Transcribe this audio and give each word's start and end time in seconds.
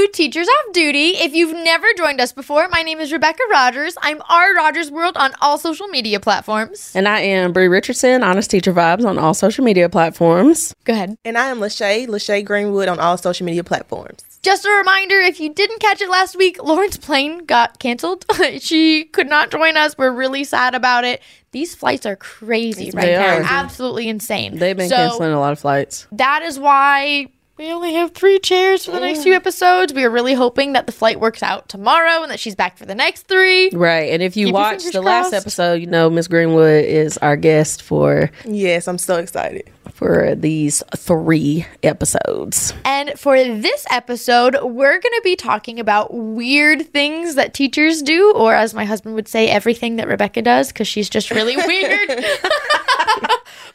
welcome 0.00 0.12
to 0.12 0.16
Teachers 0.16 0.48
Off 0.48 0.72
Duty. 0.72 1.08
If 1.16 1.34
you've 1.34 1.52
never 1.52 1.86
joined 1.96 2.20
us 2.20 2.32
before, 2.32 2.68
my 2.68 2.82
name 2.82 3.00
is 3.00 3.12
Rebecca 3.12 3.42
Rogers. 3.50 3.96
I'm 4.00 4.22
R 4.28 4.54
Rogers 4.54 4.90
World 4.90 5.16
on 5.16 5.32
all 5.42 5.58
social 5.58 5.88
media 5.88 6.20
platforms. 6.20 6.92
And 6.94 7.06
I 7.06 7.20
am 7.20 7.52
Bree 7.52 7.68
Richardson, 7.68 8.22
Honest 8.22 8.50
Teacher 8.50 8.72
Vibes 8.72 9.04
on 9.04 9.18
all 9.18 9.34
social 9.34 9.62
media 9.64 9.88
platforms. 9.88 10.74
Go 10.84 10.92
ahead. 10.94 11.16
And 11.24 11.36
I 11.36 11.48
am 11.48 11.58
Lachey, 11.58 12.06
Lachey 12.06 12.44
Greenwood 12.44 12.88
on 12.88 12.98
all 12.98 13.16
social 13.18 13.44
media 13.44 13.62
platforms. 13.64 14.22
Just 14.42 14.64
a 14.64 14.70
reminder 14.70 15.16
if 15.20 15.38
you 15.38 15.52
didn't 15.52 15.80
catch 15.80 16.00
it 16.00 16.08
last 16.08 16.34
week, 16.36 16.62
Lauren's 16.62 16.96
plane 16.96 17.44
got 17.44 17.78
canceled. 17.78 18.24
she 18.60 19.04
could 19.04 19.28
not 19.28 19.50
join 19.50 19.76
us. 19.76 19.98
We're 19.98 20.12
really 20.12 20.44
sad 20.44 20.74
about 20.74 21.04
it. 21.04 21.20
These 21.52 21.74
flights 21.74 22.06
are 22.06 22.16
crazy 22.16 22.90
right 22.92 23.04
They 23.06 23.12
now. 23.16 23.36
are. 23.38 23.42
Absolutely 23.42 24.08
insane. 24.08 24.56
They've 24.56 24.76
been 24.76 24.88
So, 24.88 24.96
canceling 24.96 25.32
a 25.32 25.40
lot 25.40 25.52
of 25.52 25.58
flights. 25.58 26.06
that 26.12 26.42
is 26.42 26.58
why 26.58 27.26
we 27.60 27.70
only 27.70 27.92
have 27.92 28.12
three 28.12 28.38
chairs 28.38 28.86
for 28.86 28.92
the 28.92 29.00
next 29.00 29.22
few 29.22 29.34
oh. 29.34 29.36
episodes. 29.36 29.92
We 29.92 30.02
are 30.04 30.10
really 30.10 30.32
hoping 30.32 30.72
that 30.72 30.86
the 30.86 30.92
flight 30.92 31.20
works 31.20 31.42
out 31.42 31.68
tomorrow 31.68 32.22
and 32.22 32.30
that 32.30 32.40
she's 32.40 32.54
back 32.54 32.78
for 32.78 32.86
the 32.86 32.94
next 32.94 33.28
three. 33.28 33.68
Right. 33.68 34.10
And 34.10 34.22
if 34.22 34.34
you 34.34 34.46
Keep 34.46 34.52
your 34.54 34.60
watched 34.62 34.80
fingers 34.80 34.92
the 34.94 35.02
last 35.02 35.34
episode, 35.34 35.74
you 35.74 35.86
know 35.86 36.08
Miss 36.08 36.26
Greenwood 36.26 36.86
is 36.86 37.18
our 37.18 37.36
guest 37.36 37.82
for 37.82 38.30
Yes, 38.46 38.88
I'm 38.88 38.96
so 38.96 39.16
excited. 39.16 39.70
for 39.92 40.34
these 40.34 40.82
three 40.96 41.66
episodes. 41.82 42.72
And 42.86 43.12
for 43.18 43.36
this 43.36 43.84
episode, 43.90 44.56
we're 44.62 44.98
going 44.98 45.02
to 45.02 45.20
be 45.22 45.36
talking 45.36 45.78
about 45.78 46.14
weird 46.14 46.90
things 46.90 47.34
that 47.34 47.52
teachers 47.52 48.00
do, 48.00 48.32
or 48.34 48.54
as 48.54 48.72
my 48.72 48.86
husband 48.86 49.14
would 49.16 49.28
say, 49.28 49.48
everything 49.48 49.96
that 49.96 50.08
Rebecca 50.08 50.40
does, 50.40 50.68
because 50.68 50.88
she's 50.88 51.10
just 51.10 51.30
really 51.30 51.58
weird. 51.58 52.08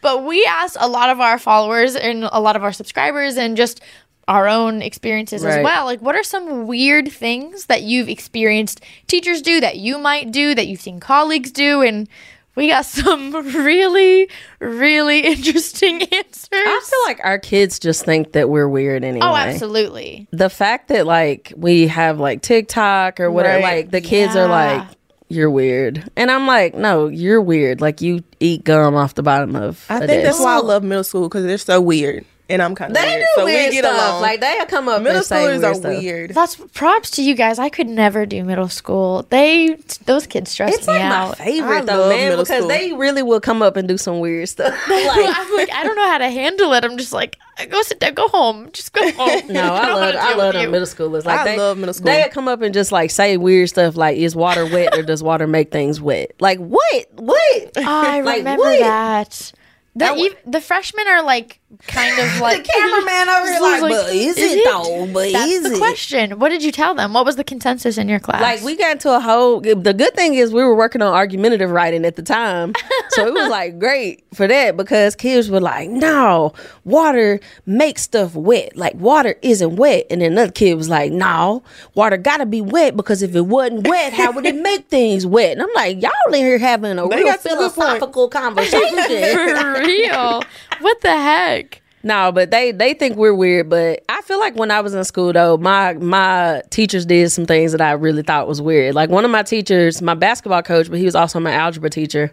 but 0.02 0.24
we 0.24 0.46
asked 0.46 0.78
a 0.80 0.88
lot 0.88 1.10
of 1.10 1.20
our 1.20 1.38
followers 1.40 1.96
and 1.96 2.24
a 2.32 2.40
lot 2.40 2.56
of 2.56 2.64
our 2.64 2.74
subscribers 2.74 3.38
and 3.38 3.56
just 3.58 3.82
our 4.28 4.48
own 4.48 4.82
experiences 4.82 5.46
as 5.46 5.64
well. 5.64 5.86
Like, 5.86 6.02
what 6.02 6.16
are 6.16 6.24
some 6.24 6.66
weird 6.66 7.12
things 7.12 7.68
that 7.68 7.84
you've 7.84 8.10
experienced 8.10 8.82
teachers 9.08 9.42
do, 9.42 9.60
that 9.62 9.78
you 9.78 10.00
might 10.00 10.32
do, 10.32 10.56
that 10.56 10.68
you've 10.68 10.82
seen 10.82 11.00
colleagues 11.00 11.52
do? 11.52 11.82
And 11.84 12.10
we 12.56 12.70
got 12.70 12.86
some 12.86 13.32
really, 13.32 14.28
really 14.60 15.20
interesting 15.20 16.02
answers. 16.12 16.50
I 16.52 16.82
feel 16.90 17.00
like 17.06 17.20
our 17.24 17.38
kids 17.38 17.78
just 17.78 18.04
think 18.04 18.32
that 18.32 18.50
we're 18.50 18.68
weird 18.68 19.04
oh, 19.04 19.08
anyway. 19.08 19.26
Oh, 19.28 19.36
absolutely. 19.36 20.28
The 20.32 20.50
fact 20.50 20.88
that 20.88 21.06
like 21.06 21.54
we 21.56 21.88
have 21.88 22.20
like 22.20 22.42
TikTok 22.42 23.20
or 23.20 23.30
whatever, 23.30 23.64
Right. 23.64 23.78
like 23.86 23.92
the 23.92 24.02
kids 24.02 24.36
are 24.36 24.48
like, 24.48 24.88
you're 25.28 25.50
weird. 25.50 26.10
And 26.16 26.30
I'm 26.30 26.48
like, 26.48 26.76
no, 26.76 27.08
you're 27.08 27.42
weird. 27.42 27.82
Like 27.82 28.02
you 28.02 28.24
eat 28.40 28.64
gum 28.64 28.96
off 28.96 29.16
the 29.16 29.24
bottom 29.24 29.56
of 29.56 29.86
I 29.90 30.00
think 30.06 30.24
that's 30.24 30.40
why 30.40 30.56
I 30.56 30.60
love 30.60 30.84
middle 30.84 31.04
school 31.04 31.28
because 31.28 31.46
they're 31.46 31.58
so 31.58 31.82
weird, 31.82 32.26
and 32.50 32.62
I'm 32.62 32.76
kind 32.76 32.92
of 32.92 32.96
they 33.02 33.08
weird. 33.08 33.20
do 33.22 33.28
so 33.36 33.46
weird 33.46 33.66
we 33.70 33.72
get 33.76 33.84
stuff. 33.86 33.96
along. 34.10 34.22
Like 34.22 34.40
they'll 34.42 34.66
come 34.66 34.88
up 34.88 35.02
middle 35.02 35.18
and 35.18 35.26
say 35.26 35.36
schoolers 35.38 35.48
weird 35.60 35.64
are 35.64 35.74
stuff. 35.76 36.02
weird. 36.04 36.30
That's 36.32 36.56
props 36.74 37.12
to 37.12 37.24
you 37.24 37.36
guys. 37.36 37.58
I 37.60 37.70
could 37.70 37.88
never 37.88 38.26
do 38.26 38.44
middle 38.44 38.70
school. 38.70 39.26
They 39.30 39.76
those 40.06 40.28
kids 40.28 40.52
stress 40.52 40.76
It's 40.76 40.88
me 40.88 40.94
like 40.94 41.02
out. 41.04 41.40
my 41.40 41.46
favorite 41.46 41.78
I 41.78 41.82
though, 41.82 42.00
love 42.02 42.10
man, 42.10 42.32
because 42.38 42.48
school. 42.58 42.68
they 42.68 42.94
really 42.94 43.24
will 43.24 43.40
come 43.42 43.62
up 43.62 43.76
and 43.78 43.88
do 43.88 43.98
some 43.98 44.20
weird 44.20 44.48
stuff. 44.50 44.74
like, 44.90 45.08
I'm 45.38 45.56
like, 45.58 45.72
I 45.74 45.84
don't 45.84 45.96
know 45.96 46.08
how 46.08 46.18
to 46.20 46.30
handle 46.30 46.74
it. 46.74 46.84
I'm 46.86 46.98
just 46.98 47.14
like, 47.14 47.38
go 47.70 47.82
sit 47.82 48.00
down, 48.00 48.14
go 48.14 48.28
home, 48.28 48.70
just 48.74 48.94
go 48.94 49.02
home. 49.14 49.42
no, 49.50 49.74
I 49.74 49.86
don't 49.86 49.96
love 50.02 50.16
I 50.16 50.36
love 50.36 50.54
them 50.54 50.72
middle 50.72 50.88
schoolers. 50.88 51.26
Like 51.26 51.40
I 51.40 51.44
they, 51.46 51.58
love 51.58 51.78
middle 51.78 51.94
school. 51.94 52.06
They 52.06 52.30
come 52.32 52.48
up 52.48 52.62
and 52.62 52.74
just 52.74 52.92
like 52.92 53.12
say 53.12 53.38
weird 53.38 53.70
stuff 53.70 53.96
like, 53.96 54.18
"Is 54.18 54.36
water 54.36 54.66
wet 54.66 54.96
or 54.98 55.02
does 55.04 55.24
water 55.24 55.48
make 55.48 55.72
things 55.72 56.00
wet?" 56.00 56.34
Like 56.40 56.60
what? 56.60 57.06
What? 57.14 57.72
Oh, 57.78 57.82
I 57.86 58.22
Like, 58.22 58.38
remember 58.40 58.64
what? 58.64 58.80
that. 58.80 59.52
The, 59.98 60.06
ev- 60.08 60.52
the 60.52 60.60
freshmen 60.60 61.08
are 61.08 61.24
like 61.24 61.62
kind 61.88 62.18
of 62.20 62.40
like 62.42 62.64
the 62.64 62.72
cameraman 62.72 63.30
over 63.30 63.48
here 63.52 63.60
like, 63.62 63.82
but 63.82 64.14
is, 64.14 64.38
it, 64.38 64.64
though? 64.66 65.08
But 65.12 65.32
That's 65.32 65.52
is 65.52 65.64
the 65.64 65.74
it? 65.74 65.78
question. 65.78 66.40
What 66.40 66.50
did 66.50 66.64
you 66.64 66.72
tell 66.72 66.94
them? 66.94 67.14
What 67.14 67.26
was 67.26 67.36
the 67.36 67.44
consensus 67.44 67.98
in 67.98 68.08
your 68.08 68.20
class? 68.20 68.42
Like 68.42 68.62
we 68.64 68.76
got 68.76 68.92
into 68.94 69.14
a 69.14 69.20
whole. 69.20 69.62
The 69.62 69.94
good 69.94 70.16
thing 70.16 70.36
is 70.36 70.54
we 70.54 70.64
were 70.64 70.76
working 70.76 71.02
on 71.02 71.14
argumentative 71.14 71.70
writing 71.72 72.06
at 72.06 72.16
the 72.16 72.22
time, 72.22 72.74
so 73.10 73.28
it 73.28 73.34
was 73.34 73.50
like 73.50 73.80
great 73.80 74.24
for 74.34 74.48
that 74.48 74.78
because 74.78 75.16
kids 75.16 75.50
were 75.50 75.60
like, 75.62 75.90
"No, 75.90 76.54
water 76.84 77.40
makes 77.66 78.04
stuff 78.04 78.36
wet. 78.36 78.78
Like 78.78 78.96
water 78.96 79.36
isn't 79.42 79.76
wet." 79.76 80.06
And 80.10 80.22
then 80.22 80.34
another 80.34 80.52
kid 80.52 80.76
was 80.76 80.90
like, 80.90 81.12
"No, 81.12 81.64
water 81.96 82.18
gotta 82.18 82.46
be 82.46 82.62
wet 82.62 82.96
because 82.96 83.22
if 83.22 83.36
it 83.36 83.42
wasn't 83.42 83.88
wet, 83.88 84.14
how 84.14 84.32
would 84.32 84.46
it 84.46 84.56
make 84.56 84.88
things 84.88 85.26
wet?" 85.26 85.54
And 85.54 85.64
I'm 85.64 85.74
like, 85.74 86.02
"Y'all 86.02 86.12
in 86.28 86.36
here 86.36 86.58
having 86.60 87.00
a 87.00 87.08
They 87.08 87.18
real 87.18 87.26
got 87.26 87.42
some 87.42 87.58
good 87.58 87.72
philosophical 87.72 88.30
conversation." 88.30 88.96
for 88.96 89.80
real. 89.82 90.44
What 90.80 91.02
the 91.02 91.16
heck? 91.16 91.82
No, 92.04 92.32
but 92.32 92.52
they 92.52 92.72
they 92.72 92.94
think 92.94 93.18
we're 93.18 93.34
weird. 93.34 93.68
But 93.68 94.04
I 94.10 94.22
feel 94.22 94.40
like 94.40 94.56
when 94.56 94.70
I 94.70 94.82
was 94.82 94.94
in 94.94 95.04
school 95.04 95.34
though, 95.34 95.58
my 95.58 95.94
my 95.94 96.62
teachers 96.70 97.06
did 97.06 97.32
some 97.32 97.48
things 97.48 97.72
that 97.72 97.82
I 97.82 97.94
really 97.94 98.22
thought 98.22 98.48
was 98.48 98.62
weird. 98.62 98.94
Like 98.94 99.10
one 99.10 99.26
of 99.26 99.32
my 99.32 99.42
teachers, 99.42 100.04
my 100.04 100.14
basketball 100.14 100.62
coach, 100.62 100.88
but 100.90 101.00
he 101.00 101.06
was 101.06 101.16
also 101.16 101.40
my 101.40 101.52
algebra 101.54 101.90
teacher. 101.90 102.32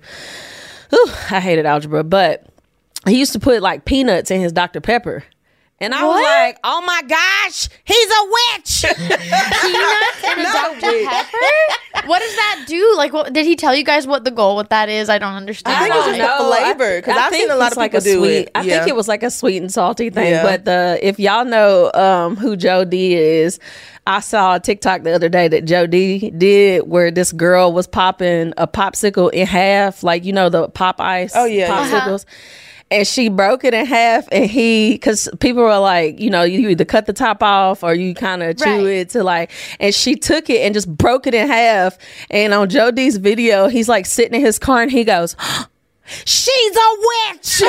Whew, 0.90 1.06
I 1.30 1.40
hated 1.40 1.64
algebra, 1.64 2.04
but 2.04 2.46
he 3.06 3.18
used 3.18 3.32
to 3.32 3.40
put 3.40 3.62
like 3.62 3.86
peanuts 3.86 4.30
in 4.30 4.42
his 4.42 4.52
Dr 4.52 4.82
Pepper. 4.82 5.24
And 5.82 5.92
I 5.94 6.04
was 6.04 6.22
like, 6.22 6.58
"Oh 6.64 6.80
my 6.82 7.02
gosh, 7.08 7.68
he's 7.84 8.08
a 8.08 8.24
witch!" 8.30 8.82
Peanuts 9.62 10.24
and 10.24 10.40
a 10.40 10.44
Dr. 10.44 11.04
Pepper? 11.08 12.06
What 12.08 12.20
does 12.20 12.34
that 12.36 12.64
do? 12.66 12.94
Like, 12.96 13.12
what 13.12 13.32
did 13.32 13.44
he 13.46 13.56
tell 13.56 13.74
you 13.74 13.84
guys 13.84 14.06
what 14.06 14.24
the 14.24 14.30
goal 14.30 14.56
with 14.56 14.68
that 14.70 14.88
is? 14.88 15.08
I 15.08 15.18
don't 15.18 15.34
understand. 15.34 15.76
I 15.76 15.80
think 15.82 15.94
it's 15.94 16.06
why. 16.06 16.18
just 16.18 16.38
the 16.38 16.44
flavor, 16.44 17.02
'cause 17.02 17.16
I've 17.18 17.32
seen 17.34 17.50
a 17.50 17.56
lot 17.56 17.66
it's 17.66 17.72
of 17.72 17.78
like 17.78 17.92
people 17.92 18.06
a 18.08 18.12
do 18.12 18.18
sweet, 18.20 18.30
it. 18.36 18.50
I 18.54 18.62
Yeah. 18.62 18.78
think 18.78 18.88
it 18.88 18.96
was 18.96 19.08
like 19.08 19.22
a 19.22 19.30
sweet 19.30 19.58
and 19.58 19.72
salty 19.72 20.10
thing. 20.10 20.30
Yeah. 20.30 20.42
But 20.42 20.64
the 20.64 20.98
if 21.02 21.18
y'all 21.18 21.44
know 21.44 21.90
um, 21.94 22.36
who 22.36 22.56
Joe 22.56 22.84
D 22.84 23.14
is, 23.14 23.58
I 24.06 24.20
saw 24.20 24.54
a 24.56 24.60
TikTok 24.60 25.02
the 25.02 25.12
other 25.12 25.28
day 25.28 25.48
that 25.48 25.64
Joe 25.64 25.86
D 25.86 26.30
did 26.30 26.88
where 26.88 27.10
this 27.10 27.32
girl 27.32 27.72
was 27.72 27.86
popping 27.86 28.52
a 28.56 28.66
popsicle 28.66 29.30
in 29.32 29.46
half, 29.46 30.02
like 30.02 30.24
you 30.24 30.32
know 30.32 30.48
the 30.48 30.68
pop 30.68 31.00
ice. 31.00 31.32
Oh, 31.34 31.44
yeah, 31.44 31.66
yeah. 31.68 32.00
popsicles. 32.00 32.24
And 32.92 33.06
she 33.06 33.28
broke 33.28 33.64
it 33.64 33.72
in 33.74 33.86
half, 33.86 34.28
and 34.30 34.44
he, 34.48 34.92
because 34.92 35.28
people 35.40 35.62
were 35.62 35.78
like, 35.78 36.20
you 36.20 36.28
know, 36.30 36.42
you 36.42 36.68
either 36.68 36.84
cut 36.84 37.06
the 37.06 37.12
top 37.12 37.42
off 37.42 37.82
or 37.82 37.94
you 37.94 38.14
kind 38.14 38.42
of 38.42 38.58
chew 38.58 38.64
Right. 38.64 38.86
it 38.86 39.08
to 39.10 39.24
like, 39.24 39.50
and 39.80 39.94
she 39.94 40.14
took 40.14 40.50
it 40.50 40.60
and 40.60 40.74
just 40.74 40.88
broke 40.94 41.26
it 41.26 41.34
in 41.34 41.48
half. 41.48 41.96
And 42.30 42.52
on 42.52 42.68
Joe 42.68 42.90
D's 42.90 43.16
video, 43.16 43.68
he's 43.68 43.88
like 43.88 44.06
sitting 44.06 44.34
in 44.34 44.40
his 44.40 44.58
car 44.58 44.82
and 44.82 44.90
he 44.90 45.04
goes, 45.04 45.36
She's 46.24 46.76
a 46.76 46.96
witch. 47.30 47.62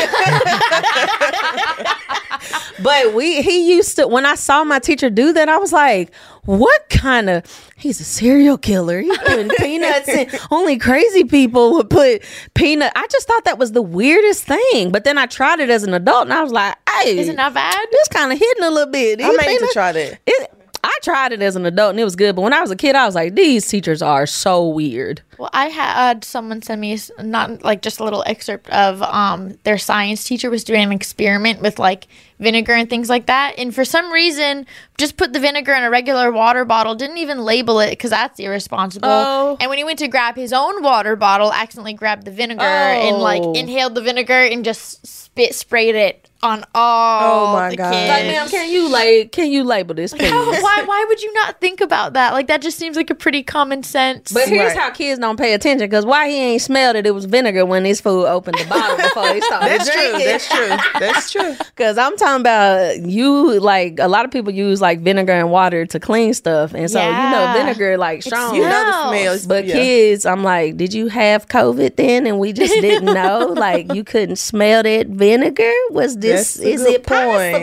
but 2.82 3.14
we 3.14 3.42
he 3.42 3.74
used 3.74 3.96
to 3.98 4.08
when 4.08 4.26
I 4.26 4.36
saw 4.36 4.64
my 4.64 4.80
teacher 4.80 5.10
do 5.10 5.34
that, 5.34 5.50
I 5.50 5.58
was 5.58 5.72
like, 5.72 6.14
what 6.46 6.90
kind 6.90 7.30
of 7.30 7.44
he's 7.78 8.00
a 8.00 8.04
serial 8.04 8.58
killer. 8.58 9.02
He's 9.02 9.18
putting 9.20 9.50
peanuts 9.58 10.10
in 10.10 10.30
only 10.52 10.78
crazy 10.78 11.24
people 11.24 11.74
would 11.76 11.90
put 11.90 12.24
peanut. 12.54 12.92
I 12.96 13.08
just 13.08 13.28
thought 13.28 13.46
that 13.46 13.58
was 13.58 13.72
the 13.72 13.82
weirdest 13.82 14.44
thing. 14.46 14.92
But 14.92 15.04
then 15.04 15.18
I 15.18 15.26
tried 15.26 15.60
it 15.60 15.70
as 15.70 15.84
an 15.84 15.94
adult 15.94 16.24
and 16.24 16.34
I 16.34 16.42
was 16.44 16.52
like, 16.52 16.76
hey, 16.90 17.18
Is 17.18 17.30
it 17.30 17.36
not 17.36 17.54
bad? 17.54 17.88
this 17.92 18.08
kind 18.10 18.32
of 18.32 18.40
hitting 18.40 18.64
a 18.64 18.70
little 18.72 18.92
bit. 18.92 19.22
I 19.22 19.30
These 19.30 19.38
may 19.38 19.58
to 19.58 19.70
try 19.74 19.92
that. 19.92 20.20
It, 20.26 20.52
I 20.84 20.93
tried 21.04 21.34
it 21.34 21.42
as 21.42 21.56
an 21.56 21.66
adult 21.66 21.92
and 21.92 22.00
it 22.00 22.04
was 22.04 22.16
good, 22.16 22.36
but 22.36 22.42
when 22.42 22.54
I 22.54 22.62
was 22.62 22.72
a 22.72 22.76
kid, 22.76 22.96
I 22.96 23.06
was 23.06 23.14
like, 23.16 23.36
these 23.36 23.68
teachers 23.68 24.02
are 24.02 24.26
so 24.26 24.68
weird. 24.68 25.22
Well, 25.38 25.50
I 25.54 25.68
had 25.68 26.24
someone 26.24 26.62
send 26.62 26.80
me 26.82 26.98
not 27.20 27.64
like 27.64 27.82
just 27.82 28.00
a 28.00 28.04
little 28.04 28.24
excerpt 28.26 28.70
of 28.70 29.02
um 29.02 29.58
their 29.64 29.78
science 29.78 30.24
teacher 30.24 30.50
was 30.50 30.64
doing 30.64 30.84
an 30.84 30.92
experiment 30.92 31.62
with 31.62 31.78
like 31.80 32.08
vinegar 32.40 32.74
and 32.74 32.90
things 32.90 33.10
like 33.10 33.26
that, 33.28 33.56
and 33.58 33.74
for 33.76 33.84
some 33.86 34.12
reason 34.12 34.66
just 34.98 35.18
put 35.18 35.34
the 35.34 35.40
vinegar 35.40 35.74
in 35.74 35.84
a 35.84 35.90
regular 35.90 36.32
water 36.32 36.66
bottle, 36.66 36.94
didn't 36.96 37.18
even 37.18 37.40
label 37.44 37.80
it 37.80 37.90
because 37.92 38.10
that's 38.12 38.40
irresponsible. 38.40 39.08
Oh. 39.10 39.58
And 39.60 39.70
when 39.70 39.78
he 39.78 39.84
went 39.84 40.00
to 40.00 40.08
grab 40.08 40.36
his 40.36 40.54
own 40.54 40.82
water 40.84 41.16
bottle, 41.16 41.52
accidentally 41.52 41.94
grabbed 41.94 42.26
the 42.26 42.32
vinegar 42.32 42.62
and 42.64 43.18
like 43.18 43.42
Oh. 43.44 43.54
inhaled 43.54 43.96
the 43.96 44.02
vinegar 44.02 44.34
and 44.34 44.64
just 44.64 45.06
spit 45.08 45.56
sprayed 45.56 45.96
it 45.96 46.30
on 46.44 46.64
all 46.76 47.54
Oh 47.54 47.54
my 47.54 47.70
the 47.70 47.78
God. 47.78 47.94
kids. 47.94 48.10
Like, 48.10 48.26
ma'am, 48.26 48.50
can 48.50 48.70
you 48.70 48.90
like 48.90 49.32
can 49.32 49.50
you 49.52 49.64
label 49.64 49.96
this, 49.96 50.14
please? 50.18 50.30
How- 50.30 50.52
why 50.62 50.84
why 50.94 51.06
would 51.08 51.22
you 51.24 51.34
not 51.34 51.60
think 51.60 51.82
about 51.82 52.14
that? 52.14 52.34
Like 52.34 52.46
that 52.48 52.62
just 52.62 52.78
seems 52.78 52.96
like 52.96 53.10
a 53.10 53.16
pretty 53.16 53.42
common 53.42 53.82
sense. 53.82 54.32
But 54.32 54.48
here's 54.48 54.74
Right. 54.74 54.78
how 54.78 54.92
kids 54.92 55.20
don't 55.20 55.38
pay 55.38 55.54
attention 55.54 55.88
because 55.90 56.06
why 56.06 56.30
he 56.30 56.36
ain't 56.38 56.62
smelled 56.62 56.96
it? 56.96 57.08
It 57.08 57.16
was 57.16 57.26
vinegar 57.26 57.66
when 57.66 57.82
this 57.84 58.00
fool 58.00 58.26
opened 58.26 58.60
the 58.60 58.66
bottle 58.66 58.98
before 58.98 59.24
they 59.24 59.42
started 59.42 59.70
That's 59.80 59.90
true. 59.90 60.12
That's 60.14 60.48
true. 60.50 61.00
That's 61.00 61.32
true. 61.32 61.56
Because 61.76 61.98
I'm 61.98 62.16
talking 62.18 62.42
about 62.42 63.00
you, 63.00 63.60
like 63.60 63.98
a 64.00 64.08
lot 64.08 64.26
of 64.26 64.32
people 64.32 64.52
use 64.54 64.80
like 64.80 65.00
vinegar 65.00 65.32
and 65.34 65.50
water 65.50 65.88
to 65.88 66.00
clean 66.00 66.34
stuff, 66.36 66.74
and 66.76 66.90
so 66.90 67.02
you 67.04 67.12
know 67.32 67.52
vinegar 67.58 67.98
like 67.98 68.22
strong. 68.22 68.54
You 68.56 68.62
know 68.62 68.70
the 68.70 68.92
Smells. 69.10 69.10
smells. 69.42 69.48
But 69.48 69.66
yeah. 69.66 69.74
kids, 69.74 70.26
I'm 70.28 70.44
like, 70.44 70.78
did 70.78 70.94
you 70.94 71.08
have 71.08 71.48
COVID 71.48 71.96
then, 71.96 72.28
and 72.28 72.38
we 72.40 72.54
just 72.54 72.74
didn't 72.80 73.12
know? 73.22 73.54
like 73.58 73.92
you 73.94 74.04
couldn't 74.04 74.36
smell 74.36 74.84
that 74.84 75.08
vinegar? 75.08 75.72
Was 75.90 76.18
this? 76.18 76.54
That's 76.56 76.68
is 76.68 76.82
it 76.86 77.04
point. 77.04 77.08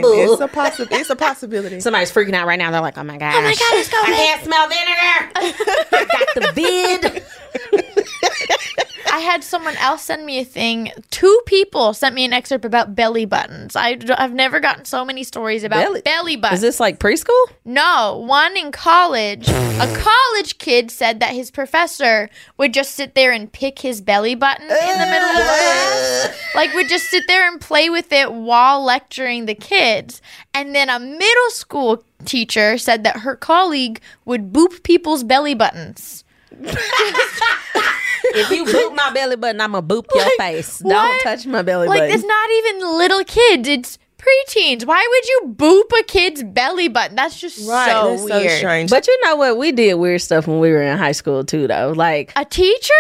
possible? 0.03 0.13
It's 0.17 0.41
a 0.41 0.49
possi- 0.49 0.89
It's 0.91 1.11
a 1.11 1.17
possibility. 1.17 1.79
Somebody's 1.81 2.11
freaking 2.11 2.35
out 2.35 2.47
right 2.49 2.59
now. 2.59 2.73
They're 2.73 2.81
like, 2.81 2.99
"Oh 2.99 3.05
my 3.05 3.17
gosh! 3.21 3.35
Oh 3.37 3.43
my 3.43 3.55
God, 3.55 3.75
it's 3.79 3.89
COVID. 3.91 4.09
I 4.09 4.17
can't 4.17 4.43
smell 4.43 4.67
vinegar. 4.69 5.31
I 5.93 6.05
got 6.11 6.29
the 6.35 6.53
vid." 6.55 7.25
I 9.13 9.19
had 9.19 9.43
someone 9.43 9.77
else 9.77 10.03
send 10.03 10.25
me 10.25 10.39
a 10.39 10.45
thing. 10.45 10.93
Two 11.11 11.41
people 11.47 11.93
sent 11.93 12.15
me 12.15 12.25
an 12.25 12.33
excerpt 12.33 12.65
about 12.65 12.95
belly 12.95 13.25
buttons. 13.25 13.75
I, 13.75 13.99
have 14.17 14.35
never 14.35 14.61
gotten 14.61 14.85
so 14.85 15.05
many 15.05 15.25
stories 15.25 15.65
about 15.65 15.85
belly, 15.85 16.03
belly 16.03 16.37
buttons. 16.37 16.59
Is 16.59 16.63
this 16.63 16.81
like 16.81 16.99
preschool? 16.99 17.47
No, 17.65 18.25
one 18.27 18.57
in 18.57 18.71
college. 18.71 19.49
a 19.49 19.97
college 20.33 20.59
kid 20.59 20.91
said 20.91 21.21
that 21.21 21.35
his 21.35 21.51
professor 21.51 22.31
would 22.57 22.73
just 22.73 22.93
sit 22.93 23.15
there 23.15 23.33
and 23.33 23.51
pick 23.51 23.81
his 23.81 24.01
belly 24.01 24.35
button 24.35 24.65
in 24.65 24.69
the 24.71 25.07
middle 25.07 25.29
of 25.29 25.37
eh. 25.37 25.43
class. 25.43 26.41
Like 26.55 26.73
would 26.75 26.89
just 26.89 27.11
sit 27.11 27.25
there 27.27 27.51
and 27.51 27.61
play 27.61 27.91
with 27.91 28.13
it 28.13 28.33
while 28.33 28.83
lecturing 28.83 29.47
the 29.47 29.55
kids. 29.55 30.23
And 30.55 30.75
then 30.75 30.89
a 30.89 31.01
middle 31.01 31.51
school 31.51 32.05
teacher 32.25 32.79
said 32.79 33.03
that 33.05 33.19
her 33.19 33.35
colleague 33.35 34.01
would 34.25 34.53
boop 34.53 34.83
people's 34.83 35.25
belly 35.25 35.55
buttons. 35.55 36.25
if 38.25 38.51
you 38.51 38.65
boop 38.67 38.95
my 38.95 39.13
belly 39.13 39.37
button, 39.37 39.61
I'm 39.61 39.73
gonna 39.73 39.87
boop 39.87 40.07
your 40.15 40.29
face. 40.37 40.81
What? 40.81 40.93
Don't 40.93 41.23
touch 41.23 41.47
my 41.47 41.63
belly 41.63 41.89
like, 41.89 42.01
button. 42.01 42.11
Like 42.11 42.19
it's 42.19 42.27
not 42.27 42.51
even 42.51 42.99
little 42.99 43.25
kids. 43.25 43.69
It's 43.69 43.99
preteens. 44.19 44.85
Why 44.85 45.07
would 45.09 45.29
you 45.29 45.55
boop 45.57 45.99
a 45.99 46.03
kid's 46.05 46.43
belly 46.43 46.89
button? 46.89 47.17
That's 47.17 47.41
just 47.41 47.69
right, 47.69 47.91
so 47.91 48.11
that's 48.11 48.23
weird. 48.25 48.51
So 48.51 48.57
strange. 48.57 48.91
But 48.91 49.07
you 49.07 49.21
know 49.25 49.37
what? 49.37 49.59
We 49.59 49.73
did 49.73 49.95
weird 49.95 50.21
stuff 50.21 50.47
when 50.47 50.61
we 50.61 50.71
were 50.71 50.83
in 50.83 50.99
high 50.99 51.13
school 51.13 51.45
too, 51.45 51.67
though. 51.67 51.93
Like 51.97 52.33
a 52.37 52.45
teacher. 52.45 52.93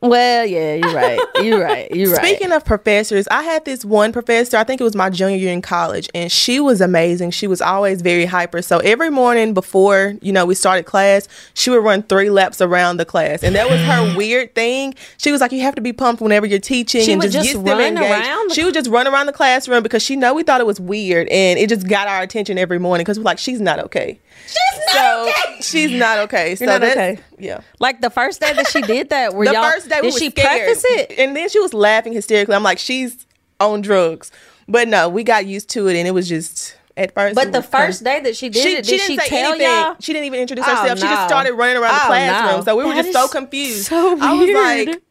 Well, 0.00 0.46
yeah, 0.46 0.74
you're 0.74 0.94
right. 0.94 1.18
You're 1.42 1.60
right. 1.60 1.90
You're 1.98 2.12
right. 2.12 2.24
Speaking 2.24 2.52
of 2.52 2.64
professors, 2.64 3.26
I 3.28 3.42
had 3.42 3.64
this 3.64 3.84
one 3.84 4.12
professor, 4.12 4.56
I 4.56 4.62
think 4.62 4.80
it 4.80 4.84
was 4.84 4.94
my 4.94 5.10
junior 5.10 5.36
year 5.36 5.52
in 5.52 5.60
college, 5.62 6.08
and 6.14 6.30
she 6.30 6.60
was 6.60 6.80
amazing. 6.80 7.32
She 7.32 7.48
was 7.48 7.60
always 7.60 8.00
very 8.00 8.24
hyper. 8.24 8.62
So 8.62 8.78
every 8.78 9.10
morning 9.10 9.54
before, 9.54 10.14
you 10.20 10.30
know, 10.30 10.46
we 10.46 10.54
started 10.54 10.84
class, 10.84 11.26
she 11.54 11.70
would 11.70 11.82
run 11.82 12.04
three 12.04 12.30
laps 12.30 12.60
around 12.60 12.98
the 12.98 13.04
class. 13.04 13.42
And 13.42 13.56
that 13.56 13.68
was 13.68 13.80
her 13.80 14.14
weird 14.16 14.54
thing. 14.54 14.94
She 15.16 15.32
was 15.32 15.40
like, 15.40 15.50
You 15.50 15.62
have 15.62 15.74
to 15.74 15.80
be 15.80 15.92
pumped 15.92 16.22
whenever 16.22 16.46
you're 16.46 16.60
teaching 16.60 17.02
she 17.02 17.12
and 17.12 17.22
just, 17.22 17.34
just 17.34 17.54
get 17.54 17.64
them 17.64 17.80
engaged. 17.80 18.10
Around 18.10 18.52
she 18.52 18.64
would 18.64 18.74
just 18.74 18.90
run 18.90 19.08
around 19.08 19.26
the 19.26 19.32
classroom 19.32 19.82
because 19.82 20.02
she 20.02 20.14
know 20.14 20.32
we 20.32 20.44
thought 20.44 20.60
it 20.60 20.66
was 20.66 20.80
weird 20.80 21.26
and 21.28 21.58
it 21.58 21.68
just 21.68 21.88
got 21.88 22.06
our 22.06 22.22
attention 22.22 22.56
every 22.56 22.78
morning 22.78 23.04
because 23.04 23.18
we're 23.18 23.24
like, 23.24 23.38
she's 23.38 23.60
not 23.60 23.80
okay. 23.80 24.20
She's 24.46 24.80
not 24.86 24.92
so, 24.92 25.28
okay. 25.28 25.60
She's 25.60 25.92
not 25.92 26.18
okay. 26.20 26.48
You're 26.48 26.56
so 26.56 26.66
not 26.66 26.82
okay. 26.82 27.18
Yeah. 27.38 27.60
Like 27.80 28.00
the 28.00 28.10
first 28.10 28.40
day 28.40 28.52
that 28.52 28.68
she 28.68 28.80
did 28.82 29.10
that, 29.10 29.34
were 29.34 29.44
the 29.44 29.52
y'all, 29.52 29.62
first 29.88 30.02
day 30.02 30.08
did 30.08 30.14
we 30.14 30.20
she 30.20 30.30
scared. 30.30 30.46
preface 30.46 30.84
it? 30.84 31.18
And 31.18 31.36
then 31.36 31.48
she 31.48 31.60
was 31.60 31.74
laughing 31.74 32.12
hysterically. 32.12 32.54
I'm 32.54 32.62
like, 32.62 32.78
she's 32.78 33.26
on 33.60 33.80
drugs. 33.80 34.30
But 34.68 34.88
no, 34.88 35.08
we 35.08 35.24
got 35.24 35.46
used 35.46 35.70
to 35.70 35.88
it, 35.88 35.96
and 35.96 36.06
it 36.06 36.10
was 36.12 36.28
just 36.28 36.76
at 36.96 37.14
first. 37.14 37.34
But 37.34 37.52
the 37.52 37.62
first 37.62 38.04
day 38.04 38.20
that 38.20 38.36
she 38.36 38.50
did 38.50 38.62
she, 38.62 38.72
it, 38.74 38.84
did 38.84 39.00
she, 39.00 39.16
she 39.16 39.16
tell 39.16 39.52
anything. 39.52 39.70
y'all? 39.70 39.96
She 40.00 40.12
didn't 40.12 40.26
even 40.26 40.40
introduce 40.40 40.66
oh, 40.66 40.70
herself. 40.70 41.00
No. 41.00 41.06
She 41.06 41.14
just 41.14 41.28
started 41.28 41.52
running 41.54 41.76
around 41.76 41.94
oh, 41.94 41.98
the 41.98 42.06
classroom. 42.06 42.58
No. 42.58 42.64
So 42.64 42.76
we 42.76 42.84
were 42.84 42.94
that 42.94 43.04
just 43.04 43.18
so 43.18 43.28
confused. 43.28 43.86
So 43.86 44.14
weird. 44.14 44.22
I 44.22 44.84
was 44.84 44.88
like. 44.88 45.02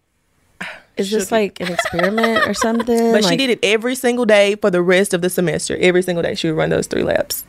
Is 0.97 1.11
this 1.11 1.31
like 1.31 1.59
an 1.61 1.71
experiment 1.71 2.47
or 2.47 2.55
something? 2.55 3.11
But 3.11 3.21
like, 3.21 3.31
she 3.31 3.37
did 3.37 3.51
it 3.51 3.59
every 3.61 3.93
single 3.93 4.25
day 4.25 4.55
for 4.55 4.71
the 4.71 4.81
rest 4.81 5.13
of 5.13 5.21
the 5.21 5.29
semester. 5.29 5.77
Every 5.79 6.01
single 6.01 6.23
day, 6.23 6.33
she 6.33 6.47
would 6.47 6.57
run 6.57 6.71
those 6.71 6.87
three 6.87 7.03
laps. 7.03 7.43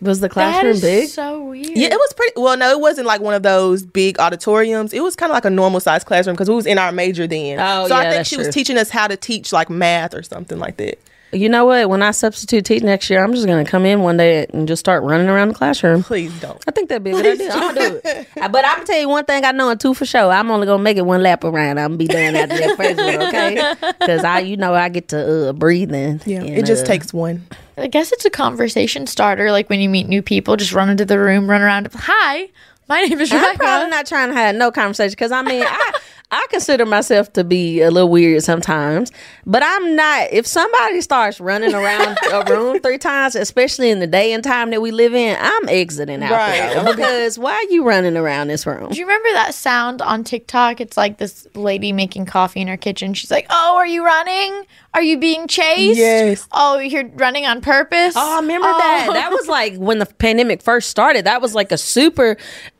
Was 0.00 0.20
the 0.20 0.28
classroom 0.28 0.80
big? 0.80 1.08
So 1.08 1.42
weird. 1.44 1.76
Yeah, 1.76 1.88
it 1.88 1.96
was 1.96 2.12
pretty. 2.14 2.34
Well, 2.36 2.56
no, 2.56 2.70
it 2.70 2.80
wasn't 2.80 3.06
like 3.06 3.20
one 3.20 3.34
of 3.34 3.42
those 3.42 3.84
big 3.84 4.20
auditoriums. 4.20 4.92
It 4.92 5.00
was 5.00 5.16
kind 5.16 5.30
of 5.30 5.34
like 5.34 5.44
a 5.44 5.50
normal 5.50 5.80
sized 5.80 6.06
classroom 6.06 6.34
because 6.34 6.48
we 6.48 6.54
was 6.54 6.66
in 6.66 6.78
our 6.78 6.92
major 6.92 7.26
then. 7.26 7.58
Oh, 7.58 7.88
so 7.88 7.94
yeah, 7.94 8.08
I 8.08 8.12
think 8.12 8.26
she 8.26 8.36
true. 8.36 8.44
was 8.44 8.54
teaching 8.54 8.78
us 8.78 8.90
how 8.90 9.08
to 9.08 9.16
teach 9.16 9.52
like 9.52 9.68
math 9.70 10.14
or 10.14 10.22
something 10.22 10.58
like 10.58 10.76
that. 10.76 10.98
You 11.30 11.50
know 11.50 11.66
what? 11.66 11.90
When 11.90 12.02
I 12.02 12.12
substitute 12.12 12.64
teach 12.64 12.82
next 12.82 13.10
year, 13.10 13.22
I'm 13.22 13.34
just 13.34 13.46
gonna 13.46 13.64
come 13.64 13.84
in 13.84 14.00
one 14.00 14.16
day 14.16 14.46
and 14.50 14.66
just 14.66 14.80
start 14.80 15.02
running 15.02 15.28
around 15.28 15.48
the 15.48 15.54
classroom. 15.54 16.02
Please 16.02 16.32
don't. 16.40 16.62
I 16.66 16.70
think 16.70 16.88
that'd 16.88 17.04
be 17.04 17.10
a 17.10 17.14
good 17.14 17.26
idea. 17.26 17.50
I'm 17.52 17.74
gonna 17.74 17.90
do 17.90 18.00
it. 18.02 18.28
But 18.34 18.64
I'm 18.64 18.76
gonna 18.76 18.86
tell 18.86 18.98
you 18.98 19.08
one 19.08 19.24
thing 19.26 19.44
I 19.44 19.52
know 19.52 19.68
and 19.68 19.78
two 19.78 19.92
for 19.92 20.06
sure. 20.06 20.30
I'm 20.30 20.50
only 20.50 20.66
gonna 20.66 20.82
make 20.82 20.96
it 20.96 21.04
one 21.04 21.22
lap 21.22 21.44
around. 21.44 21.78
I'm 21.78 21.90
gonna 21.90 21.96
be 21.98 22.06
done 22.06 22.34
after 22.34 22.56
that 22.56 22.76
first 22.76 22.96
one, 22.96 23.22
okay? 23.28 23.74
Because 24.00 24.24
I, 24.24 24.40
you 24.40 24.56
know, 24.56 24.72
I 24.74 24.88
get 24.88 25.08
to 25.08 25.50
uh, 25.50 25.52
breathe 25.52 25.92
in. 25.92 26.22
Yeah, 26.24 26.40
and, 26.40 26.56
it 26.56 26.64
just 26.64 26.84
uh, 26.84 26.86
takes 26.86 27.12
one. 27.12 27.44
I 27.78 27.86
guess 27.86 28.12
it's 28.12 28.24
a 28.24 28.30
conversation 28.30 29.06
starter. 29.06 29.52
Like 29.52 29.70
when 29.70 29.80
you 29.80 29.88
meet 29.88 30.08
new 30.08 30.22
people, 30.22 30.56
just 30.56 30.72
run 30.72 30.90
into 30.90 31.04
the 31.04 31.18
room, 31.18 31.48
run 31.48 31.62
around. 31.62 31.88
Hi, 31.94 32.48
my 32.88 33.02
name 33.02 33.20
is 33.20 33.30
Rebecca. 33.32 33.50
I'm 33.50 33.56
probably 33.56 33.90
not 33.90 34.06
trying 34.06 34.30
to 34.30 34.34
have 34.34 34.56
no 34.56 34.70
conversation 34.70 35.12
because 35.12 35.32
I 35.32 35.42
mean, 35.42 35.62
I, 35.66 35.92
I 36.30 36.46
consider 36.50 36.84
myself 36.84 37.32
to 37.34 37.44
be 37.44 37.80
a 37.80 37.90
little 37.90 38.10
weird 38.10 38.42
sometimes, 38.42 39.10
but 39.46 39.62
I'm 39.64 39.96
not. 39.96 40.28
If 40.30 40.46
somebody 40.46 41.00
starts 41.00 41.40
running 41.40 41.72
around 41.74 42.18
a 42.32 42.44
room 42.52 42.80
three 42.80 42.98
times, 42.98 43.34
especially 43.34 43.90
in 43.90 44.00
the 44.00 44.06
day 44.06 44.34
and 44.34 44.44
time 44.44 44.68
that 44.70 44.82
we 44.82 44.90
live 44.90 45.14
in, 45.14 45.38
I'm 45.40 45.68
exiting 45.70 46.22
out 46.22 46.32
right. 46.32 46.74
there 46.74 46.94
because 46.94 47.38
why 47.38 47.52
are 47.52 47.72
you 47.72 47.82
running 47.82 48.14
around 48.14 48.48
this 48.48 48.66
room? 48.66 48.90
Do 48.90 48.98
you 48.98 49.06
remember 49.06 49.30
that 49.32 49.54
sound 49.54 50.02
on 50.02 50.22
TikTok? 50.22 50.82
It's 50.82 50.98
like 50.98 51.16
this 51.16 51.46
lady 51.54 51.92
making 51.92 52.26
coffee 52.26 52.60
in 52.60 52.68
her 52.68 52.76
kitchen. 52.76 53.14
She's 53.14 53.30
like, 53.30 53.46
"Oh, 53.48 53.76
are 53.76 53.86
you 53.86 54.04
running? 54.04 54.66
Are 54.92 55.02
you 55.02 55.18
being 55.18 55.48
chased? 55.48 55.98
Yes. 55.98 56.46
Oh, 56.52 56.78
you're 56.78 57.08
running 57.14 57.46
on 57.46 57.60
purpose. 57.62 58.14
Oh, 58.16 58.36
I 58.36 58.40
remember 58.40 58.68
oh. 58.68 58.78
that. 58.78 59.10
That 59.12 59.30
was 59.30 59.48
like 59.48 59.76
when 59.76 59.98
the 59.98 60.06
pandemic 60.06 60.60
first 60.62 60.90
started. 60.90 61.24
That 61.24 61.40
was 61.40 61.54
like 61.54 61.72
a 61.72 61.78
super 61.78 62.36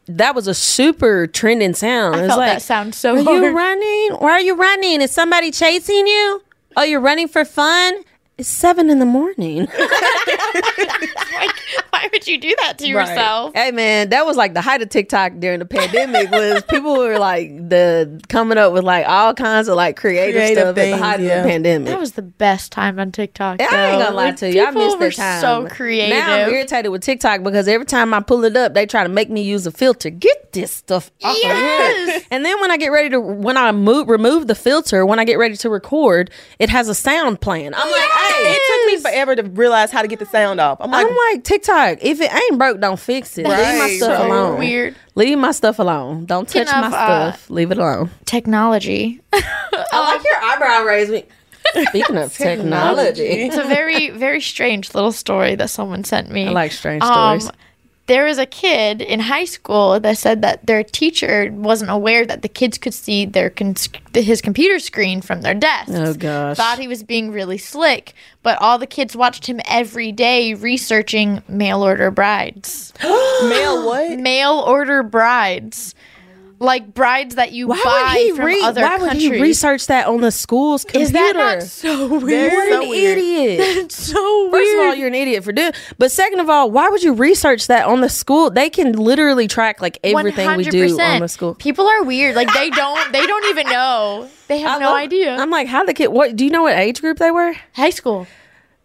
that 0.09 0.35
was 0.35 0.47
a 0.47 0.55
super 0.55 1.27
trending 1.27 1.75
sound. 1.75 2.17
I 2.17 2.27
felt 2.27 2.39
like, 2.39 2.53
that 2.53 2.63
sound 2.63 2.95
so 2.95 3.17
Are 3.17 3.23
hard. 3.23 3.43
you 3.43 3.57
running? 3.57 4.17
Why 4.19 4.33
are 4.33 4.41
you 4.41 4.55
running? 4.55 5.01
Is 5.01 5.11
somebody 5.11 5.51
chasing 5.51 6.07
you? 6.07 6.43
Oh, 6.77 6.83
you're 6.83 7.01
running 7.01 7.29
for 7.29 7.45
fun? 7.45 8.03
It's 8.39 8.49
seven 8.49 8.89
in 8.89 8.99
the 9.01 9.07
morning. 9.07 9.69
like, 11.35 11.55
why 11.91 12.09
would 12.13 12.27
you 12.27 12.39
do 12.39 12.55
that 12.61 12.79
to 12.79 12.95
right. 12.95 13.09
yourself? 13.09 13.53
Hey 13.55 13.71
man, 13.71 14.11
that 14.11 14.25
was 14.27 14.37
like 14.37 14.55
the 14.55 14.61
height 14.61 14.83
of 14.83 14.89
TikTok 14.89 15.35
during 15.39 15.59
the 15.59 15.65
pandemic. 15.65 16.31
was 16.31 16.63
people 16.69 16.97
were 16.97 17.19
like 17.19 17.51
the 17.69 18.21
coming 18.29 18.59
up 18.59 18.73
with 18.73 18.85
like 18.85 19.07
all 19.07 19.35
kinds 19.35 19.69
of 19.69 19.77
like 19.77 19.97
creative, 19.97 20.35
creative 20.35 20.59
stuff 20.59 20.75
things, 20.75 20.95
at 20.95 20.99
the 20.99 21.05
height 21.05 21.21
yeah. 21.21 21.39
of 21.39 21.45
the 21.45 21.51
pandemic. 21.51 21.89
That 21.89 21.99
was 21.99 22.13
the 22.13 22.23
best 22.23 22.73
time 22.73 22.99
on 22.99 23.13
TikTok. 23.13 23.61
Yeah, 23.61 23.69
I 23.71 23.91
ain't 23.91 24.03
gonna 24.03 24.17
lie 24.17 24.27
like, 24.27 24.37
to 24.37 24.53
you, 24.53 24.65
I 24.65 24.71
missed 24.71 24.99
that 24.99 25.15
time. 25.15 25.41
So 25.41 25.75
creative. 25.75 26.17
Now 26.17 26.35
I'm 26.35 26.51
irritated 26.51 26.91
with 26.93 27.03
TikTok 27.03 27.43
because 27.43 27.69
every 27.69 27.87
time 27.87 28.15
I 28.15 28.21
pull 28.21 28.45
it 28.45 28.57
up, 28.57 28.75
they 28.75 28.87
try 28.87 29.03
to 29.03 29.09
make 29.09 29.31
me 29.31 29.43
use 29.43 29.67
a 29.67 29.73
filter. 29.73 30.11
Get 30.11 30.53
this 30.53 30.73
stuff 30.73 31.11
off 31.23 31.37
yes. 31.43 32.09
of 32.09 32.15
here. 32.15 32.23
And 32.31 32.45
then 32.45 32.61
when 32.61 32.71
I 32.71 32.77
get 32.77 32.93
ready 32.93 33.11
to, 33.11 33.21
when 33.21 33.57
I 33.57 33.73
move 33.73 34.09
remove 34.09 34.47
the 34.47 34.55
filter, 34.55 35.05
when 35.05 35.19
I 35.19 35.25
get 35.25 35.39
ready 35.39 35.57
to 35.57 35.71
record, 35.71 36.31
it 36.59 36.71
has 36.71 36.89
a 36.89 36.95
sound 36.95 37.41
plan. 37.41 37.75
I'm 37.75 37.89
yes. 37.89 37.99
like 37.99 38.35
hey, 38.35 38.53
it 38.53 38.63
took 38.69 39.05
me 39.05 39.11
forever 39.11 39.37
to 39.37 39.43
realize 39.43 39.91
how 39.91 40.03
to 40.03 40.09
get 40.09 40.19
the 40.19 40.27
sound 40.27 40.38
off. 40.45 40.79
I'm 40.81 40.91
like, 40.91 41.07
I'm 41.07 41.17
like 41.33 41.45
TikTok. 41.45 41.99
If 42.03 42.21
it 42.21 42.33
ain't 42.33 42.59
broke, 42.59 42.81
don't 42.81 42.99
fix 42.99 43.39
it. 43.39 43.47
Right. 43.47 43.59
Leave 43.59 43.79
my 43.79 43.97
stuff 43.97 44.19
so 44.19 44.27
alone. 44.27 44.59
Weird. 44.59 44.97
Leave 45.15 45.39
my 45.39 45.53
stuff 45.53 45.79
alone. 45.79 46.27
Don't 46.27 46.49
touch 46.49 46.67
my 46.67 46.87
uh, 46.87 47.33
stuff. 47.33 47.51
Leave 47.51 47.71
it 47.71 47.79
alone. 47.79 48.11
Technology. 48.25 49.21
I 49.33 50.15
like 50.15 50.25
your 50.25 50.37
eyebrow 50.43 50.85
raising. 50.85 51.25
Speaking 51.89 52.17
of 52.17 52.33
technology, 52.33 53.23
it's 53.23 53.57
a 53.57 53.65
very, 53.65 54.11
very 54.11 54.41
strange 54.41 54.95
little 54.95 55.13
story 55.13 55.55
that 55.57 55.69
someone 55.69 56.03
sent 56.05 56.31
me. 56.31 56.47
I 56.47 56.51
like 56.51 56.73
strange 56.73 57.03
um, 57.03 57.41
stories 57.41 57.57
there 58.09 58.25
was 58.25 58.39
a 58.39 58.47
kid 58.47 59.01
in 59.01 59.21
high 59.21 59.45
school 59.45 60.01
that 60.01 60.19
said 60.19 60.43
that 60.43 60.67
their 60.67 60.83
teacher 60.83 61.51
wasn't 61.53 61.91
aware 61.91 62.25
that 62.27 62.43
the 62.43 62.49
kids 62.49 62.79
could 62.79 62.95
see 62.95 63.27
their 63.27 63.51
con- 63.51 63.77
his 64.15 64.41
computer 64.41 64.79
screen 64.79 65.21
from 65.21 65.43
their 65.43 65.55
desk. 65.55 65.93
Oh 65.95 66.15
gosh. 66.15 66.57
Thought 66.57 66.79
he 66.79 66.89
was 66.89 67.03
being 67.03 67.31
really 67.31 67.59
slick, 67.59 68.15
but 68.43 68.61
all 68.61 68.79
the 68.79 68.87
kids 68.87 69.15
watched 69.15 69.47
him 69.47 69.61
every 69.67 70.11
day 70.11 70.55
researching 70.55 71.43
mail 71.49 71.85
order 71.85 72.11
brides. 72.11 72.95
mail 73.03 73.87
what? 73.87 74.19
Mail 74.19 74.55
order 74.67 75.03
brides 75.03 75.95
like 76.61 76.93
brides 76.93 77.37
that 77.37 77.53
you 77.53 77.69
why 77.69 77.81
buy 77.85 78.13
would 78.15 78.23
he 78.23 78.33
from 78.37 78.45
re- 78.47 78.63
other 78.63 78.81
why 78.83 78.99
countries. 78.99 79.29
would 79.29 79.37
he 79.37 79.43
research 79.43 79.87
that 79.87 80.07
on 80.07 80.21
the 80.21 80.31
school's 80.33 80.85
computer? 80.85 81.03
Is 81.05 81.13
that 81.13 81.33
not 81.37 81.63
so 81.65 82.19
weird? 82.19 82.53
What 82.53 82.69
so 82.73 82.83
an 82.83 82.89
weird. 82.89 83.19
idiot! 83.19 83.59
That's 83.83 83.95
so 84.07 84.43
weird. 84.51 84.53
First 84.53 84.75
of 84.75 84.81
all, 84.81 84.95
you're 84.95 85.09
an 85.09 85.15
idiot 85.15 85.45
for 85.45 85.53
doing. 85.53 85.73
But 85.99 86.11
second 86.11 86.41
of 86.41 86.51
all, 86.51 86.71
why 86.71 86.89
would 86.89 87.03
you 87.03 87.13
research 87.15 87.67
that 87.69 87.87
on 87.87 88.01
the 88.01 88.09
school? 88.09 88.51
They 88.51 88.71
can 88.71 88.93
literally 88.93 89.47
track 89.47 89.81
like 89.81 89.99
everything 90.03 90.49
100%. 90.49 90.57
we 90.57 90.65
do 90.65 91.01
on 91.01 91.21
the 91.21 91.29
school. 91.29 91.55
People 91.55 91.87
are 91.87 92.03
weird. 92.03 92.35
Like 92.35 92.53
they 92.53 92.71
don't. 92.71 93.13
they 93.13 93.27
don't 93.27 93.45
even 93.47 93.67
know. 93.69 94.29
They 94.49 94.59
have 94.63 94.77
I 94.77 94.81
no 94.81 94.87
love, 94.91 94.97
idea. 94.97 95.37
I'm 95.37 95.51
like, 95.51 95.69
how 95.69 95.85
the 95.85 95.95
kid? 95.95 96.09
What 96.09 96.35
do 96.37 96.45
you 96.45 96.51
know? 96.51 96.63
What 96.63 96.77
age 96.77 97.01
group 97.01 97.19
they 97.19 97.31
were? 97.31 97.55
High 97.75 97.91
school. 97.91 98.27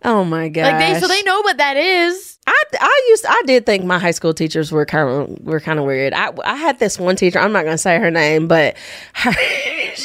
Oh 0.03 0.23
my 0.23 0.49
god! 0.49 0.73
Like 0.73 0.79
they 0.79 0.99
so 0.99 1.07
they 1.07 1.23
know 1.23 1.41
what 1.41 1.57
that 1.57 1.77
is. 1.77 2.37
I, 2.45 2.63
I 2.79 3.05
used 3.09 3.25
I 3.27 3.41
did 3.45 3.65
think 3.65 3.85
my 3.85 3.99
high 3.99 4.11
school 4.11 4.33
teachers 4.33 4.71
were 4.71 4.85
kind 4.85 5.09
of 5.09 5.45
were 5.45 5.61
kind 5.61 5.79
of 5.79 5.85
weird. 5.85 6.13
I 6.13 6.31
I 6.43 6.55
had 6.55 6.79
this 6.79 6.99
one 6.99 7.15
teacher. 7.15 7.39
I'm 7.39 7.53
not 7.53 7.63
gonna 7.63 7.77
say 7.77 7.97
her 7.97 8.11
name, 8.11 8.47
but 8.47 8.75
her, 9.13 9.31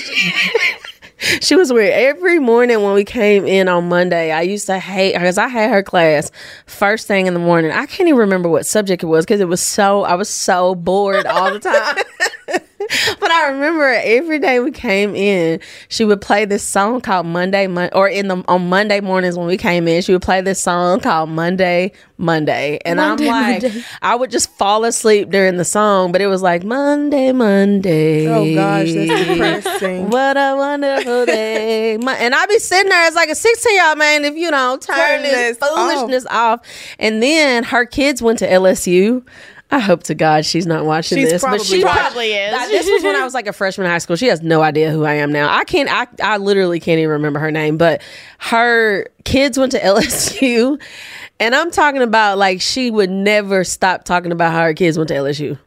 she 1.40 1.56
was 1.56 1.72
weird. 1.72 1.92
Every 1.92 2.38
morning 2.38 2.82
when 2.82 2.94
we 2.94 3.04
came 3.04 3.44
in 3.44 3.68
on 3.68 3.88
Monday, 3.88 4.30
I 4.30 4.42
used 4.42 4.66
to 4.66 4.78
hate 4.78 5.14
her 5.14 5.20
because 5.20 5.38
I 5.38 5.48
had 5.48 5.70
her 5.70 5.82
class 5.82 6.30
first 6.66 7.08
thing 7.08 7.26
in 7.26 7.34
the 7.34 7.40
morning. 7.40 7.72
I 7.72 7.86
can't 7.86 8.08
even 8.08 8.20
remember 8.20 8.48
what 8.48 8.66
subject 8.66 9.02
it 9.02 9.06
was 9.06 9.24
because 9.24 9.40
it 9.40 9.48
was 9.48 9.60
so 9.60 10.04
I 10.04 10.14
was 10.14 10.28
so 10.28 10.76
bored 10.76 11.26
all 11.26 11.52
the 11.52 11.58
time. 11.58 12.60
but 13.20 13.30
I 13.30 13.48
remember 13.48 13.84
every 13.84 14.38
day 14.38 14.60
we 14.60 14.70
came 14.70 15.14
in, 15.14 15.60
she 15.88 16.04
would 16.04 16.20
play 16.20 16.44
this 16.44 16.62
song 16.62 17.00
called 17.00 17.26
Monday, 17.26 17.66
Mon- 17.66 17.90
or 17.92 18.08
in 18.08 18.28
the 18.28 18.42
on 18.48 18.68
Monday 18.68 19.00
mornings 19.00 19.36
when 19.36 19.46
we 19.46 19.56
came 19.56 19.86
in, 19.88 20.02
she 20.02 20.12
would 20.12 20.22
play 20.22 20.40
this 20.40 20.60
song 20.60 21.00
called 21.00 21.28
Monday, 21.30 21.92
Monday, 22.16 22.78
and 22.84 22.96
Monday, 22.98 23.28
I'm 23.28 23.52
like, 23.52 23.62
Monday. 23.62 23.82
I 24.02 24.14
would 24.16 24.30
just 24.30 24.50
fall 24.56 24.84
asleep 24.84 25.30
during 25.30 25.56
the 25.56 25.64
song, 25.64 26.12
but 26.12 26.20
it 26.20 26.26
was 26.26 26.42
like 26.42 26.64
Monday, 26.64 27.32
Monday. 27.32 28.26
Oh 28.28 28.54
gosh, 28.54 28.92
that's 28.92 29.26
depressing. 29.28 30.10
What 30.10 30.36
a 30.36 30.54
wonderful 30.56 31.26
day. 31.26 31.98
And 32.18 32.34
I'd 32.34 32.48
be 32.48 32.58
sitting 32.58 32.88
there 32.88 33.02
as 33.06 33.14
like 33.14 33.28
a 33.28 33.34
16 33.34 33.74
year 33.74 33.88
old 33.88 33.98
man 33.98 34.24
if 34.24 34.34
you 34.34 34.50
don't 34.50 34.82
turn 34.82 34.96
Turn 34.96 35.22
this 35.22 35.56
this 35.58 35.58
off. 35.62 35.68
foolishness 35.92 36.26
off. 36.30 36.60
And 36.98 37.22
then 37.22 37.64
her 37.64 37.84
kids 37.86 38.20
went 38.22 38.38
to 38.40 38.48
LSU. 38.48 39.24
I 39.70 39.80
hope 39.80 40.02
to 40.04 40.14
God 40.14 40.46
she's 40.46 40.66
not 40.66 40.86
watching 40.86 41.18
She's 41.18 41.30
this. 41.30 41.42
but 41.42 41.48
probably 41.48 41.64
she 41.66 41.84
watching. 41.84 42.00
Probably 42.02 42.32
is. 42.32 42.50
That- 42.52 42.68
this 42.68 42.88
was 42.90 43.02
when 43.02 43.16
I 43.16 43.24
was 43.24 43.34
like 43.34 43.46
a 43.46 43.52
freshman 43.52 43.84
in 43.86 43.90
high 43.90 43.98
school. 43.98 44.16
She 44.16 44.26
has 44.28 44.40
no 44.40 44.62
idea 44.62 44.90
who 44.90 45.04
I 45.04 45.14
am 45.14 45.30
now. 45.30 45.54
I 45.54 45.64
can't. 45.64 45.90
I 45.92 46.06
I 46.22 46.36
literally 46.38 46.80
can't 46.80 46.98
even 46.98 47.10
remember 47.10 47.38
her 47.38 47.50
name. 47.50 47.76
But 47.76 48.00
her 48.38 49.06
kids 49.24 49.58
went 49.58 49.72
to 49.72 49.80
LSU, 49.82 50.80
and 51.38 51.54
I'm 51.54 51.70
talking 51.70 52.00
about 52.02 52.38
like 52.38 52.60
she 52.62 52.90
would 52.90 53.10
never 53.10 53.62
stop 53.62 54.04
talking 54.04 54.32
about 54.32 54.52
how 54.52 54.62
her 54.62 54.74
kids 54.74 54.96
went 54.96 55.08
to 55.08 55.14
LSU. 55.14 55.58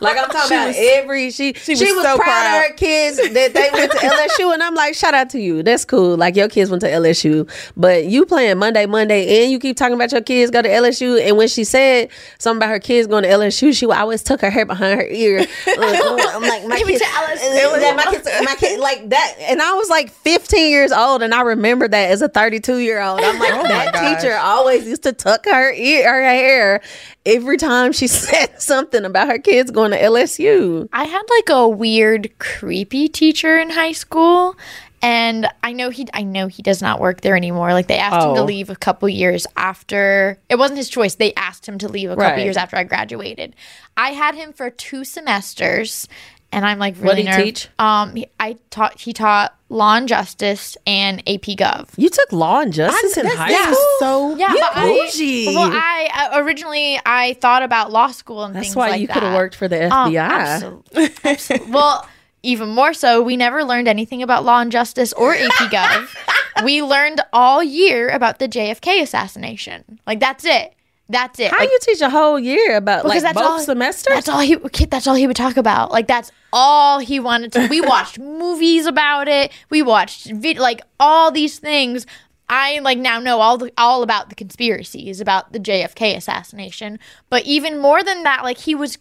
Like 0.00 0.18
I'm 0.18 0.28
talking 0.28 0.56
about 0.56 0.68
was- 0.68 0.76
every 0.78 1.30
she 1.30 1.52
she, 1.54 1.72
was 1.72 1.80
was, 1.80 2.04
so 2.04 2.16
proud, 2.16 2.24
proud. 2.24 2.56
of 2.56 2.70
her 2.70 2.72
kids 2.74 3.16
that 3.16 3.54
they 3.54 3.68
went 3.72 3.90
to 3.92 3.98
LSU, 3.98 4.52
and 4.52 4.62
I'm 4.62 4.74
like, 4.74 4.94
shout 4.94 5.14
out 5.14 5.30
to 5.30 5.40
you. 5.40 5.62
That's 5.62 5.84
cool. 5.84 6.16
Like 6.16 6.36
your 6.36 6.48
kids 6.48 6.70
went 6.70 6.80
to 6.82 6.88
LSU, 6.88 7.48
but 7.76 8.04
you 8.04 8.26
playing 8.26 8.58
Monday, 8.58 8.86
Monday, 8.86 9.42
and 9.42 9.50
you 9.52 9.58
keep 9.58 9.76
talking 9.76 9.94
about 9.94 10.12
your 10.12 10.20
kids 10.20 10.50
go 10.50 10.62
to 10.62 10.68
LSU. 10.68 11.20
And 11.26 11.36
when 11.36 11.48
she 11.48 11.64
said 11.64 12.10
something 12.38 12.58
about 12.58 12.70
her 12.70 12.78
kids 12.78 13.06
going 13.06 13.22
to 13.24 13.28
LSU, 13.28 13.76
she 13.76 13.86
always 13.86 14.22
took 14.22 14.40
her 14.40 14.50
hair 14.50 14.66
behind 14.66 15.00
her 15.00 15.06
ear. 15.06 15.46
I'm 15.66 16.42
like, 16.42 16.66
my 16.66 16.82
kids, 16.82 17.02
LSU. 17.02 17.96
My 17.96 18.04
kids, 18.10 18.28
my 18.44 18.54
kid, 18.58 18.80
like 18.80 19.08
that. 19.10 19.36
And 19.40 19.62
I 19.62 19.72
was 19.74 19.88
like 19.88 20.10
15 20.10 20.70
years 20.70 20.92
old, 20.92 21.22
and 21.22 21.34
I 21.34 21.42
remember 21.42 21.88
that 21.88 22.10
as 22.10 22.22
a 22.22 22.28
32 22.28 22.78
year 22.78 23.00
old. 23.00 23.20
I'm 23.20 23.38
like, 23.38 23.54
Oh 23.54 23.62
that 23.62 24.20
teacher 24.20 24.36
always 24.36 24.86
used 24.86 25.04
to 25.04 25.12
tuck 25.12 25.46
her 25.46 25.72
ear, 25.72 26.12
her 26.12 26.22
hair 26.22 26.82
every 27.26 27.56
time 27.56 27.92
she 27.92 28.06
said 28.06 28.60
something 28.60 29.04
about 29.04 29.28
her 29.28 29.38
kids 29.38 29.63
going 29.70 29.90
to 29.92 29.98
LSU. 30.00 30.88
I 30.92 31.04
had 31.04 31.22
like 31.30 31.48
a 31.50 31.68
weird, 31.68 32.38
creepy 32.38 33.08
teacher 33.08 33.58
in 33.58 33.70
high 33.70 33.92
school. 33.92 34.56
And 35.02 35.46
I 35.62 35.74
know 35.74 35.90
he 35.90 36.06
I 36.14 36.22
know 36.22 36.46
he 36.46 36.62
does 36.62 36.80
not 36.80 36.98
work 36.98 37.20
there 37.20 37.36
anymore. 37.36 37.74
Like 37.74 37.88
they 37.88 37.98
asked 37.98 38.26
him 38.26 38.34
to 38.36 38.40
Oh. 38.40 38.44
leave 38.44 38.70
a 38.70 38.74
couple 38.76 39.06
years 39.06 39.46
after 39.54 40.38
it 40.48 40.56
wasn't 40.56 40.78
his 40.78 40.88
choice. 40.88 41.16
They 41.16 41.34
asked 41.34 41.68
him 41.68 41.76
to 41.78 41.88
leave 41.88 42.08
a 42.10 42.14
couple 42.16 42.30
Right. 42.30 42.42
years 42.42 42.56
after 42.56 42.76
I 42.78 42.84
graduated. 42.84 43.54
I 43.98 44.10
had 44.12 44.34
him 44.34 44.54
for 44.54 44.70
two 44.70 45.04
semesters 45.04 46.08
and 46.54 46.64
I'm 46.66 46.78
like 46.78 46.94
really 46.96 47.24
What'd 47.24 47.24
he 47.26 47.30
nerv- 47.30 47.44
teach? 47.44 47.68
Um 47.78 48.14
he, 48.16 48.26
I 48.40 48.56
taught 48.70 49.00
he 49.00 49.12
taught 49.12 49.54
law 49.68 49.96
and 49.96 50.06
justice 50.08 50.76
and 50.86 51.18
AP 51.20 51.56
Gov. 51.58 51.88
You 51.96 52.08
took 52.08 52.30
law 52.32 52.60
and 52.60 52.72
justice 52.72 53.16
in 53.16 53.26
high 53.26 53.48
this 53.48 53.68
is 53.70 53.76
school. 53.76 53.96
so 53.98 54.36
Yeah, 54.36 54.52
You 54.52 54.60
but 54.60 54.76
I, 54.76 54.84
bougie. 54.86 55.46
well, 55.54 55.70
I 55.72 56.30
uh, 56.32 56.42
originally 56.42 57.00
I 57.04 57.34
thought 57.40 57.62
about 57.62 57.90
law 57.92 58.08
school 58.08 58.44
and 58.44 58.54
That's 58.54 58.66
things 58.66 58.76
why 58.76 58.90
like 58.90 59.00
you 59.00 59.08
could 59.08 59.22
have 59.22 59.32
that. 59.32 59.36
worked 59.36 59.56
for 59.56 59.66
the 59.68 59.84
Um, 59.92 60.12
FBI. 60.12 60.28
absolutely, 60.28 61.10
absolutely. 61.24 61.70
well, 61.72 62.08
even 62.42 62.68
more 62.68 62.92
so, 62.92 63.22
we 63.22 63.36
never 63.38 63.64
learned 63.64 63.88
anything 63.88 64.22
about 64.22 64.44
law 64.44 64.60
and 64.60 64.70
justice 64.70 65.12
or 65.14 65.34
AP 65.34 65.50
Gov. 65.72 66.64
we 66.64 66.82
learned 66.82 67.20
all 67.32 67.62
year 67.64 68.10
about 68.10 68.38
the 68.38 68.46
JFK 68.46 69.00
assassination. 69.02 69.98
Like 70.06 70.20
that's 70.20 70.44
it. 70.44 70.74
That's 71.08 71.38
it. 71.38 71.50
How 71.50 71.58
Like, 71.58 71.68
you 71.70 71.78
teach 71.82 72.00
a 72.00 72.08
whole 72.08 72.38
year 72.38 72.76
about 72.76 73.04
like 73.04 73.20
that's 73.20 73.34
both 73.38 73.44
all, 73.46 73.60
semesters? 73.60 74.14
That's 74.14 74.28
all 74.28 74.40
he. 74.40 74.56
kid, 74.70 74.90
That's 74.90 75.06
all 75.06 75.14
he 75.14 75.26
would 75.26 75.36
talk 75.36 75.56
about. 75.56 75.90
Like 75.90 76.06
that's 76.06 76.32
all 76.52 76.98
he 76.98 77.20
wanted 77.20 77.52
to. 77.52 77.66
We 77.68 77.80
watched 77.82 78.18
movies 78.18 78.86
about 78.86 79.28
it. 79.28 79.52
We 79.68 79.82
watched 79.82 80.30
vid- 80.32 80.58
like 80.58 80.80
all 80.98 81.30
these 81.30 81.58
things. 81.58 82.06
I 82.48 82.78
like 82.80 82.98
now 82.98 83.20
know 83.20 83.40
all 83.40 83.58
the 83.58 83.72
all 83.76 84.02
about 84.02 84.28
the 84.30 84.34
conspiracies 84.34 85.20
about 85.20 85.52
the 85.52 85.60
JFK 85.60 86.16
assassination. 86.16 86.98
But 87.28 87.44
even 87.44 87.78
more 87.78 88.02
than 88.02 88.22
that, 88.22 88.42
like 88.42 88.58
he 88.58 88.74
was 88.74 88.96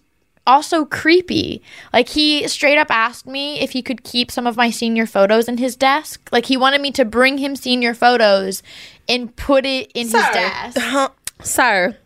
also 0.45 0.83
creepy. 0.83 1.61
Like 1.93 2.09
he 2.09 2.45
straight 2.49 2.77
up 2.77 2.87
asked 2.91 3.27
me 3.27 3.61
if 3.61 3.71
he 3.71 3.81
could 3.81 4.03
keep 4.03 4.29
some 4.29 4.45
of 4.45 4.57
my 4.57 4.69
senior 4.71 5.05
photos 5.05 5.47
in 5.47 5.57
his 5.57 5.75
desk. 5.77 6.27
Like 6.33 6.47
he 6.47 6.57
wanted 6.57 6.81
me 6.81 6.91
to 6.91 7.05
bring 7.05 7.37
him 7.37 7.55
senior 7.55 7.93
photos 7.93 8.61
and 9.07 9.33
put 9.35 9.65
it 9.65 9.91
in 9.93 10.07
Sir. 10.09 10.17
his 10.21 10.27
desk. 10.33 10.77
Uh-huh. 10.83 11.09
Sir, 11.43 11.97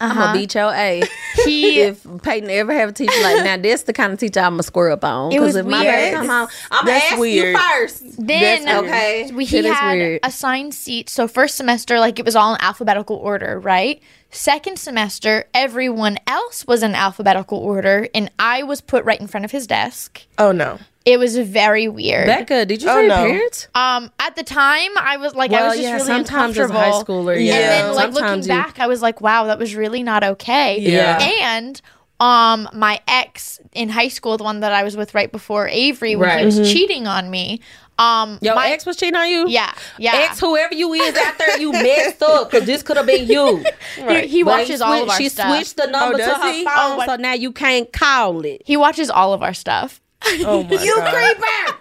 I'm 0.00 0.10
Uh-huh. 0.10 0.20
gonna 0.26 0.38
beat 0.38 0.54
your 0.54 0.72
A. 0.74 1.02
He 1.44 1.80
if 1.80 2.04
Peyton 2.22 2.50
ever 2.50 2.72
have 2.74 2.90
a 2.90 2.92
teacher 2.92 3.18
like 3.22 3.44
now, 3.44 3.56
this 3.56 3.82
the 3.82 3.92
kind 3.92 4.12
of 4.12 4.18
teacher 4.18 4.40
I'm 4.40 4.52
gonna 4.54 4.62
square 4.62 4.90
up 4.90 5.04
on. 5.04 5.32
It 5.32 5.40
was 5.40 5.54
Because 5.54 5.56
if 5.56 5.66
my 5.66 5.80
weird. 5.82 5.94
baby 5.94 6.16
come 6.16 6.28
home, 6.28 6.48
I'm 6.70 6.84
gonna 6.84 6.90
That's 6.98 7.12
ask 7.12 7.20
weird. 7.20 7.54
you 7.54 7.58
first. 7.58 8.02
Then 8.26 8.64
That's 8.64 8.82
okay. 8.84 9.30
we, 9.32 9.44
he 9.44 9.62
had 9.64 9.94
weird. 9.94 10.20
assigned 10.22 10.74
seats. 10.74 11.12
So 11.12 11.26
first 11.28 11.56
semester, 11.56 11.98
like 12.00 12.18
it 12.18 12.24
was 12.24 12.36
all 12.36 12.54
in 12.54 12.60
alphabetical 12.60 13.16
order, 13.16 13.58
right? 13.60 14.02
Second 14.30 14.78
semester, 14.78 15.44
everyone 15.54 16.18
else 16.26 16.66
was 16.66 16.82
in 16.82 16.94
alphabetical 16.94 17.58
order, 17.58 18.08
and 18.14 18.30
I 18.38 18.62
was 18.64 18.80
put 18.80 19.04
right 19.04 19.20
in 19.20 19.26
front 19.28 19.44
of 19.44 19.50
his 19.52 19.66
desk. 19.66 20.22
Oh 20.36 20.52
no. 20.52 20.78
It 21.06 21.18
was 21.20 21.38
very 21.38 21.86
weird. 21.88 22.26
Becca, 22.26 22.66
did 22.66 22.82
you 22.82 22.88
Oh, 22.88 22.94
tell 22.94 23.02
your 23.04 23.14
parents? 23.14 23.68
um, 23.76 24.10
at 24.18 24.34
the 24.36 24.42
time, 24.42 24.90
I 25.00 25.16
was 25.18 25.34
like, 25.36 25.52
I 25.52 25.62
was 25.68 25.74
just 25.74 25.82
yeah, 25.84 25.92
really 25.94 26.04
sometimes 26.06 26.58
as 26.58 26.68
a 26.68 26.72
high 26.74 26.86
uncomfortable. 26.88 27.24
schooler, 27.24 27.42
yeah. 27.42 27.54
And 27.54 27.62
then, 27.62 27.94
like 27.94 28.12
Sometimes 28.12 28.14
looking 28.48 28.56
you- 28.56 28.62
back, 28.64 28.80
I 28.80 28.88
was 28.88 29.00
like, 29.02 29.20
wow, 29.20 29.44
that 29.44 29.58
was 29.58 29.74
really 29.76 30.02
not 30.02 30.24
okay. 30.24 30.80
Yeah. 30.80 31.18
And 31.56 31.80
um, 32.18 32.68
my 32.74 33.00
ex 33.06 33.60
in 33.72 33.88
high 33.88 34.08
school, 34.08 34.36
the 34.36 34.42
one 34.44 34.60
that 34.60 34.72
I 34.72 34.82
was 34.82 34.96
with 34.96 35.14
right 35.14 35.30
before 35.30 35.68
Avery, 35.68 36.16
when 36.16 36.28
Right. 36.28 36.40
he 36.40 36.44
was 36.46 36.56
Mm-hmm. 36.58 36.72
cheating 36.72 37.06
on 37.06 37.30
me. 37.30 37.60
Um, 37.98 38.38
Your 38.42 38.54
my 38.56 38.68
ex 38.70 38.84
was 38.84 38.96
cheating 38.96 39.14
on 39.16 39.28
you? 39.28 39.48
yeah, 39.48 39.72
yeah. 39.98 40.12
Ex, 40.16 40.38
whoever 40.40 40.74
you 40.74 40.92
is 40.92 41.16
out 41.16 41.38
there, 41.38 41.58
you 41.58 41.72
messed 41.72 42.22
up 42.22 42.50
because 42.50 42.66
this 42.66 42.82
could 42.82 42.96
have 42.98 43.06
been 43.06 43.26
you. 43.28 43.64
He, 44.08 44.26
he 44.26 44.44
watches 44.44 44.80
he 44.80 44.82
all 44.82 44.90
switched- 44.98 45.02
of 45.04 45.10
our 45.10 45.16
She 45.18 45.28
stuff. 45.30 45.54
switched 45.56 45.76
the 45.78 45.86
number 45.86 46.14
Oh, 46.14 46.18
to 46.18 46.24
does 46.24 46.42
her 46.42 46.52
he? 46.52 46.64
phone, 46.64 46.74
Oh, 47.00 47.04
so 47.06 47.16
now 47.16 47.32
you 47.32 47.52
can't 47.52 47.90
call 47.92 48.44
it. 48.44 48.60
He 48.66 48.76
watches 48.76 49.08
all 49.08 49.32
of 49.32 49.42
our 49.42 49.54
stuff. 49.54 50.00
Oh 50.44 50.62
my 50.68 50.82
You 50.82 50.96
god. 50.96 51.12
creeper! 51.14 51.80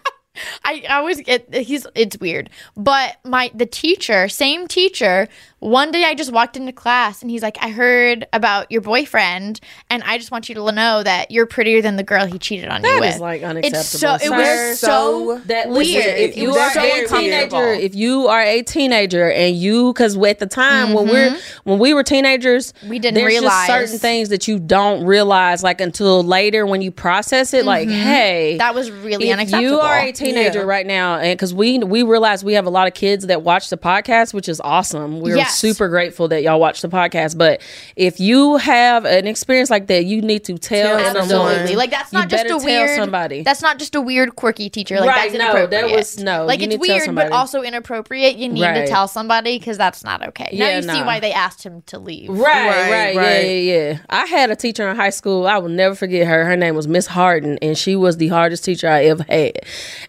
I, 0.63 0.83
I 0.89 0.97
always 0.97 1.21
get 1.21 1.53
he's 1.53 1.87
it's 1.95 2.17
weird. 2.19 2.49
But 2.75 3.17
my 3.23 3.51
the 3.53 3.65
teacher, 3.65 4.27
same 4.27 4.67
teacher, 4.67 5.27
one 5.65 5.91
day 5.91 6.03
I 6.03 6.13
just 6.15 6.31
walked 6.31 6.55
into 6.57 6.71
class 6.71 7.21
and 7.21 7.29
he's 7.31 7.41
like, 7.41 7.57
I 7.61 7.69
heard 7.69 8.27
about 8.33 8.71
your 8.71 8.81
boyfriend 8.81 9.59
and 9.89 10.03
I 10.03 10.17
just 10.17 10.31
want 10.31 10.47
you 10.49 10.55
to 10.55 10.71
know 10.71 11.03
that 11.03 11.31
you're 11.31 11.45
prettier 11.45 11.81
than 11.81 11.95
the 11.95 12.03
girl 12.03 12.25
he 12.25 12.37
cheated 12.39 12.69
on 12.69 12.83
you 12.83 12.89
That 12.89 12.99
with. 13.01 13.15
is 13.15 13.21
like 13.21 13.41
It's 13.43 13.87
so 13.89 14.07
unacceptable. 14.09 14.35
it 14.37 14.69
was 14.69 14.79
so 14.79 15.41
that 15.45 15.69
weird. 15.69 15.77
listen, 15.77 16.01
if 16.17 16.37
you 16.37 16.49
was 16.49 16.57
are 16.57 16.71
so 16.71 16.79
a 16.81 17.07
teenager, 17.07 17.73
if 17.73 17.95
you 17.95 18.27
are 18.27 18.41
a 18.41 18.61
teenager 18.61 19.29
and 19.31 19.55
you, 19.55 19.91
because 19.93 20.15
at 20.17 20.39
the 20.39 20.45
time 20.47 20.93
when 20.93 21.07
we're 21.07 21.37
when 21.63 21.79
we 21.79 21.93
were 21.93 22.03
teenagers, 22.03 22.71
Mm-hmm. 22.73 22.89
We 22.89 22.99
didn't 22.99 23.15
there's 23.15 23.27
realize. 23.27 23.67
just 23.67 23.67
certain 23.67 23.99
things 23.99 24.29
that 24.29 24.47
you 24.47 24.59
don't 24.59 25.05
realize 25.05 25.63
like 25.63 25.81
until 25.81 26.23
later 26.23 26.65
when 26.65 26.81
you 26.81 26.91
process 26.91 27.53
it. 27.53 27.65
Like, 27.65 27.89
hey, 27.89 28.51
Mm-hmm. 28.53 28.57
that 28.59 28.75
was 28.75 28.91
really 28.91 29.29
if 29.29 29.33
unacceptable. 29.33 29.69
you 29.73 29.79
are 29.79 29.99
a 29.99 30.11
teenager 30.11 30.59
Yeah. 30.59 30.65
right 30.65 30.85
now, 30.85 31.17
and 31.17 31.37
because 31.37 31.53
we 31.53 31.79
we 31.79 32.03
realize 32.03 32.43
we 32.43 32.53
have 32.53 32.65
a 32.65 32.69
lot 32.69 32.87
of 32.87 32.93
kids 32.93 33.27
that 33.27 33.41
watch 33.43 33.69
the 33.69 33.77
podcast, 33.77 34.33
which 34.33 34.47
is 34.49 34.59
awesome. 34.61 35.19
We're 35.21 35.37
Yes. 35.37 35.54
Super 35.55 35.87
grateful 35.89 36.27
that 36.29 36.43
y'all 36.43 36.59
watch 36.59 36.81
the 36.81 36.89
podcast. 36.89 37.37
But 37.37 37.61
if 37.95 38.19
you 38.19 38.57
have 38.57 39.05
an 39.05 39.27
experience 39.27 39.69
like 39.69 39.87
that, 39.87 40.05
you 40.05 40.21
need 40.21 40.43
to 40.45 40.57
tell, 40.57 40.97
Tell 41.13 41.25
someone. 41.25 41.75
Like 41.75 41.91
that's 41.91 42.11
You 42.13 42.19
not 42.19 42.29
just 42.29 42.43
better 42.43 42.55
a 42.55 42.59
tell 42.59 42.65
weird 42.65 42.99
somebody. 42.99 43.43
That's 43.43 43.61
not 43.61 43.79
just 43.79 43.95
a 43.95 44.01
weird 44.01 44.35
quirky 44.35 44.69
teacher. 44.69 44.99
Like 44.99 45.09
Right, 45.09 45.31
that's 45.31 45.33
no, 45.33 45.53
that 45.67 45.73
inappropriate. 45.73 45.97
was- 45.97 46.19
no, 46.19 46.45
Like 46.45 46.59
you 46.59 46.65
it's 46.67 46.75
need 46.77 46.81
to 46.81 46.87
tell 46.87 46.97
weird, 47.13 47.15
but 47.15 47.31
also 47.31 47.61
inappropriate. 47.61 48.35
You 48.37 48.49
need 48.49 48.61
to 48.61 48.87
tell 48.87 49.07
somebody 49.07 49.57
because 49.59 49.77
that's 49.77 50.03
not 50.03 50.25
okay. 50.29 50.49
Yeah, 50.51 50.65
now 50.65 50.69
Yeah, 50.71 50.75
you 50.77 50.81
see 50.99 51.03
why 51.03 51.19
they 51.19 51.31
asked 51.33 51.63
him 51.63 51.81
to 51.87 51.99
leave. 51.99 52.29
Right, 52.29 52.39
Right, 52.39 52.91
right, 52.91 53.15
right. 53.15 53.15
yeah, 53.15 53.41
yeah, 53.41 53.89
yeah. 53.91 53.97
I 54.09 54.25
had 54.25 54.51
a 54.51 54.55
teacher 54.55 54.87
in 54.89 54.95
high 54.95 55.09
school. 55.09 55.47
I 55.47 55.57
will 55.57 55.69
never 55.69 55.95
forget 55.95 56.27
her. 56.27 56.45
Her 56.45 56.55
name 56.55 56.75
was 56.75 56.87
Miss 56.87 57.07
Harden, 57.07 57.57
and 57.61 57.77
she 57.77 57.95
was 57.95 58.17
the 58.17 58.27
hardest 58.29 58.63
teacher 58.63 58.87
I 58.89 59.05
ever 59.05 59.23
had. 59.27 59.59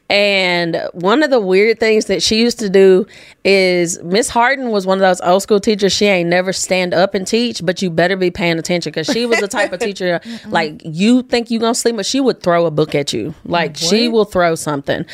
And 0.08 0.80
one 0.92 1.22
of 1.22 1.30
the 1.30 1.40
weird 1.40 1.80
things 1.80 2.06
that 2.06 2.22
she 2.22 2.40
used 2.40 2.58
to 2.60 2.68
do 2.70 3.06
is 3.44 4.02
Miss 4.02 4.28
Harden 4.28 4.70
was 4.70 4.86
one 4.86 4.98
of 4.98 5.02
those 5.02 5.20
old 5.26 5.42
school 5.42 5.60
teacher, 5.60 5.90
She 5.90 6.06
ain't 6.06 6.28
never 6.28 6.52
stand 6.52 6.94
up 6.94 7.14
and 7.14 7.26
teach, 7.26 7.64
but 7.64 7.82
you 7.82 7.90
better 7.90 8.16
be 8.16 8.30
paying 8.30 8.58
attention 8.58 8.90
because 8.90 9.06
she 9.06 9.26
was 9.26 9.40
the 9.40 9.48
type 9.48 9.72
of 9.72 9.80
teacher 9.80 10.20
like 10.48 10.80
you 10.84 11.22
think 11.22 11.50
you 11.50 11.58
gonna 11.58 11.74
sleep, 11.74 11.96
but 11.96 12.06
she 12.06 12.20
would 12.20 12.42
throw 12.42 12.66
a 12.66 12.70
book 12.70 12.94
at 12.94 13.12
you. 13.12 13.34
Like 13.44 13.76
she 13.76 14.08
will 14.08 14.24
throw 14.24 14.54
something. 14.54 15.04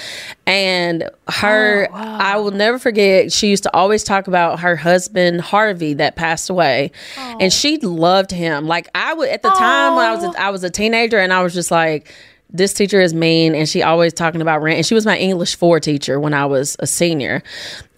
And 0.47 1.09
her, 1.29 1.89
I 1.93 2.37
will 2.37 2.51
never 2.51 2.79
forget. 2.79 3.33
She 3.33 3.49
used 3.49 3.63
to 3.63 3.75
always 3.75 4.05
talk 4.05 4.27
about 4.27 4.61
her 4.61 4.77
husband 4.77 5.41
Harvey 5.41 5.95
that 5.95 6.17
passed 6.17 6.51
away, 6.51 6.91
and 7.17 7.53
she 7.53 7.79
loved 7.79 8.31
him. 8.31 8.67
Like 8.67 8.89
I 8.95 9.15
would 9.15 9.29
at 9.29 9.43
the 9.43 9.51
time 9.51 9.97
when 9.97 10.05
I 10.05 10.15
was 10.15 10.25
a, 10.25 10.41
I 10.41 10.51
was 10.51 10.65
a 10.65 10.71
teenager, 10.71 11.19
and 11.19 11.33
I 11.33 11.43
was 11.43 11.55
just 11.55 11.71
like. 11.71 12.13
This 12.55 12.75
teacher 12.75 13.01
is 13.01 13.15
mean, 13.15 13.55
and 13.55 13.67
she 13.67 13.83
always 13.83 14.13
talking 14.13 14.43
about 14.43 14.61
rent. 14.61 14.77
And 14.77 14.85
she 14.85 14.93
was 14.93 15.07
my 15.07 15.17
English 15.17 15.57
four 15.57 15.81
teacher 15.81 16.21
when 16.21 16.35
I 16.35 16.45
was 16.45 16.77
a 16.81 16.87
senior, 16.87 17.43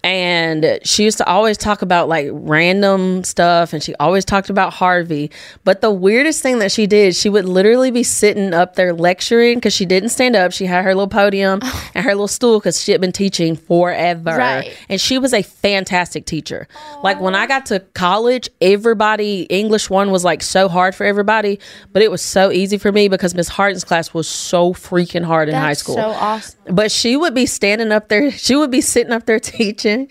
and 0.05 0.81
she 0.85 1.03
used 1.03 1.17
to 1.17 1.27
always 1.27 1.57
talk 1.57 1.81
about 1.81 2.11
like 2.11 2.29
random 2.31 3.25
stuff 3.25 3.73
and 3.73 3.83
she 3.83 3.95
always 3.95 4.27
talked 4.27 4.51
about 4.51 4.75
Harvey. 4.75 5.31
But 5.65 5.81
the 5.81 5.91
weirdest 5.91 6.43
thing 6.43 6.59
that 6.59 6.71
she 6.71 6.87
did, 6.87 7.17
she 7.17 7.31
would 7.31 7.47
literally 7.47 7.91
be 7.91 8.03
sitting 8.03 8.53
up 8.53 8.75
there 8.75 8.93
lecturing 8.93 9.57
because 9.57 9.73
she 9.73 9.87
didn't 9.87 10.11
stand 10.11 10.37
up. 10.37 10.53
She 10.53 10.67
had 10.67 10.85
her 10.85 10.95
little 10.95 11.09
podium 11.09 11.61
oh. 11.63 11.91
and 11.95 12.05
her 12.05 12.11
little 12.11 12.29
stool 12.29 12.59
because 12.61 12.83
she 12.83 12.93
had 12.93 13.01
been 13.01 13.13
teaching 13.13 13.57
forever. 13.57 14.37
Right. 14.37 14.77
And 14.91 15.01
she 15.01 15.17
was 15.17 15.33
a 15.33 15.41
fantastic 15.41 16.27
teacher. 16.27 16.69
Like 17.03 17.19
when 17.19 17.35
I 17.35 17.47
got 17.47 17.65
to 17.67 17.81
college, 17.95 18.51
everybody, 18.61 19.45
English 19.45 19.89
one 19.89 20.11
was 20.11 20.23
like 20.23 20.43
so 20.43 20.69
hard 20.69 20.95
for 20.95 21.05
everybody, 21.05 21.61
but 21.95 22.03
it 22.03 22.11
was 22.11 22.21
so 22.21 22.53
easy 22.53 22.77
for 22.77 22.93
me 22.93 23.09
because 23.09 23.35
Miss 23.35 23.49
Harden's 23.49 23.85
class 23.85 24.13
was 24.13 24.29
so 24.29 24.75
freaking 24.75 25.25
hard 25.25 25.49
in 25.49 25.55
high 25.55 25.73
school. 25.73 25.95
so 25.95 26.11
awesome. 26.11 26.61
But 26.67 26.91
she 26.91 27.17
would 27.17 27.35
be 27.35 27.47
standing 27.47 27.93
up 27.93 28.09
there. 28.09 28.31
She 28.31 28.57
would 28.57 28.71
be 28.71 28.81
sitting 28.81 29.13
up 29.13 29.27
there 29.27 29.41
teaching. 29.41 30.09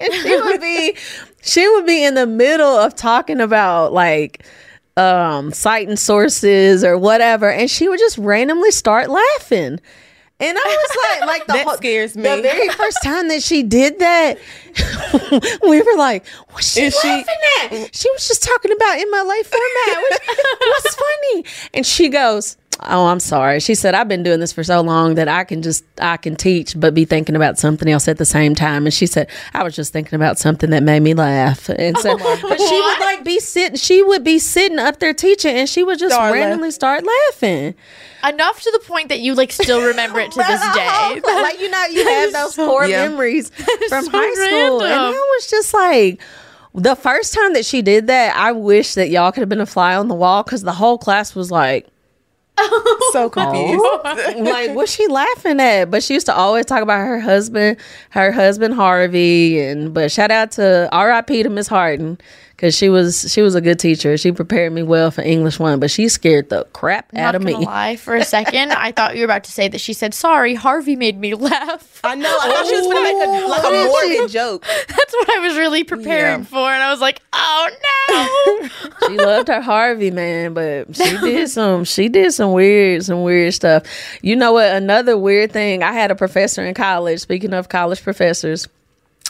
and 0.00 0.12
she 0.12 0.36
would 0.40 0.60
be, 0.60 0.96
she 1.42 1.68
would 1.68 1.86
be 1.86 2.04
in 2.04 2.14
the 2.14 2.26
middle 2.26 2.66
of 2.76 2.94
talking 2.94 3.40
about 3.40 3.92
like 3.92 4.44
um 4.96 5.52
citing 5.52 5.96
sources 5.96 6.84
or 6.84 6.98
whatever, 6.98 7.50
and 7.50 7.70
she 7.70 7.88
would 7.88 7.98
just 7.98 8.18
randomly 8.18 8.70
start 8.70 9.08
laughing. 9.08 9.80
And 10.42 10.56
I 10.58 10.62
was 10.88 10.96
like, 11.20 11.26
like 11.40 11.46
the 11.46 11.52
That 11.54 11.66
whole- 11.66 11.76
scares 11.76 12.16
me. 12.16 12.22
The 12.22 12.42
very 12.42 12.68
first 12.70 12.98
time 13.04 13.28
that 13.28 13.42
she 13.42 13.62
did 13.62 13.98
that, 13.98 14.38
we 15.62 15.80
were 15.82 15.96
like, 15.98 16.26
"What's 16.50 16.72
she 16.72 16.82
Is 16.82 16.98
she- 17.00 17.08
laughing 17.08 17.34
at?" 17.84 17.94
She 17.94 18.10
was 18.12 18.26
just 18.26 18.42
talking 18.42 18.72
about 18.72 18.98
MLA 18.98 19.44
format. 19.44 20.20
What's 20.60 20.94
funny? 20.94 21.44
And 21.74 21.86
she 21.86 22.08
goes, 22.08 22.56
"Oh, 22.84 23.06
I'm 23.06 23.20
sorry." 23.20 23.60
She 23.60 23.74
said, 23.74 23.94
"I've 23.94 24.08
been 24.08 24.22
doing 24.22 24.40
this 24.40 24.52
for 24.52 24.62
so 24.64 24.80
long 24.80 25.14
that 25.14 25.28
I 25.28 25.44
can 25.44 25.62
just 25.62 25.84
I 26.00 26.16
can 26.16 26.36
teach, 26.36 26.78
but 26.78 26.94
be 26.94 27.04
thinking 27.04 27.36
about 27.36 27.58
something 27.58 27.88
else 27.88 28.08
at 28.08 28.18
the 28.18 28.24
same 28.24 28.54
time." 28.54 28.86
And 28.86 28.92
she 28.94 29.06
said, 29.06 29.28
"I 29.54 29.62
was 29.62 29.74
just 29.76 29.92
thinking 29.92 30.14
about 30.16 30.38
something 30.38 30.70
that 30.70 30.82
made 30.82 31.00
me 31.00 31.14
laugh." 31.14 31.68
And 31.68 31.96
so, 31.98 32.16
oh 32.18 32.38
but 32.42 32.58
she 32.60 32.80
would 32.80 33.00
like 33.00 33.24
be 33.24 33.40
sitting. 33.40 33.76
She 33.76 34.02
would 34.02 34.24
be 34.24 34.38
sitting 34.38 34.78
up 34.78 34.98
there 34.98 35.14
teaching, 35.14 35.54
and 35.56 35.68
she 35.68 35.82
would 35.82 35.98
just 35.98 36.14
Start 36.14 36.32
randomly 36.32 36.70
start 36.70 37.04
laughing. 37.28 37.74
Enough 38.26 38.60
to 38.62 38.70
the 38.72 38.80
point 38.86 39.08
that 39.08 39.20
you 39.20 39.34
like 39.34 39.50
still 39.52 39.86
remember 39.86 40.20
it 40.20 40.30
to 40.32 40.38
this 40.38 40.60
day. 40.74 41.20
like 41.24 41.60
you 41.60 41.70
know, 41.70 41.84
you 41.86 42.06
have 42.06 42.32
those 42.32 42.54
poor 42.56 42.84
Yeah. 42.84 43.08
memories 43.08 43.50
from 43.88 44.04
so 44.04 44.10
high 44.10 44.34
school, 44.34 44.82
and. 44.82 44.92
I 44.92 45.10
was 45.10 45.50
just 45.50 45.74
like. 45.74 46.20
The 46.72 46.94
first 46.94 47.34
time 47.34 47.54
that 47.54 47.64
she 47.66 47.82
did 47.82 48.06
that, 48.06 48.36
I 48.36 48.52
wish 48.52 48.94
that 48.94 49.08
y'all 49.10 49.32
could 49.32 49.40
have 49.40 49.48
been 49.48 49.60
a 49.60 49.66
fly 49.66 49.96
on 49.96 50.06
the 50.06 50.14
wall 50.14 50.44
because 50.44 50.62
the 50.62 50.70
whole 50.72 50.98
class 50.98 51.34
was 51.34 51.50
like, 51.50 51.88
so 53.12 53.24
oh. 53.24 53.30
confused. 53.30 54.44
like, 54.44 54.74
what's 54.74 54.92
she 54.92 55.06
laughing 55.06 55.60
at? 55.60 55.90
But 55.90 56.02
she 56.02 56.14
used 56.14 56.26
to 56.26 56.34
always 56.34 56.66
talk 56.66 56.82
about 56.82 56.98
her 56.98 57.20
husband, 57.20 57.78
her 58.10 58.32
husband 58.32 58.74
Harvey, 58.74 59.60
and 59.60 59.94
but 59.94 60.12
shout 60.12 60.30
out 60.30 60.52
to 60.52 60.88
R.I.P. 60.92 61.42
to 61.42 61.48
Miss 61.48 61.68
Harden 61.68 62.18
because 62.60 62.76
she 62.76 62.90
was 62.90 63.32
she 63.32 63.40
was 63.40 63.54
a 63.54 63.60
good 63.62 63.78
teacher. 63.78 64.18
She 64.18 64.32
prepared 64.32 64.70
me 64.74 64.82
well 64.82 65.10
for 65.10 65.22
English 65.22 65.58
one, 65.58 65.80
but 65.80 65.90
she 65.90 66.10
scared 66.10 66.50
the 66.50 66.64
crap 66.74 67.06
out 67.16 67.32
Not 67.32 67.34
of 67.36 67.42
me. 67.42 67.54
lie, 67.54 67.96
for 67.96 68.14
a 68.16 68.24
second, 68.36 68.72
I 68.72 68.92
thought 68.92 69.14
you 69.14 69.20
were 69.22 69.24
about 69.24 69.44
to 69.44 69.50
say 69.52 69.68
that 69.68 69.80
she 69.80 69.94
said, 69.94 70.12
"Sorry, 70.12 70.54
Harvey 70.54 70.94
made 70.94 71.18
me 71.18 71.32
laugh." 71.34 72.00
I 72.04 72.14
know. 72.16 72.28
I 72.28 72.48
thought 72.52 72.66
she 72.66 72.76
was 72.76 72.86
gonna 72.86 73.02
make 73.02 73.26
a 73.26 73.46
like 73.48 73.64
a 73.64 73.86
morbid 73.86 74.30
joke. 74.30 74.66
That's 74.88 75.14
what 75.14 75.30
I 75.30 75.38
was 75.40 75.56
really 75.56 75.84
preparing 75.84 76.40
Yeah. 76.40 76.44
for, 76.44 76.68
and 76.70 76.82
I 76.82 76.90
was 76.90 77.00
like, 77.00 77.22
"Oh 77.32 77.70
no!" 78.10 78.68
she 79.08 79.16
loved 79.16 79.48
her 79.48 79.62
Harvey 79.62 80.10
man, 80.10 80.52
but 80.52 80.94
she 80.94 81.16
did 81.18 81.48
some 81.48 81.84
she 81.84 82.10
did 82.10 82.32
some 82.32 82.52
weird 82.52 83.04
some 83.04 83.22
weird 83.22 83.54
stuff. 83.54 83.84
You 84.20 84.36
know 84.36 84.52
what? 84.52 84.68
Another 84.74 85.16
weird 85.16 85.50
thing. 85.52 85.82
I 85.82 85.92
had 85.92 86.10
a 86.10 86.14
professor 86.14 86.62
in 86.64 86.74
college. 86.74 87.20
Speaking 87.20 87.54
of 87.54 87.70
college 87.70 88.02
professors, 88.02 88.68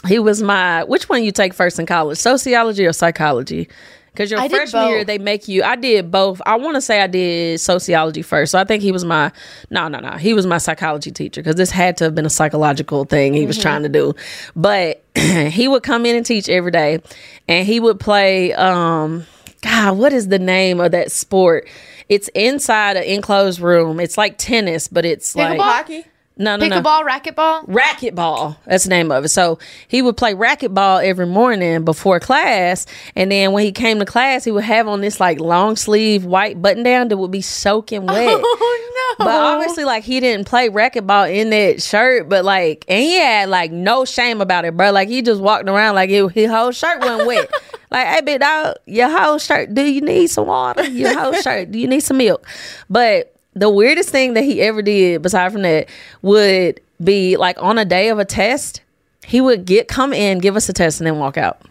he 0.07 0.19
was 0.19 0.41
my 0.41 0.83
which 0.85 1.09
one 1.09 1.23
you 1.23 1.31
take 1.31 1.53
first 1.53 1.79
in 1.79 1.85
college, 1.85 2.17
sociology 2.17 2.85
or 2.85 2.93
psychology? 2.93 3.69
Because 4.13 4.29
your 4.29 4.41
I 4.41 4.49
freshman 4.49 4.89
year 4.89 5.05
they 5.05 5.17
make 5.19 5.47
you. 5.47 5.63
I 5.63 5.77
did 5.77 6.11
both. 6.11 6.41
I 6.45 6.55
want 6.57 6.75
to 6.75 6.81
say 6.81 7.01
I 7.01 7.07
did 7.07 7.61
sociology 7.61 8.21
first, 8.21 8.51
so 8.51 8.59
I 8.59 8.65
think 8.65 8.83
he 8.83 8.91
was 8.91 9.05
my 9.05 9.31
no 9.69 9.87
no 9.87 9.99
no. 9.99 10.11
He 10.17 10.33
was 10.33 10.45
my 10.45 10.57
psychology 10.57 11.11
teacher 11.11 11.41
because 11.41 11.55
this 11.55 11.71
had 11.71 11.95
to 11.97 12.03
have 12.05 12.15
been 12.15 12.25
a 12.25 12.29
psychological 12.29 13.05
thing 13.05 13.33
he 13.33 13.45
was 13.45 13.55
Mm-hmm. 13.57 13.61
trying 13.61 13.83
to 13.83 13.89
do. 13.89 14.13
But 14.53 15.01
he 15.15 15.67
would 15.69 15.83
come 15.83 16.05
in 16.05 16.17
and 16.17 16.25
teach 16.25 16.49
every 16.49 16.71
day, 16.71 16.99
and 17.47 17.65
he 17.65 17.79
would 17.79 17.99
play. 17.99 18.53
um 18.53 19.25
God, 19.61 19.95
what 19.97 20.11
is 20.11 20.27
the 20.27 20.39
name 20.39 20.79
of 20.81 20.91
that 20.91 21.11
sport? 21.11 21.69
It's 22.09 22.27
inside 22.29 22.97
an 22.97 23.03
enclosed 23.03 23.59
room. 23.61 23.99
It's 23.99 24.17
like 24.17 24.37
tennis, 24.39 24.87
but 24.87 25.05
it's 25.05 25.35
like 25.35 25.59
Hockey. 25.59 26.03
No 26.41 26.55
no 26.57 26.67
no 26.67 26.81
Pickleball, 26.81 27.03
racquetball. 27.07 27.67
racquetball. 27.67 28.57
That's 28.65 28.83
the 28.85 28.89
name 28.89 29.11
of 29.11 29.25
it. 29.25 29.29
So 29.29 29.59
he 29.87 30.01
would 30.01 30.17
play 30.17 30.33
racquetball 30.33 31.03
every 31.05 31.25
morning 31.27 31.85
before 31.85 32.19
class, 32.19 32.85
and 33.15 33.31
then 33.31 33.51
when 33.51 33.63
he 33.63 33.71
came 33.71 33.99
to 33.99 34.05
class, 34.05 34.43
he 34.43 34.51
would 34.51 34.63
have 34.63 34.87
on 34.87 35.01
this 35.01 35.19
like 35.19 35.39
long 35.39 35.75
sleeve 35.75 36.25
white 36.25 36.61
button 36.61 36.83
down 36.83 37.07
that 37.09 37.17
would 37.17 37.31
be 37.31 37.41
soaking 37.41 38.05
wet. 38.05 38.41
Oh 38.53 39.15
no! 39.19 39.25
But 39.25 39.33
obviously, 39.35 39.83
like 39.83 40.03
he 40.03 40.19
didn't 40.19 40.47
play 40.47 40.69
racquetball 40.69 41.33
in 41.33 41.49
that 41.51 41.81
shirt, 41.81 42.29
but 42.29 42.43
like, 42.45 42.85
and 42.87 42.99
he 43.01 43.15
had 43.15 43.49
like 43.49 43.71
no 43.71 44.05
shame 44.05 44.41
about 44.41 44.65
it, 44.65 44.75
bro. 44.75 44.91
Like 44.91 45.09
he 45.09 45.21
just 45.21 45.41
walked 45.41 45.67
around 45.67 45.95
like 45.95 46.09
it, 46.09 46.27
his 46.31 46.49
whole 46.49 46.71
shirt 46.71 46.99
wasn't 46.99 47.27
wet. 47.27 47.49
like, 47.91 48.07
hey, 48.07 48.21
big 48.21 48.41
dog, 48.41 48.75
your 48.85 49.09
whole 49.09 49.37
shirt. 49.37 49.73
Do 49.73 49.83
you 49.83 50.01
need 50.01 50.27
some 50.27 50.47
water? 50.47 50.83
Your 50.83 51.17
whole 51.19 51.33
shirt. 51.41 51.71
Do 51.71 51.79
you 51.79 51.87
need 51.87 52.01
some 52.01 52.17
milk? 52.17 52.45
But 52.89 53.35
the 53.53 53.69
weirdest 53.69 54.09
thing 54.09 54.33
that 54.33 54.43
he 54.43 54.61
ever 54.61 54.81
did, 54.81 55.21
beside 55.21 55.51
from 55.51 55.61
that, 55.63 55.89
would 56.21 56.79
be 57.03 57.37
like 57.37 57.61
on 57.61 57.77
a 57.77 57.85
day 57.85 58.09
of 58.09 58.19
a 58.19 58.25
test, 58.25 58.81
he 59.25 59.41
would 59.41 59.65
get 59.65 59.87
come 59.87 60.13
in, 60.13 60.39
give 60.39 60.55
us 60.55 60.69
a 60.69 60.73
test, 60.73 60.99
and 60.99 61.07
then 61.07 61.17
walk 61.17 61.37
out. 61.37 61.61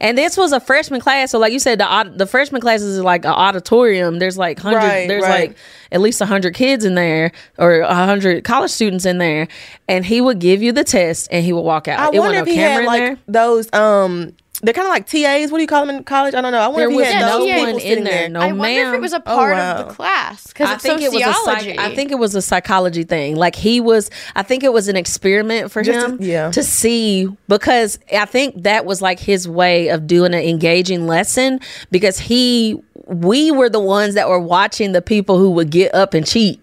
And 0.00 0.16
this 0.16 0.36
was 0.36 0.52
a 0.52 0.60
freshman 0.60 1.00
class, 1.00 1.32
so 1.32 1.38
like 1.40 1.52
you 1.52 1.58
said, 1.58 1.80
the 1.80 2.12
the 2.14 2.26
freshman 2.26 2.60
classes 2.60 2.98
is 2.98 3.02
like 3.02 3.24
an 3.24 3.32
auditorium. 3.32 4.20
There's 4.20 4.38
like 4.38 4.58
hundred. 4.58 4.78
Right, 4.78 5.08
there's 5.08 5.24
right. 5.24 5.48
like 5.48 5.56
at 5.90 6.00
least 6.00 6.22
hundred 6.22 6.54
kids 6.54 6.84
in 6.84 6.94
there, 6.94 7.32
or 7.58 7.82
hundred 7.82 8.44
college 8.44 8.70
students 8.70 9.04
in 9.06 9.18
there. 9.18 9.48
And 9.88 10.06
he 10.06 10.20
would 10.20 10.38
give 10.38 10.62
you 10.62 10.70
the 10.70 10.84
test, 10.84 11.28
and 11.32 11.44
he 11.44 11.52
would 11.52 11.62
walk 11.62 11.88
out. 11.88 11.98
I 11.98 12.16
it 12.16 12.20
wonder 12.20 12.38
if 12.38 12.46
no 12.46 12.52
he 12.52 12.58
camera 12.58 12.82
had 12.82 12.86
like 12.86 13.00
there. 13.00 13.18
those. 13.26 13.72
Um, 13.72 14.34
they're 14.62 14.74
kind 14.74 14.86
of 14.86 14.90
like 14.90 15.06
TAs. 15.06 15.52
What 15.52 15.58
do 15.58 15.62
you 15.62 15.68
call 15.68 15.86
them 15.86 15.94
in 15.96 16.02
college? 16.04 16.34
I 16.34 16.40
don't 16.40 16.52
know. 16.52 16.58
I 16.58 16.66
wonder 16.68 16.88
There 16.88 16.90
if 16.90 16.96
was 16.96 17.06
he 17.06 17.12
had 17.12 17.20
no 17.26 17.38
those 17.38 17.46
people 17.46 17.64
one 17.72 17.80
sitting 17.80 17.98
in 17.98 18.04
there. 18.04 18.14
there. 18.14 18.28
No, 18.28 18.40
I 18.40 18.52
wonder 18.52 18.88
if 18.88 18.94
it 18.94 19.00
was 19.00 19.12
a 19.12 19.20
part 19.20 19.52
of 19.52 19.58
oh, 19.58 19.62
wow. 19.62 19.82
the 19.88 19.94
class 19.94 20.46
because 20.48 20.68
I 20.68 20.74
it's 20.74 20.82
think 20.82 21.00
it 21.00 21.12
was 21.12 21.22
a 21.22 21.32
sociology. 21.32 21.76
psych, 21.76 21.78
I 21.78 21.94
think 21.94 22.10
it 22.10 22.18
was 22.18 22.34
a 22.34 22.42
psychology 22.42 23.04
thing. 23.04 23.36
Like 23.36 23.54
he 23.54 23.80
was 23.80 24.10
I 24.34 24.42
think 24.42 24.64
it 24.64 24.72
was 24.72 24.88
an 24.88 24.96
experiment 24.96 25.70
for 25.70 25.82
Just 25.82 26.06
to- 26.06 26.12
him 26.14 26.18
yeah. 26.22 26.50
to 26.50 26.62
see 26.64 27.28
because 27.46 27.98
I 28.12 28.24
think 28.24 28.62
that 28.64 28.84
was 28.84 29.00
like 29.00 29.20
his 29.20 29.48
way 29.48 29.88
of 29.88 30.06
doing 30.06 30.34
an 30.34 30.42
engaging 30.42 31.06
lesson 31.06 31.60
because 31.90 32.18
he 32.18 32.80
we 33.06 33.50
were 33.50 33.70
the 33.70 33.80
ones 33.80 34.14
that 34.14 34.28
were 34.28 34.40
watching 34.40 34.92
the 34.92 35.00
people 35.00 35.38
who 35.38 35.50
would 35.52 35.70
get 35.70 35.94
up 35.94 36.14
and 36.14 36.26
cheat. 36.26 36.62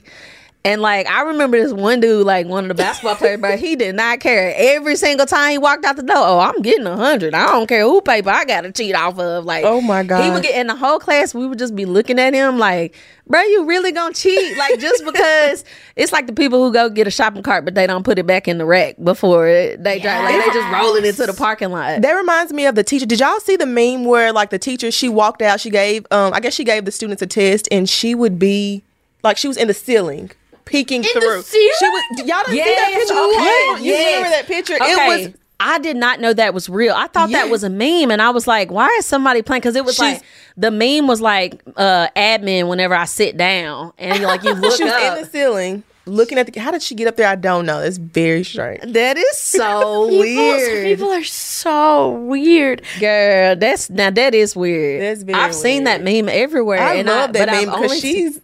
And 0.65 0.81
like 0.81 1.07
I 1.07 1.21
remember 1.21 1.59
this 1.61 1.71
one 1.71 1.99
dude, 1.99 2.25
like 2.25 2.47
one 2.47 2.63
of 2.63 2.69
the 2.69 2.73
basketball 2.73 3.15
players, 3.15 3.39
but 3.39 3.59
he 3.59 3.75
did 3.75 3.93
not 3.95 4.19
care. 4.19 4.51
Every 4.57 4.95
single 4.95 5.27
time 5.27 5.51
he 5.51 5.57
walked 5.59 5.85
out 5.85 5.95
the 5.95 6.01
door, 6.03 6.17
oh, 6.17 6.39
I'm 6.39 6.59
getting 6.63 6.87
a 6.87 6.97
hundred. 6.97 7.35
I 7.35 7.45
don't 7.45 7.67
care 7.67 7.83
who 7.83 8.01
paper 8.01 8.31
I 8.31 8.45
got 8.45 8.61
to 8.61 8.71
cheat 8.71 8.95
off 8.95 9.19
of. 9.19 9.45
Like, 9.45 9.63
Oh, 9.63 9.79
my 9.79 10.01
god, 10.03 10.23
he 10.23 10.31
would 10.31 10.41
get 10.41 10.59
in 10.59 10.65
the 10.65 10.75
whole 10.75 10.97
class. 10.97 11.35
We 11.35 11.45
would 11.45 11.59
just 11.59 11.75
be 11.75 11.85
looking 11.85 12.17
at 12.17 12.33
him 12.33 12.57
like, 12.57 12.95
bro, 13.27 13.41
you 13.43 13.65
really 13.65 13.91
gonna 13.91 14.15
cheat? 14.15 14.57
Like 14.57 14.79
just 14.79 15.05
because 15.11 15.63
it's 15.95 16.11
like 16.11 16.25
the 16.25 16.33
people 16.33 16.65
who 16.65 16.73
go 16.73 16.89
get 16.89 17.05
a 17.05 17.11
shopping 17.11 17.43
cart, 17.43 17.63
but 17.63 17.75
they 17.75 17.85
don't 17.85 18.03
put 18.03 18.17
it 18.17 18.25
back 18.25 18.47
in 18.47 18.57
the 18.57 18.65
rack 18.65 18.95
before 19.03 19.47
it- 19.47 19.83
they 19.83 19.99
drive. 19.99 20.23
Like 20.23 20.43
they 20.43 20.51
just 20.51 20.73
roll 20.73 20.95
it 20.95 21.05
into 21.05 21.27
the 21.27 21.33
parking 21.33 21.69
lot. 21.69 22.01
That 22.01 22.13
reminds 22.13 22.51
me 22.51 22.65
of 22.65 22.73
the 22.73 22.83
teacher. 22.83 23.05
Did 23.05 23.19
y'all 23.19 23.39
see 23.39 23.55
the 23.55 23.67
meme 23.67 24.05
where 24.05 24.33
like 24.33 24.49
the 24.49 24.57
teacher 24.59 24.89
she 24.89 25.09
walked 25.09 25.43
out, 25.43 25.59
she 25.59 25.69
gave 25.69 26.07
um 26.09 26.33
I 26.33 26.39
guess 26.39 26.55
she 26.55 26.63
gave 26.63 26.85
the 26.85 26.91
students 26.91 27.21
a 27.21 27.27
test 27.27 27.67
and 27.71 27.87
she 27.87 28.15
would 28.15 28.39
be 28.39 28.81
like 29.23 29.37
she 29.37 29.47
was 29.47 29.57
in 29.57 29.67
the 29.67 29.73
ceiling 29.75 30.31
peeking 30.65 31.01
the 31.01 31.07
through. 31.09 31.41
ceiling? 31.43 31.71
She 31.79 31.87
was 31.87 32.03
y'all 32.19 32.43
didn't 32.45 32.51
see 32.51 32.75
that 32.75 32.91
picture? 32.93 33.13
okay, 33.13 33.83
You 33.85 33.91
yes. 33.93 34.15
remember 34.15 34.29
that 34.29 34.47
picture? 34.47 34.75
Okay. 34.75 34.85
It 34.91 35.25
was 35.31 35.41
I 35.57 35.79
did 35.79 35.95
not 35.95 36.19
know 36.19 36.33
that 36.33 36.53
was 36.53 36.67
real. 36.67 36.93
I 36.93 37.07
thought 37.07 37.29
that 37.31 37.49
was 37.49 37.63
a 37.63 37.69
meme, 37.69 38.11
and 38.11 38.21
I 38.21 38.29
was 38.31 38.45
like, 38.45 38.69
"Why 38.71 38.87
is 38.99 39.05
somebody 39.05 39.41
playing?" 39.41 39.61
Because 39.61 39.77
it 39.77 39.85
was 39.85 39.95
She's- 39.95 40.15
like 40.15 40.23
the 40.57 40.69
meme 40.69 41.07
was 41.07 41.21
like 41.21 41.61
uh, 41.77 42.07
admin 42.15 42.67
whenever 42.67 42.93
I 42.93 43.05
sit 43.05 43.37
down, 43.37 43.93
and 43.97 44.21
like 44.21 44.43
you 44.43 44.53
look 44.53 44.75
she 44.75 44.83
was 44.83 44.91
up. 44.93 45.17
in 45.17 45.23
the 45.23 45.29
ceiling 45.29 45.83
looking 46.07 46.37
at 46.37 46.45
the 46.53 46.59
how 46.59 46.69
did 46.71 46.83
she 46.83 46.93
get 46.93 47.07
up 47.07 47.15
there? 47.15 47.27
I 47.29 47.35
don't 47.35 47.65
know. 47.65 47.79
It's 47.79 47.97
very 47.97 48.43
strange. 48.43 48.81
that 48.93 49.17
is 49.17 49.37
so 49.39 50.09
People, 50.09 50.19
weird. 50.19 50.85
people 50.97 51.09
are 51.11 51.23
so 51.23 52.11
weird. 52.11 52.81
Girl, 52.99 53.55
that's 53.55 53.89
now 53.89 54.09
that 54.11 54.35
is 54.35 54.57
weird. 54.57 55.01
That's 55.03 55.23
very 55.23 55.39
I've 55.39 55.55
seen 55.55 55.85
that 55.85 56.03
meme 56.03 56.27
everywhere. 56.27 56.79
I 56.79 56.95
and 56.95 57.07
love 57.07 57.29
I, 57.29 57.31
that 57.31 57.47
but 57.47 57.49
I've 57.49 57.65
meme 57.67 57.75
because 57.75 57.91
only 57.91 57.99
she's 58.01 58.41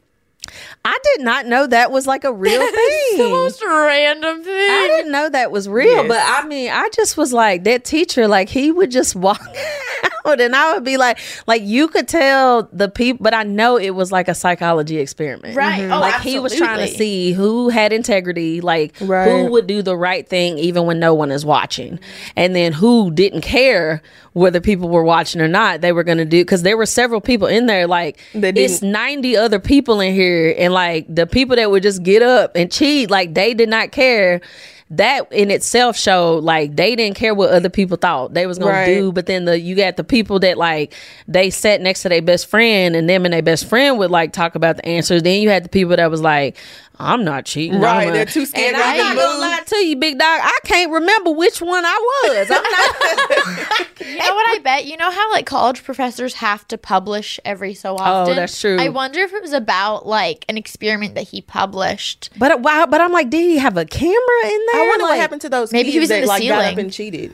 I 0.84 0.98
did 1.04 1.22
not 1.24 1.46
know 1.46 1.68
that 1.68 1.92
was 1.92 2.08
like 2.08 2.24
a 2.24 2.34
real 2.46 2.60
It's 2.64 3.18
the 3.18 3.30
most 3.30 3.62
random 3.64 4.44
thing. 4.44 4.54
I 4.72 4.88
didn't 4.88 5.12
know 5.12 5.30
that 5.30 5.52
was 5.52 5.70
real, 5.70 5.88
Yes. 5.90 6.08
but 6.08 6.20
I 6.22 6.48
mean, 6.48 6.72
I 6.72 6.90
just 6.96 7.18
was 7.18 7.32
like 7.32 7.64
that 7.66 7.84
teacher. 7.84 8.28
Like 8.28 8.50
he 8.50 8.72
would 8.72 8.90
just 8.92 9.16
walk 9.16 9.42
out, 10.26 10.40
and 10.42 10.56
I 10.56 10.74
would 10.74 10.84
be 10.84 10.98
like, 10.98 11.20
like 11.48 11.62
you 11.64 11.88
could 11.88 12.08
tell 12.08 12.70
the 12.72 12.90
people, 12.90 13.24
but 13.24 13.34
I 13.34 13.44
know 13.44 13.78
it 13.78 13.92
was 13.92 14.12
like 14.12 14.28
a 14.28 14.36
psychology 14.36 14.98
experiment, 14.98 15.56
Right. 15.56 15.82
Mm-hmm. 15.82 15.92
Oh, 15.94 16.00
like 16.00 16.22
he 16.22 16.40
was 16.40 16.56
trying 16.56 16.80
to 16.88 16.94
see 16.94 17.32
who 17.34 17.70
had 17.70 17.94
integrity, 17.94 18.62
like 18.62 18.98
who 18.98 19.52
would 19.52 19.68
do 19.68 19.82
the 19.82 19.96
right 19.96 20.28
thing 20.28 20.58
even 20.58 20.86
when 20.86 21.00
no 21.00 21.14
one 21.14 21.32
is 21.32 21.46
watching, 21.46 22.00
and 22.36 22.56
then 22.56 22.74
who 22.74 23.12
didn't 23.12 23.42
care 23.42 24.02
whether 24.34 24.62
people 24.62 24.88
were 24.90 25.04
watching 25.04 25.42
or 25.42 25.48
not. 25.48 25.82
They 25.82 25.92
were 25.92 26.04
going 26.04 26.18
to 26.18 26.26
do 26.26 26.42
because 26.44 26.64
there 26.64 26.78
were 26.78 26.86
several 26.86 27.22
people 27.22 27.48
in 27.48 27.66
there. 27.66 27.88
Like 27.88 28.20
That 28.34 28.58
it's 28.58 28.82
ninety 28.82 29.36
other 29.36 29.60
people 29.60 30.00
in 30.00 30.14
here, 30.14 30.56
and 30.58 30.74
like 30.74 31.06
the 31.14 31.28
people 31.28 31.56
that 31.56 31.70
would 31.70 31.84
just 31.84 32.04
get 32.04 32.22
up 32.22 32.56
and 32.56 32.72
cheat, 32.72 33.10
like 33.10 33.34
they 33.34 33.54
did 33.54 33.70
not 33.70 33.92
care. 33.92 34.42
That 34.92 35.32
in 35.32 35.52
itself 35.52 35.96
showed 35.98 36.44
like 36.44 36.76
they 36.76 36.96
didn't 36.98 37.16
care 37.16 37.34
what 37.34 37.50
other 37.52 37.70
people 37.70 37.96
thought 37.96 38.34
they 38.34 38.46
was 38.46 38.60
gonna 38.60 38.72
Right. 38.72 38.86
do. 38.86 39.12
But 39.14 39.26
then 39.26 39.46
the 39.46 39.58
you 39.58 39.74
got 39.74 39.96
the 39.96 40.04
people 40.04 40.40
that 40.40 40.58
like 40.58 40.94
they 41.30 41.50
sat 41.50 41.80
next 41.80 42.02
to 42.02 42.10
their 42.10 42.22
best 42.22 42.48
friend, 42.48 42.94
and 42.96 43.10
them 43.10 43.24
and 43.26 43.34
their 43.34 43.42
best 43.42 43.68
friend 43.70 43.98
would 44.00 44.12
like 44.12 44.34
talk 44.34 44.56
about 44.56 44.76
the 44.76 44.86
answers. 44.86 45.24
Then 45.24 45.42
you 45.42 45.50
had 45.50 45.64
the 45.64 45.70
people 45.70 45.96
that 45.96 46.12
was 46.12 46.22
like, 46.22 46.58
"I'm 47.00 47.24
not 47.24 47.46
cheating." 47.46 47.80
Right, 47.80 48.08
I'm 48.08 48.14
they're 48.14 48.26
too 48.26 48.46
scared 48.46 48.76
And 48.76 48.84
I'm 48.84 48.98
not 48.98 49.14
a 49.14 49.16
gonna 49.16 49.40
lie 49.40 49.62
to 49.66 49.76
you, 49.78 49.96
big 49.96 50.20
dog. 50.20 50.40
I 50.44 50.60
can't 50.64 50.92
remember 50.92 51.32
which 51.32 51.62
one 51.62 51.84
I 51.86 52.22
was. 52.24 52.52
I'm 52.52 52.64
not. 52.64 53.88
You 54.02 54.18
know 54.18 54.36
what 54.36 54.58
I 54.58 54.60
bet? 54.60 54.86
You 54.86 54.98
know 54.98 55.10
how 55.10 55.32
like 55.32 55.46
college 55.46 55.84
professors 55.84 56.34
have 56.36 56.68
to 56.70 56.78
publish 56.78 57.40
every 57.46 57.74
so 57.74 57.94
oh, 57.94 57.98
often? 57.98 58.34
Oh, 58.34 58.36
that's 58.36 58.60
true. 58.60 58.78
I 58.80 58.90
wonder 58.90 59.20
if 59.20 59.32
it 59.34 59.42
was 59.42 59.54
about 59.54 60.06
like 60.06 60.44
an 60.50 60.58
experiment 60.58 61.16
that 61.16 61.28
he 61.30 61.42
published. 61.42 62.30
but 62.38 62.52
uh, 62.52 62.58
wow, 62.58 62.88
but 62.90 63.00
I'm 63.00 63.12
like, 63.12 63.30
did 63.30 63.42
he 63.42 63.58
have 63.58 63.78
a 63.78 63.86
camera 63.86 64.46
in 64.46 64.66
there? 64.72 64.82
I 64.82 64.88
wonder 64.90 65.06
what 65.06 65.18
happened 65.18 65.42
to 65.42 65.50
those 65.50 65.72
Maybe 65.72 65.92
he 65.92 66.00
kids 66.00 66.10
was 66.10 66.12
in 66.12 66.22
the 66.22 66.28
like 66.28 66.44
got 66.44 66.58
up 66.60 66.64
ceiling. 66.66 66.80
and 66.80 66.94
cheated. 66.94 67.34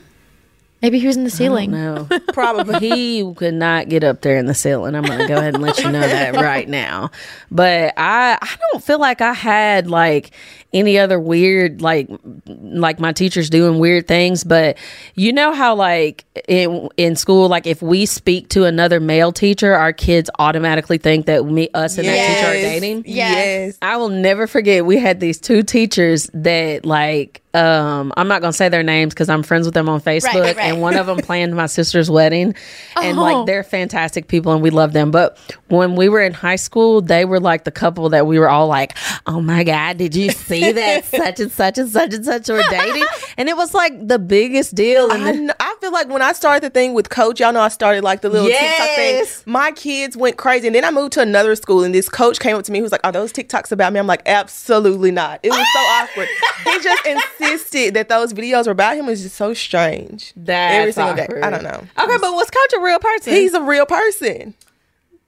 Maybe 0.80 1.00
he 1.00 1.06
was 1.06 1.16
in 1.16 1.24
the 1.24 1.30
ceiling. 1.30 1.72
No, 1.72 2.06
probably 2.32 2.78
he 2.78 3.34
could 3.34 3.54
not 3.54 3.88
get 3.88 4.04
up 4.04 4.20
there 4.20 4.36
in 4.38 4.46
the 4.46 4.54
ceiling. 4.54 4.94
I'm 4.94 5.02
going 5.02 5.18
to 5.18 5.26
go 5.26 5.36
ahead 5.36 5.54
and 5.54 5.62
let 5.62 5.78
you 5.78 5.90
know 5.90 6.00
that 6.00 6.34
right 6.36 6.68
now. 6.68 7.10
But 7.50 7.94
I, 7.96 8.38
I 8.40 8.56
don't 8.72 8.84
feel 8.84 9.00
like 9.00 9.20
I 9.20 9.32
had 9.32 9.88
like 9.88 10.30
any 10.72 10.98
other 10.98 11.18
weird 11.18 11.80
like 11.80 12.08
like 12.46 13.00
my 13.00 13.12
teachers 13.12 13.50
doing 13.50 13.78
weird 13.78 14.06
things. 14.06 14.44
But 14.44 14.78
you 15.14 15.32
know 15.32 15.52
how 15.52 15.74
like 15.74 16.24
in 16.46 16.88
in 16.96 17.16
school, 17.16 17.48
like 17.48 17.66
if 17.66 17.82
we 17.82 18.06
speak 18.06 18.48
to 18.50 18.64
another 18.64 19.00
male 19.00 19.32
teacher, 19.32 19.74
our 19.74 19.92
kids 19.92 20.30
automatically 20.38 20.98
think 20.98 21.26
that 21.26 21.44
me, 21.44 21.68
us, 21.74 21.98
and 21.98 22.06
that 22.06 22.36
teacher 22.36 22.50
are 22.50 22.52
dating. 22.52 23.04
Yes. 23.06 23.34
Yes. 23.38 23.78
I 23.82 23.96
will 23.96 24.10
never 24.10 24.46
forget. 24.46 24.86
We 24.86 24.98
had 24.98 25.20
these 25.20 25.40
two 25.40 25.62
teachers 25.62 26.30
that 26.34 26.84
like 26.84 27.42
um 27.54 28.12
I'm 28.16 28.28
not 28.28 28.40
gonna 28.42 28.52
say 28.52 28.68
their 28.68 28.82
names 28.82 29.14
because 29.14 29.28
I'm 29.30 29.42
friends 29.42 29.66
with 29.66 29.72
them 29.74 29.88
on 29.88 30.00
Facebook, 30.02 30.34
right, 30.42 30.56
right. 30.56 30.58
and 30.70 30.80
one 30.82 30.96
of 30.96 31.06
them 31.06 31.16
planned 31.18 31.56
my 31.56 31.66
sister's 31.66 32.10
wedding, 32.10 32.54
and 32.96 33.18
Oh. 33.18 33.22
like 33.22 33.46
they're 33.46 33.64
fantastic 33.64 34.28
people 34.28 34.52
and 34.52 34.62
we 34.62 34.70
love 34.70 34.92
them. 34.92 35.10
But 35.10 35.38
when 35.68 35.96
we 35.96 36.08
were 36.10 36.20
in 36.20 36.34
high 36.34 36.56
school, 36.56 37.00
they 37.00 37.24
were 37.24 37.40
like 37.40 37.64
the 37.64 37.70
couple 37.70 38.08
that 38.10 38.26
we 38.26 38.38
were 38.38 38.48
all 38.50 38.66
like, 38.66 38.96
"Oh 39.26 39.40
my 39.40 39.64
god, 39.64 39.96
did 39.96 40.14
you 40.14 40.30
see 40.30 40.72
that 40.72 41.04
such 41.06 41.40
and 41.40 41.50
such 41.50 41.78
and 41.78 41.88
such 41.90 42.12
and 42.14 42.24
such 42.24 42.48
were 42.48 42.62
dating?" 42.70 43.06
And 43.38 43.48
it 43.48 43.56
was 43.56 43.72
like 43.72 43.92
the 44.08 44.18
biggest 44.18 44.74
deal. 44.74 45.10
And 45.12 45.22
I, 45.24 45.32
kn- 45.32 45.52
I 45.60 45.76
feel 45.80 45.92
like 45.92 46.08
when 46.08 46.22
I 46.22 46.32
started 46.32 46.62
the 46.64 46.70
thing 46.70 46.92
with 46.92 47.08
coach, 47.08 47.38
y'all 47.40 47.52
know 47.52 47.60
I 47.60 47.68
started 47.68 48.02
like 48.04 48.20
the 48.20 48.28
little 48.28 48.48
TikTok 48.48 48.88
thing. 48.96 49.24
My 49.46 49.70
kids 49.72 50.16
went 50.16 50.36
crazy, 50.36 50.66
and 50.66 50.74
then 50.76 50.84
I 50.84 50.90
moved 50.90 51.12
to 51.14 51.20
another 51.22 51.54
school, 51.56 51.82
and 51.84 51.94
this 51.94 52.08
coach 52.08 52.40
came 52.40 52.56
up 52.56 52.64
to 52.64 52.72
me. 52.72 52.78
He 52.78 52.82
was 52.82 52.92
like, 52.92 53.00
"Are 53.04 53.12
those 53.12 53.32
TikToks 53.32 53.70
about 53.72 53.92
me?" 53.92 54.00
I'm 54.00 54.06
like, 54.08 54.22
"Absolutely 54.26 55.12
not." 55.12 55.40
It 55.42 55.50
was 55.50 55.66
so 55.72 55.78
awkward. 55.80 56.28
He 56.64 56.80
just 56.80 57.06
insisted 57.06 57.47
that 57.90 58.08
those 58.08 58.32
videos 58.32 58.66
were 58.66 58.72
about 58.72 58.96
him. 58.96 59.06
Was 59.06 59.22
just 59.22 59.36
so 59.36 59.54
strange. 59.54 60.32
That's 60.36 60.74
Every 60.74 60.92
single 60.92 61.14
day. 61.14 61.26
I 61.42 61.50
don't 61.50 61.62
know. 61.62 61.86
Okay, 61.98 62.16
but 62.20 62.32
was 62.32 62.50
Coach 62.50 62.72
a 62.76 62.80
real 62.80 62.98
person? 62.98 63.32
He's 63.32 63.54
a 63.54 63.62
real 63.62 63.86
person. 63.86 64.54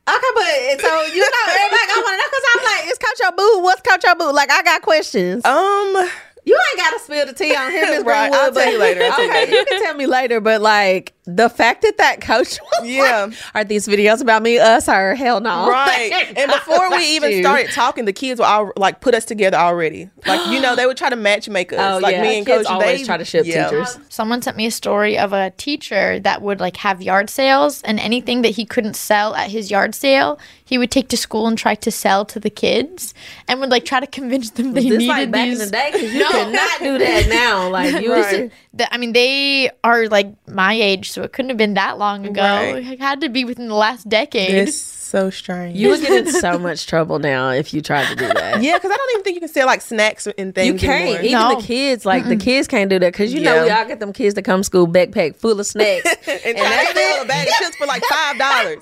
Okay, 0.09 0.30
but 0.35 0.80
so 0.80 1.02
you 1.06 1.20
know, 1.20 1.28
everybody 1.48 1.87
got 1.87 2.04
one 2.04 2.14
of 2.14 2.20
because 2.26 2.44
I'm 2.54 2.64
like, 2.64 2.92
is 2.92 2.98
Coach 2.98 3.20
your 3.20 3.33
boo? 3.33 3.62
What's 3.62 3.83
Coach 3.83 4.02
your 4.04 4.16
boo? 4.16 4.33
Like, 4.33 4.50
I 4.50 4.62
got 4.62 4.83
questions. 4.83 5.44
Um, 5.44 6.11
you 6.44 6.59
ain't 6.70 6.79
got 6.79 6.90
to 6.92 6.98
spill 7.00 7.26
the 7.26 7.33
tea 7.33 7.55
on 7.55 7.70
him, 7.72 7.81
Miss 7.90 8.05
Right, 8.05 8.31
Greenwood. 8.31 8.40
I'll 8.40 8.53
tell 8.53 8.72
you 8.72 8.79
later, 8.79 9.03
I'll 9.03 9.22
you 9.22 9.29
okay, 9.31 9.40
later. 9.46 9.53
you 9.53 9.64
can 9.66 9.83
tell 9.83 9.94
me 9.94 10.07
later. 10.07 10.40
But 10.40 10.61
like 10.61 11.12
the 11.26 11.48
fact 11.48 11.83
that 11.83 11.98
that 11.98 12.20
coach 12.20 12.59
was 12.81 12.88
Yeah. 12.88 13.26
like, 13.26 13.35
are 13.55 13.64
these 13.64 13.87
videos 13.87 14.20
about 14.20 14.42
me, 14.42 14.59
us, 14.59 14.88
or 14.88 15.14
hell 15.14 15.40
no? 15.40 15.68
right. 15.68 16.33
And 16.37 16.50
before 16.50 16.90
we 16.90 17.16
even 17.16 17.31
You. 17.33 17.42
started 17.42 17.70
talking, 17.72 18.05
the 18.05 18.12
kids 18.12 18.40
were 18.40 18.46
all 18.46 18.72
like 18.76 19.00
put 19.00 19.14
us 19.14 19.24
together 19.24 19.57
already. 19.59 20.11
Like 20.26 20.50
you 20.50 20.61
know, 20.61 20.74
they 20.76 20.87
would 20.87 20.96
try 20.96 21.11
to 21.11 21.16
match 21.16 21.48
make 21.48 21.72
us. 21.72 21.79
Oh, 21.81 21.98
like 21.98 22.12
yeah. 22.14 22.22
me 22.22 22.38
and 22.38 22.46
Kids 22.46 22.66
coach. 22.66 22.72
always 22.72 23.00
they 23.00 23.05
try 23.07 23.16
to 23.16 23.24
ship 23.24 23.44
teachers. 23.44 23.96
Um, 23.96 24.05
someone 24.09 24.42
sent 24.42 24.57
me 24.57 24.66
a 24.66 24.70
story 24.70 25.18
of 25.18 25.33
a 25.33 25.50
teacher 25.57 26.18
that 26.20 26.42
would 26.42 26.61
like 26.61 26.76
have 26.79 27.03
yard 27.03 27.29
sales 27.31 27.83
and 27.83 28.00
anything 28.00 28.42
that 28.42 28.50
he 28.50 28.64
couldn't 28.64 28.94
sell 28.94 29.35
at 29.35 29.50
his 29.50 29.70
yard 29.70 29.94
sale, 29.94 30.38
he 30.64 30.79
would 30.79 30.90
take 30.90 31.09
to 31.09 31.16
school 31.16 31.46
and 31.46 31.57
try 31.59 31.74
to 31.74 31.90
sell 31.90 32.24
to 32.24 32.40
the 32.40 32.50
kids 32.50 33.14
and 33.48 33.61
would 33.61 33.70
like 33.70 33.85
try 33.85 34.00
to 34.00 34.07
convince 34.07 34.50
them 34.50 34.72
they 34.72 34.83
This 34.88 34.98
needed 34.98 35.09
like 35.09 35.31
back 35.31 35.44
these. 35.48 35.61
in 35.61 35.66
the 35.66 35.70
day 35.70 35.90
because 35.92 36.12
you 36.14 36.20
could 36.30 36.52
not 36.52 36.78
do 36.80 36.98
that 36.98 37.28
now. 37.28 37.68
Like 37.70 38.02
you, 38.02 38.12
Right. 38.12 38.50
The- 38.74 38.92
I 38.92 38.98
mean, 38.98 39.12
they 39.12 39.70
are 39.84 40.06
like 40.08 40.28
my 40.48 40.72
age, 40.74 41.10
so 41.12 41.22
it 41.22 41.32
couldn't 41.32 41.50
have 41.50 41.58
been 41.58 41.74
that 41.74 41.98
long 41.98 42.26
ago. 42.26 42.42
Right. 42.42 42.76
It 42.86 42.98
had 43.00 43.20
to 43.22 43.28
be 43.28 43.44
within 43.44 43.68
the 43.68 43.74
last 43.74 44.08
decade. 44.08 44.54
It's 44.54 44.76
so 45.10 45.28
strange. 45.28 45.76
you 45.76 45.88
would 45.88 46.00
get 46.00 46.26
in 46.26 46.32
so 46.32 46.56
much 46.56 46.86
trouble 46.86 47.18
now 47.18 47.50
if 47.50 47.74
you 47.74 47.82
tried 47.82 48.06
to 48.08 48.14
do 48.14 48.28
that. 48.28 48.62
yeah, 48.62 48.76
because 48.76 48.92
I 48.92 48.96
don't 48.96 49.10
even 49.14 49.24
think 49.24 49.34
you 49.34 49.40
can 49.40 49.48
sell 49.48 49.66
like 49.66 49.80
snacks 49.80 50.28
and 50.38 50.54
things. 50.54 50.66
You 50.72 50.78
can't. 50.78 51.18
anymore. 51.18 51.22
Even 51.24 51.32
No. 51.56 51.60
the 51.60 51.66
kids, 51.66 52.06
like 52.06 52.24
the 52.28 52.36
kids 52.36 52.68
can't 52.68 52.88
do 52.88 52.98
that 53.00 53.12
because 53.12 53.34
you 53.34 53.40
know 53.40 53.54
Yeah. 53.56 53.64
we 53.64 53.70
all 53.70 53.84
get 53.86 53.98
them 53.98 54.12
kids 54.12 54.34
to 54.36 54.42
come 54.42 54.62
school 54.62 54.86
backpack 54.86 55.34
full 55.34 55.58
of 55.58 55.66
snacks. 55.66 56.06
and, 56.28 56.40
And 56.44 56.58
that's 56.58 56.92
sell 56.92 57.20
it. 57.20 57.24
a 57.24 57.26
bag 57.28 57.48
of 57.48 57.54
chips 57.54 57.76
for 57.76 57.86
like 57.86 58.04
five 58.04 58.38
dollars. 58.38 58.78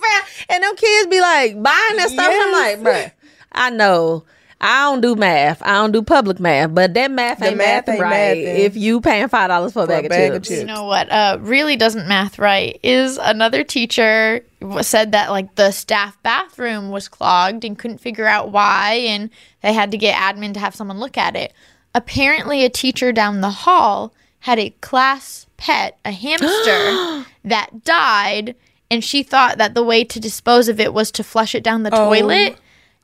and 0.51 0.63
them 0.63 0.77
kids 0.77 1.07
be 1.07 1.19
like 1.21 1.55
buying 1.63 1.97
that 1.97 2.11
stuff. 2.11 2.31
and 2.31 2.43
I'm 2.43 2.53
like, 2.53 2.81
bruh, 2.95 3.13
I 3.53 3.71
know. 3.71 4.25
I 4.61 4.91
don't 4.91 5.01
do 5.01 5.15
math. 5.15 5.63
I 5.63 5.75
don't 5.75 5.93
do 5.93 6.03
public 6.03 6.41
math, 6.41 6.75
but 6.75 6.93
that 6.95 7.11
math 7.13 7.39
The 7.39 7.49
ain't 7.49 7.57
math 7.59 7.87
math 7.87 7.95
ain't 7.95 8.03
right. 8.03 8.37
mathing. 8.37 8.59
If 8.59 8.77
you 8.77 9.01
paying 9.01 9.29
five 9.29 9.49
dollars 9.49 9.73
for 9.73 9.85
a 9.85 9.87
bag, 9.87 10.09
bag 10.09 10.31
of 10.31 10.37
of 10.39 10.43
chips, 10.43 10.49
chips. 10.49 10.61
You 10.61 10.67
know 10.67 10.85
what? 10.85 11.11
Uh, 11.11 11.39
really 11.41 11.77
doesn't 11.77 12.09
math 12.09 12.39
right 12.39 12.79
is 12.83 13.19
another 13.19 13.63
teacher 13.63 14.45
said 14.81 15.13
that 15.13 15.31
like 15.31 15.55
the 15.55 15.71
staff 15.71 16.21
bathroom 16.25 16.91
was 16.91 17.09
clogged 17.09 17.65
and 17.65 17.79
couldn't 17.79 17.99
figure 17.99 18.27
out 18.27 18.51
why, 18.51 18.95
and 18.95 19.31
they 19.63 19.73
had 19.73 19.93
to 19.93 19.99
get 19.99 20.17
admin 20.17 20.55
to 20.55 20.61
have 20.61 20.75
someone 20.75 20.99
look 20.99 21.17
at 21.17 21.37
it. 21.37 21.53
Apparently, 21.95 22.65
a 22.65 22.69
teacher 22.69 23.13
down 23.13 23.41
the 23.41 23.51
hall 23.51 24.13
had 24.41 24.59
a 24.59 24.71
class 24.81 25.47
pet, 25.57 25.99
a 26.05 26.11
hamster, 26.11 27.25
that 27.45 27.85
died, 27.85 28.57
and 28.91 29.05
she 29.05 29.23
thought 29.23 29.59
that 29.59 29.75
the 29.75 29.85
way 29.85 30.03
to 30.03 30.19
dispose 30.19 30.69
of 30.69 30.81
it 30.81 30.93
was 30.93 31.13
to 31.13 31.23
flush 31.23 31.55
it 31.55 31.63
down 31.63 31.85
the 31.85 31.91
toilet, 31.91 32.57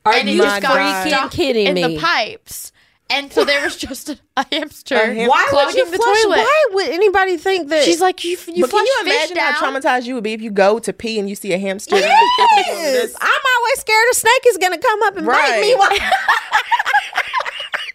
Are 0.05 0.13
and 0.13 0.29
you 0.29 0.37
just 0.43 0.61
got 0.63 0.77
freaking 0.79 1.09
stuck 1.09 1.31
kidding 1.33 1.67
in 1.67 1.75
me? 1.75 1.83
the 1.97 1.99
pipes. 2.01 2.73
And 3.11 3.31
so 3.33 3.45
there 3.45 3.63
was 3.63 3.77
just 3.89 4.09
a, 4.09 4.19
a 4.37 4.47
hamster. 4.51 4.95
A 4.97 5.15
ham- 5.15 5.29
Why 5.29 5.49
would 5.53 5.75
you 5.75 5.85
the 5.91 5.97
flush? 5.97 6.23
toilet. 6.23 6.37
Why 6.39 6.65
would 6.73 6.89
anybody 6.89 7.37
think 7.37 7.69
that? 7.69 7.85
She's 7.85 8.01
like, 8.01 8.25
you, 8.25 8.31
you 8.31 8.37
But 8.39 8.53
can 8.55 8.69
flush 8.71 8.87
you 8.87 8.99
imagine 9.03 9.37
down? 9.37 9.53
how 9.53 9.71
traumatized 9.71 10.05
you 10.07 10.15
would 10.15 10.25
be 10.25 10.33
if 10.33 10.41
you 10.43 10.51
go 10.51 10.79
to 10.79 10.93
pee 10.93 11.19
and 11.19 11.29
you 11.29 11.35
see 11.35 11.53
a 11.53 11.59
hamster? 11.59 11.97
Yes, 11.97 13.15
I'm 13.21 13.41
always 13.59 13.79
scared 13.81 14.07
a 14.11 14.15
snake 14.15 14.45
is 14.49 14.57
gonna 14.59 14.79
come 14.79 15.03
up 15.05 15.17
and 15.17 15.27
bite 15.27 15.61
me. 15.61 15.75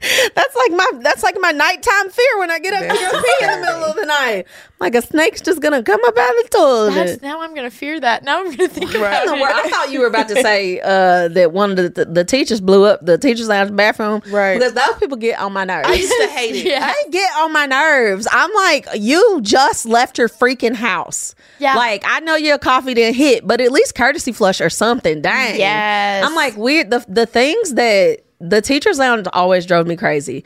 Right. 0.01 0.09
While- 0.19 0.29
that's 0.35 0.55
like 0.55 0.71
my 0.71 0.91
that's 1.01 1.23
like 1.23 1.35
my 1.39 1.51
nighttime 1.51 2.09
fear 2.09 2.37
when 2.39 2.49
I 2.51 2.59
get 2.59 2.73
up 2.73 2.81
to 2.81 2.87
go 2.87 3.21
pee 3.21 3.43
in 3.45 3.51
the 3.51 3.57
middle 3.67 3.83
of 3.83 3.95
the 3.95 4.05
night. 4.05 4.45
Like 4.79 4.95
a 4.95 5.01
snake's 5.01 5.41
just 5.41 5.61
gonna 5.61 5.83
come 5.83 5.99
up 6.05 6.17
out 6.17 6.29
of 6.37 6.43
the 6.43 6.49
toilet. 6.51 6.93
That's, 6.95 7.21
now 7.21 7.41
I'm 7.41 7.53
gonna 7.53 7.69
fear 7.69 7.99
that. 7.99 8.23
Now 8.23 8.39
I'm 8.39 8.55
gonna 8.55 8.69
think 8.69 8.93
Right. 8.93 9.23
about 9.23 9.25
No, 9.25 9.35
it. 9.35 9.41
I 9.43 9.69
thought 9.69 9.91
you 9.91 9.99
were 9.99 10.07
about 10.07 10.29
to 10.29 10.35
say 10.41 10.79
uh, 10.79 11.27
that 11.29 11.51
one 11.51 11.71
of 11.71 11.75
the, 11.77 11.89
the, 11.89 12.05
the 12.05 12.23
teachers 12.23 12.61
blew 12.61 12.85
up 12.85 13.05
the 13.05 13.17
teachers' 13.17 13.49
lounge 13.49 13.75
bathroom. 13.75 14.21
Right. 14.29 14.57
Because 14.57 14.73
those 14.73 14.95
people 14.99 15.17
get 15.17 15.37
on 15.39 15.51
my 15.51 15.65
nerves. 15.65 15.89
I 15.89 15.93
used 15.93 16.13
to 16.21 16.27
hate 16.27 16.55
it. 16.55 16.65
Yeah. 16.69 16.93
They 17.03 17.11
get 17.11 17.29
on 17.37 17.51
my 17.51 17.65
nerves. 17.65 18.27
I'm 18.31 18.53
like, 18.53 18.87
you 18.95 19.39
just 19.41 19.85
left 19.85 20.17
your 20.17 20.29
freaking 20.29 20.75
house. 20.75 21.35
Yeah. 21.57 21.75
Like, 21.75 22.03
I 22.05 22.19
know 22.21 22.35
your 22.35 22.57
coffee 22.57 22.93
didn't 22.93 23.15
hit, 23.15 23.45
but 23.47 23.59
at 23.59 23.71
least 23.71 23.95
courtesy 23.95 24.31
flush 24.31 24.61
or 24.61 24.69
something. 24.69 25.21
Dang. 25.21 25.57
Yes. 25.59 26.25
I'm 26.25 26.35
like, 26.35 26.55
weird. 26.55 26.89
The, 26.89 27.03
the 27.07 27.25
things 27.25 27.73
that 27.73 28.19
the 28.41 28.61
teacher's 28.61 28.99
lounge 28.99 29.27
always 29.33 29.65
drove 29.65 29.85
me 29.87 29.95
crazy. 29.95 30.43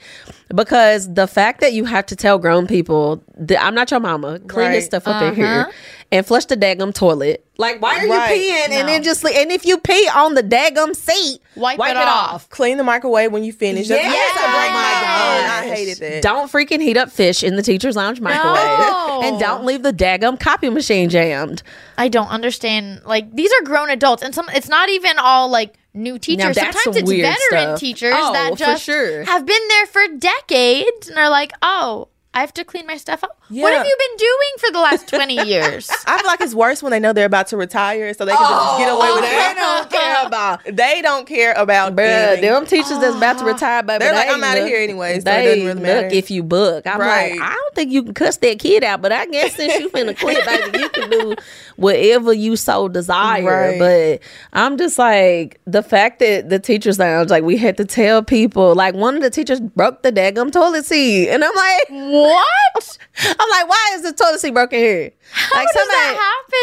because 0.53 1.12
the 1.12 1.25
fact 1.25 1.62
that 1.62 1.73
you 1.73 1.86
have 1.86 2.06
to 2.06 2.15
tell 2.15 2.38
grown 2.38 2.67
people 2.67 3.23
that 3.38 3.63
I'm 3.63 3.73
not 3.73 3.89
your 3.89 3.99
mama, 3.99 4.39
clean 4.39 4.71
this 4.71 4.86
stuff 4.86 5.08
up 5.08 5.19
in 5.21 5.29
Uh-huh. 5.29 5.36
here 5.36 5.71
and 6.12 6.23
flush 6.25 6.45
the 6.45 6.56
daggum 6.56 6.93
toilet. 6.93 7.43
Like, 7.58 7.82
why 7.82 7.97
are 8.03 8.08
Right. 8.08 8.36
you 8.39 8.51
peeing 8.53 8.69
and 8.69 8.88
then 8.88 9.01
just 9.03 9.25
and 9.25 9.51
if 9.51 9.65
you 9.65 9.79
pee 9.79 10.08
on 10.13 10.36
the 10.36 10.43
daggum 10.43 10.95
seat, 10.95 11.39
Wipe 11.56 11.79
it 11.79 11.97
off. 11.97 12.49
Clean 12.49 12.77
the 12.77 12.84
microwave 12.84 13.32
when 13.32 13.43
you 13.43 13.51
finish. 13.53 13.88
That's- 13.88 14.06
Yes. 14.12 14.32
that's 14.36 14.45
a 14.45 14.51
break 14.51 14.69
Oh 14.69 14.73
my 14.73 14.82
my 14.82 14.89
hand. 14.89 15.47
gosh. 15.47 15.71
I 15.71 15.75
hated 15.75 15.97
that. 15.99 16.21
Don't 16.21 16.51
freaking 16.51 16.82
heat 16.82 16.97
up 16.97 17.12
fish 17.12 17.43
in 17.43 17.56
the 17.56 17.63
teacher's 17.63 17.95
lounge 17.95 18.21
microwave. 18.21 18.79
No. 18.79 19.21
And 19.23 19.39
don't 19.39 19.65
leave 19.65 19.82
the 19.82 19.93
daggum 19.93 20.39
copy 20.39 20.69
machine 20.69 21.10
jammed. 21.10 21.63
I 21.97 22.10
don't 22.10 22.29
understand. 22.29 23.01
Like 23.06 23.36
these 23.36 23.51
are 23.53 23.62
grown 23.63 23.89
adults, 23.89 24.21
and 24.21 24.36
some. 24.36 24.49
It's 24.53 24.69
not 24.69 24.89
even 24.89 25.17
all 25.19 25.47
like 25.49 25.75
new 25.93 26.17
teachers. 26.19 26.56
that's 26.56 26.84
Sometimes 26.84 26.97
it's 26.97 27.12
veteran 27.12 27.38
stuff. 27.77 27.79
teachers 27.79 28.13
Oh, 28.15 28.34
that 28.34 28.58
just 28.58 28.84
sure. 28.84 29.23
have 29.25 29.45
been 29.45 29.67
there 29.69 29.86
for 29.88 30.08
decades 30.17 31.10
and 31.10 31.17
are 31.17 31.29
like, 31.29 31.53
oh. 31.62 32.10
I 32.36 32.39
have 32.39 32.51
to 32.56 32.63
clean 32.65 32.88
my 32.88 32.97
stuff 32.97 33.23
up. 33.23 33.39
What 33.49 33.71
have 33.75 33.86
you 33.86 33.95
been 33.95 34.17
doing 34.17 34.49
for 34.58 34.71
the 34.71 34.79
last 34.79 35.08
20 35.08 35.36
years? 35.47 35.88
I 36.08 36.17
feel 36.17 36.25
like 36.25 36.41
it's 36.41 36.56
worse 36.56 36.82
when 36.82 36.89
they 36.91 36.99
know 36.99 37.13
they're 37.13 37.27
about 37.27 37.45
to 37.49 37.58
retire, 37.58 38.12
so 38.15 38.25
they 38.25 38.32
can 38.32 38.41
just 38.41 38.77
get 38.79 38.89
away 38.91 39.12
with 39.13 39.23
it. 39.23 39.27
Oh. 39.27 39.38
they 39.38 39.51
it. 39.51 39.56
don't 39.56 39.91
care 39.91 40.25
about. 40.25 40.63
They 40.65 41.01
don't 41.03 41.27
care 41.27 41.53
about 41.53 41.95
Bruh, 41.95 42.41
them 42.41 42.65
teachers 42.65 42.97
that's 42.97 43.15
about 43.15 43.38
to 43.38 43.43
ah. 43.43 43.47
retire, 43.49 43.84
baby. 43.84 43.99
They're 44.06 44.15
like, 44.15 44.29
they 44.29 44.34
"I'm 44.34 44.43
out 44.43 44.58
of 44.58 44.65
here 44.65 44.79
anyways. 44.82 45.17
so 45.17 45.19
it 45.19 45.23
they 45.25 45.45
doesn't 45.45 45.63
really 45.67 45.79
matter." 45.82 46.08
look 46.08 46.13
if 46.13 46.32
you 46.32 46.41
book. 46.41 46.88
I'm 46.88 46.99
Right. 46.99 47.34
like, 47.34 47.39
I 47.39 47.53
don't 47.53 47.75
think 47.75 47.91
you 47.91 48.01
can 48.01 48.15
cuss 48.15 48.38
that 48.38 48.58
kid 48.58 48.84
out, 48.84 49.03
but 49.03 49.12
I 49.12 49.27
guess 49.27 49.53
since 49.56 49.79
you 49.79 49.91
finna 49.91 50.19
quit, 50.19 50.43
baby, 50.43 50.79
you 50.79 50.89
can 50.89 51.10
do 51.12 51.36
whatever 51.75 52.33
you 52.33 52.55
so 52.55 52.88
desire. 52.88 53.43
Right. 53.77 53.79
But 53.79 54.19
I'm 54.53 54.77
just 54.77 54.97
like 54.99 55.59
the 55.65 55.83
fact 55.83 56.19
that 56.19 56.49
the 56.49 56.59
teachers 56.59 56.99
lounge, 56.99 57.29
like 57.29 57.43
we 57.43 57.57
had 57.57 57.77
to 57.77 57.86
tell 57.86 58.23
people, 58.23 58.75
like 58.75 58.95
one 58.95 59.15
of 59.15 59.21
the 59.21 59.29
teachers 59.29 59.59
broke 59.59 60.03
the 60.03 60.12
daggum 60.12 60.51
toilet 60.51 60.86
seat, 60.86 61.29
and 61.29 61.43
I'm 61.43 61.55
like, 61.55 61.89
what? 61.89 62.97
I'm 63.19 63.49
like, 63.49 63.69
why 63.69 63.91
is 63.95 64.03
the 64.03 64.13
toilet 64.13 64.39
seat 64.39 64.53
broken 64.53 64.79
here? 64.79 65.12
How 65.31 65.57
like 65.57 65.67
does 65.73 65.88
that 65.88 66.17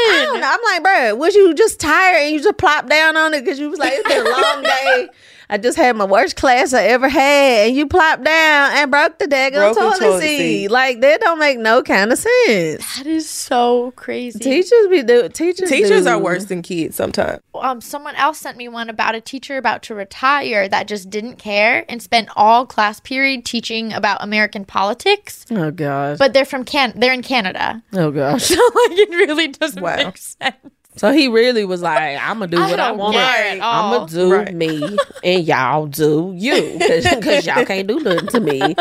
I 0.06 0.12
happen? 0.16 0.24
don't 0.32 0.40
know. 0.40 0.48
I'm 0.50 0.82
like, 0.82 0.82
bro, 0.82 1.14
was 1.16 1.34
you 1.34 1.54
just 1.54 1.80
tired 1.80 2.16
and 2.22 2.34
you 2.34 2.42
just 2.42 2.58
plop 2.58 2.88
down 2.88 3.16
on 3.16 3.34
it 3.34 3.44
because 3.44 3.58
you 3.58 3.68
was 3.70 3.78
like, 3.78 3.92
it's 3.94 4.08
been 4.08 4.26
a 4.26 4.30
long 4.30 4.62
day. 4.64 5.08
I 5.52 5.58
just 5.58 5.76
had 5.76 5.96
my 5.96 6.04
worst 6.04 6.36
class 6.36 6.72
I 6.72 6.84
ever 6.84 7.08
had, 7.08 7.66
and 7.66 7.76
you 7.76 7.88
plopped 7.88 8.22
down 8.22 8.70
and 8.72 8.90
broke 8.90 9.18
the 9.18 9.24
daggone 9.26 9.52
Broke 9.52 9.74
the 9.74 9.80
toilet, 9.80 9.98
toilet 9.98 10.20
seat. 10.20 10.38
seat. 10.38 10.68
Like 10.70 11.00
that 11.00 11.20
don't 11.20 11.40
make 11.40 11.58
no 11.58 11.82
kind 11.82 12.12
of 12.12 12.18
sense. 12.18 12.96
That 12.96 13.06
is 13.06 13.28
so 13.28 13.90
crazy. 13.96 14.38
Teachers 14.38 14.86
be 14.88 15.02
do 15.02 15.28
teachers. 15.28 15.68
Teachers 15.68 16.04
do. 16.04 16.10
are 16.10 16.18
worse 16.18 16.44
than 16.44 16.62
kids 16.62 16.94
sometimes. 16.96 17.40
um, 17.54 17.80
someone 17.80 18.14
else 18.14 18.38
sent 18.38 18.56
me 18.56 18.68
one 18.68 18.88
about 18.88 19.14
a 19.16 19.20
teacher 19.20 19.56
about 19.56 19.82
to 19.82 19.94
retire 19.94 20.68
that 20.68 20.86
just 20.86 21.10
didn't 21.10 21.36
care 21.36 21.84
and 21.88 22.00
spent 22.00 22.28
all 22.36 22.64
class 22.64 23.00
period 23.00 23.44
teaching 23.44 23.92
about 23.92 24.22
American 24.22 24.64
politics. 24.64 25.44
Oh 25.50 25.72
gosh. 25.72 26.16
But 26.18 26.32
they're 26.32 26.44
from 26.44 26.64
Can. 26.64 26.92
They're 26.94 27.12
in 27.12 27.22
Canada. 27.22 27.82
oh 27.94 28.10
gosh. 28.12 28.44
So 28.50 28.54
like 28.54 28.98
it 28.98 29.10
really 29.10 29.48
doesn't 29.48 29.82
Wow. 29.82 29.96
make 29.96 30.16
sense. 30.16 30.54
So 31.00 31.12
he 31.12 31.28
really 31.28 31.64
was 31.64 31.80
like, 31.80 32.18
I'm 32.20 32.40
gonna 32.40 32.48
do 32.48 32.58
I 32.58 32.70
what 32.70 32.78
I, 32.78 32.88
don't 32.88 32.98
want. 32.98 33.14
care 33.16 33.52
at 33.52 33.60
all. 33.60 33.84
I'm 33.94 33.98
gonna 34.00 34.12
do 34.12 34.34
Right. 34.34 34.54
me, 34.54 34.98
and 35.24 35.44
y'all 35.46 35.86
do 35.86 36.34
you, 36.36 36.76
because 36.78 37.46
y'all 37.46 37.64
can't 37.64 37.88
do 37.88 38.00
nothing 38.00 38.26
to 38.28 38.40
me. 38.40 38.74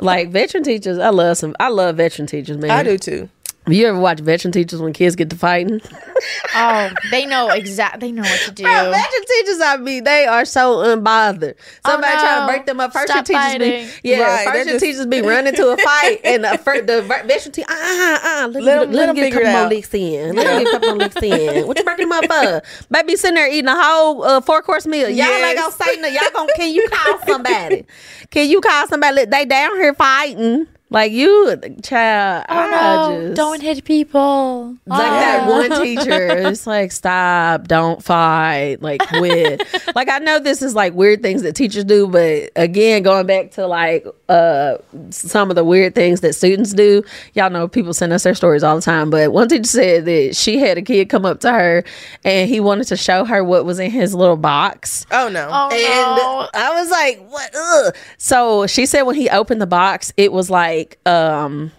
Like 0.00 0.30
veteran 0.30 0.64
teachers, 0.64 0.98
I 0.98 1.10
love 1.10 1.36
some. 1.36 1.54
I 1.60 1.68
love 1.68 1.98
veteran 1.98 2.26
teachers, 2.26 2.56
man. 2.58 2.72
I 2.72 2.82
do 2.82 2.98
too. 2.98 3.28
You 3.68 3.86
ever 3.86 3.98
watch 3.98 4.18
veteran 4.20 4.50
teachers 4.50 4.80
when 4.82 4.92
kids 4.92 5.14
get 5.14 5.30
to 5.30 5.36
fighting? 5.36 5.80
Oh, 6.54 6.90
they 7.10 7.24
know 7.26 7.48
exact. 7.48 7.98
They 7.98 8.12
know 8.12 8.22
what 8.22 8.40
to 8.42 8.52
do. 8.52 8.62
Bro, 8.62 8.72
veteran 8.92 9.24
teachers, 9.26 9.60
I 9.60 9.76
mean, 9.78 10.04
they 10.04 10.26
are 10.26 10.44
so 10.44 10.76
unbothered. 10.76 11.54
Somebody 11.84 12.12
Oh, 12.14 12.20
trying 12.20 12.40
to 12.40 12.46
break 12.52 12.66
them 12.66 12.78
up. 12.78 12.92
First 12.92 13.08
Stop 13.08 13.16
year 13.28 13.38
teachers 13.40 13.42
fighting. 13.42 13.86
be, 14.02 14.08
yeah, 14.10 14.20
Right, 14.20 14.44
first 14.44 14.52
they're 14.52 14.64
year 14.64 14.72
just- 14.74 14.84
teachers 14.84 15.06
be 15.06 15.20
running 15.22 15.54
to 15.54 15.68
a 15.70 15.76
fight, 15.78 16.20
and 16.22 16.44
the, 16.44 16.58
fir- 16.58 16.82
the 16.82 17.02
veteran 17.02 17.52
teacher, 17.52 17.66
uh, 17.68 17.74
uh, 17.74 18.18
uh, 18.44 18.48
let, 18.48 18.62
Let 18.62 18.80
them, 18.80 18.88
'em- 18.90 18.92
let 18.92 18.92
let 18.92 19.08
'em 19.08 19.14
them 19.14 19.14
get 19.16 19.22
a 19.22 19.24
figure 19.24 19.40
couple 19.40 19.52
more 19.52 19.60
out. 19.62 19.68
licks 19.70 19.94
in. 19.94 20.36
Let 20.36 20.44
them 20.44 20.58
get 20.62 20.66
a 20.68 20.70
couple 20.70 20.88
more 20.90 20.98
licks 20.98 21.16
in. 21.22 21.66
What 21.66 21.78
you 21.78 21.84
breaking 21.84 22.08
them 22.08 22.12
up 22.12 22.24
for? 22.26 22.62
Baby 22.92 23.16
sitting 23.16 23.34
there 23.34 23.48
eating 23.50 23.68
a 23.68 23.82
whole 23.82 24.22
uh, 24.22 24.40
four 24.42 24.62
course 24.62 24.86
meal. 24.86 25.08
Y'all 25.08 25.26
ain't 25.26 25.56
Yes. 25.56 25.76
gonna 25.76 25.90
say 25.92 26.00
nothing. 26.00 26.14
Y'all 26.14 26.30
gonna, 26.34 26.52
can 26.54 26.70
you 26.72 26.88
call 26.88 27.18
somebody? 27.26 27.86
Can 28.30 28.48
you 28.48 28.60
call 28.60 28.86
somebody? 28.86 29.24
They 29.24 29.44
down 29.44 29.74
here 29.76 29.94
fighting. 29.94 30.66
Like 30.92 31.12
you, 31.12 31.56
child. 31.82 32.44
Oh 32.48 32.54
I 32.54 32.70
no! 32.70 33.20
just, 33.28 33.36
Don't 33.36 33.60
hit 33.62 33.84
people. 33.84 34.76
like 34.86 34.98
that 35.00 35.48
Oh. 35.48 35.50
one 35.68 35.82
teacher 35.82 36.28
it's 36.48 36.66
like 36.66 36.92
stop 36.92 37.66
don't 37.66 38.02
fight 38.02 38.76
like 38.80 39.00
quit 39.08 39.60
like 39.96 40.08
i 40.08 40.18
know 40.18 40.38
this 40.38 40.62
is 40.62 40.74
like 40.74 40.92
weird 40.94 41.22
things 41.22 41.42
that 41.42 41.54
teachers 41.56 41.84
do 41.84 42.06
but 42.06 42.50
again 42.54 43.02
going 43.02 43.26
back 43.26 43.50
to 43.52 43.66
like 43.66 44.06
uh 44.28 44.76
some 45.10 45.50
of 45.50 45.56
the 45.56 45.64
weird 45.64 45.94
things 45.94 46.20
that 46.20 46.34
students 46.34 46.72
do 46.72 47.02
y'all 47.34 47.50
know 47.50 47.66
people 47.66 47.92
send 47.94 48.12
us 48.12 48.22
their 48.22 48.34
stories 48.34 48.62
all 48.62 48.76
the 48.76 48.82
time 48.82 49.10
but 49.10 49.32
one 49.32 49.48
teacher 49.48 49.64
said 49.64 50.04
that 50.04 50.36
she 50.36 50.58
had 50.58 50.78
a 50.78 50.82
kid 50.82 51.08
come 51.08 51.24
up 51.24 51.40
to 51.40 51.50
her 51.50 51.82
and 52.24 52.48
he 52.48 52.60
wanted 52.60 52.86
to 52.86 52.96
show 52.96 53.24
her 53.24 53.42
what 53.42 53.64
was 53.64 53.78
in 53.80 53.90
his 53.90 54.14
little 54.14 54.36
box 54.36 55.06
Oh 55.10 55.28
no. 55.28 55.48
Oh 55.50 55.68
no! 55.70 56.40
and 56.42 56.50
I 56.54 56.80
was 56.80 56.90
like, 56.90 57.26
"What?" 57.28 57.50
Ugh. 57.54 57.94
So 58.18 58.66
she 58.66 58.86
said 58.86 59.02
when 59.02 59.16
he 59.16 59.28
opened 59.28 59.60
the 59.60 59.66
box, 59.66 60.12
it 60.16 60.32
was 60.32 60.48
like, 60.50 60.81
um, 61.06 61.72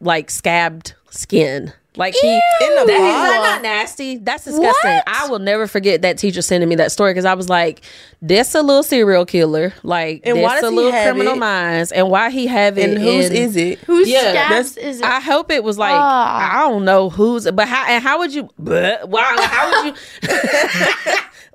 like 0.00 0.30
scabbed 0.30 0.94
skin. 1.10 1.72
Like 1.98 2.12
he, 2.12 2.28
In 2.28 2.40
the 2.74 2.84
that, 2.84 2.90
is 2.90 3.30
that 3.30 3.40
not 3.54 3.62
nasty? 3.62 4.18
That's 4.18 4.44
disgusting. 4.44 4.90
What? 4.96 5.04
I 5.06 5.28
will 5.30 5.38
never 5.38 5.66
forget 5.66 6.02
that 6.02 6.18
teacher 6.18 6.42
sending 6.42 6.68
me 6.68 6.74
that 6.74 6.92
story 6.92 7.12
because 7.14 7.24
I 7.24 7.32
was 7.32 7.48
like, 7.48 7.80
"That's 8.20 8.54
a 8.54 8.60
little 8.60 8.82
serial 8.82 9.24
killer. 9.24 9.72
Like, 9.82 10.20
And 10.24 10.42
why 10.42 10.48
that's 10.50 10.60
does 10.60 10.68
a 10.68 10.70
he 10.72 10.76
little 10.76 10.92
have 10.92 11.14
criminal 11.14 11.32
it? 11.32 11.38
minds, 11.38 11.92
and 11.92 12.10
why 12.10 12.28
he 12.28 12.48
have 12.48 12.76
it? 12.76 12.90
and 12.90 12.98
whose 12.98 13.30
in- 13.30 13.36
is 13.36 13.56
it? 13.56 13.78
Whose 13.86 14.10
Yeah, 14.10 14.30
scabs 14.30 14.76
is 14.76 15.00
it? 15.00 15.06
I 15.06 15.20
hope 15.20 15.50
it 15.50 15.64
was 15.64 15.78
like 15.78 15.94
Ah. 15.94 16.56
I 16.66 16.68
don't 16.68 16.84
know 16.84 17.08
who's, 17.08 17.50
but 17.50 17.66
how 17.66 17.86
and 17.86 18.04
how 18.04 18.18
would 18.18 18.34
you? 18.34 18.50
But 18.58 19.08
wow, 19.08 19.34
how 19.38 19.82
would 19.84 19.94
you? 19.94 20.36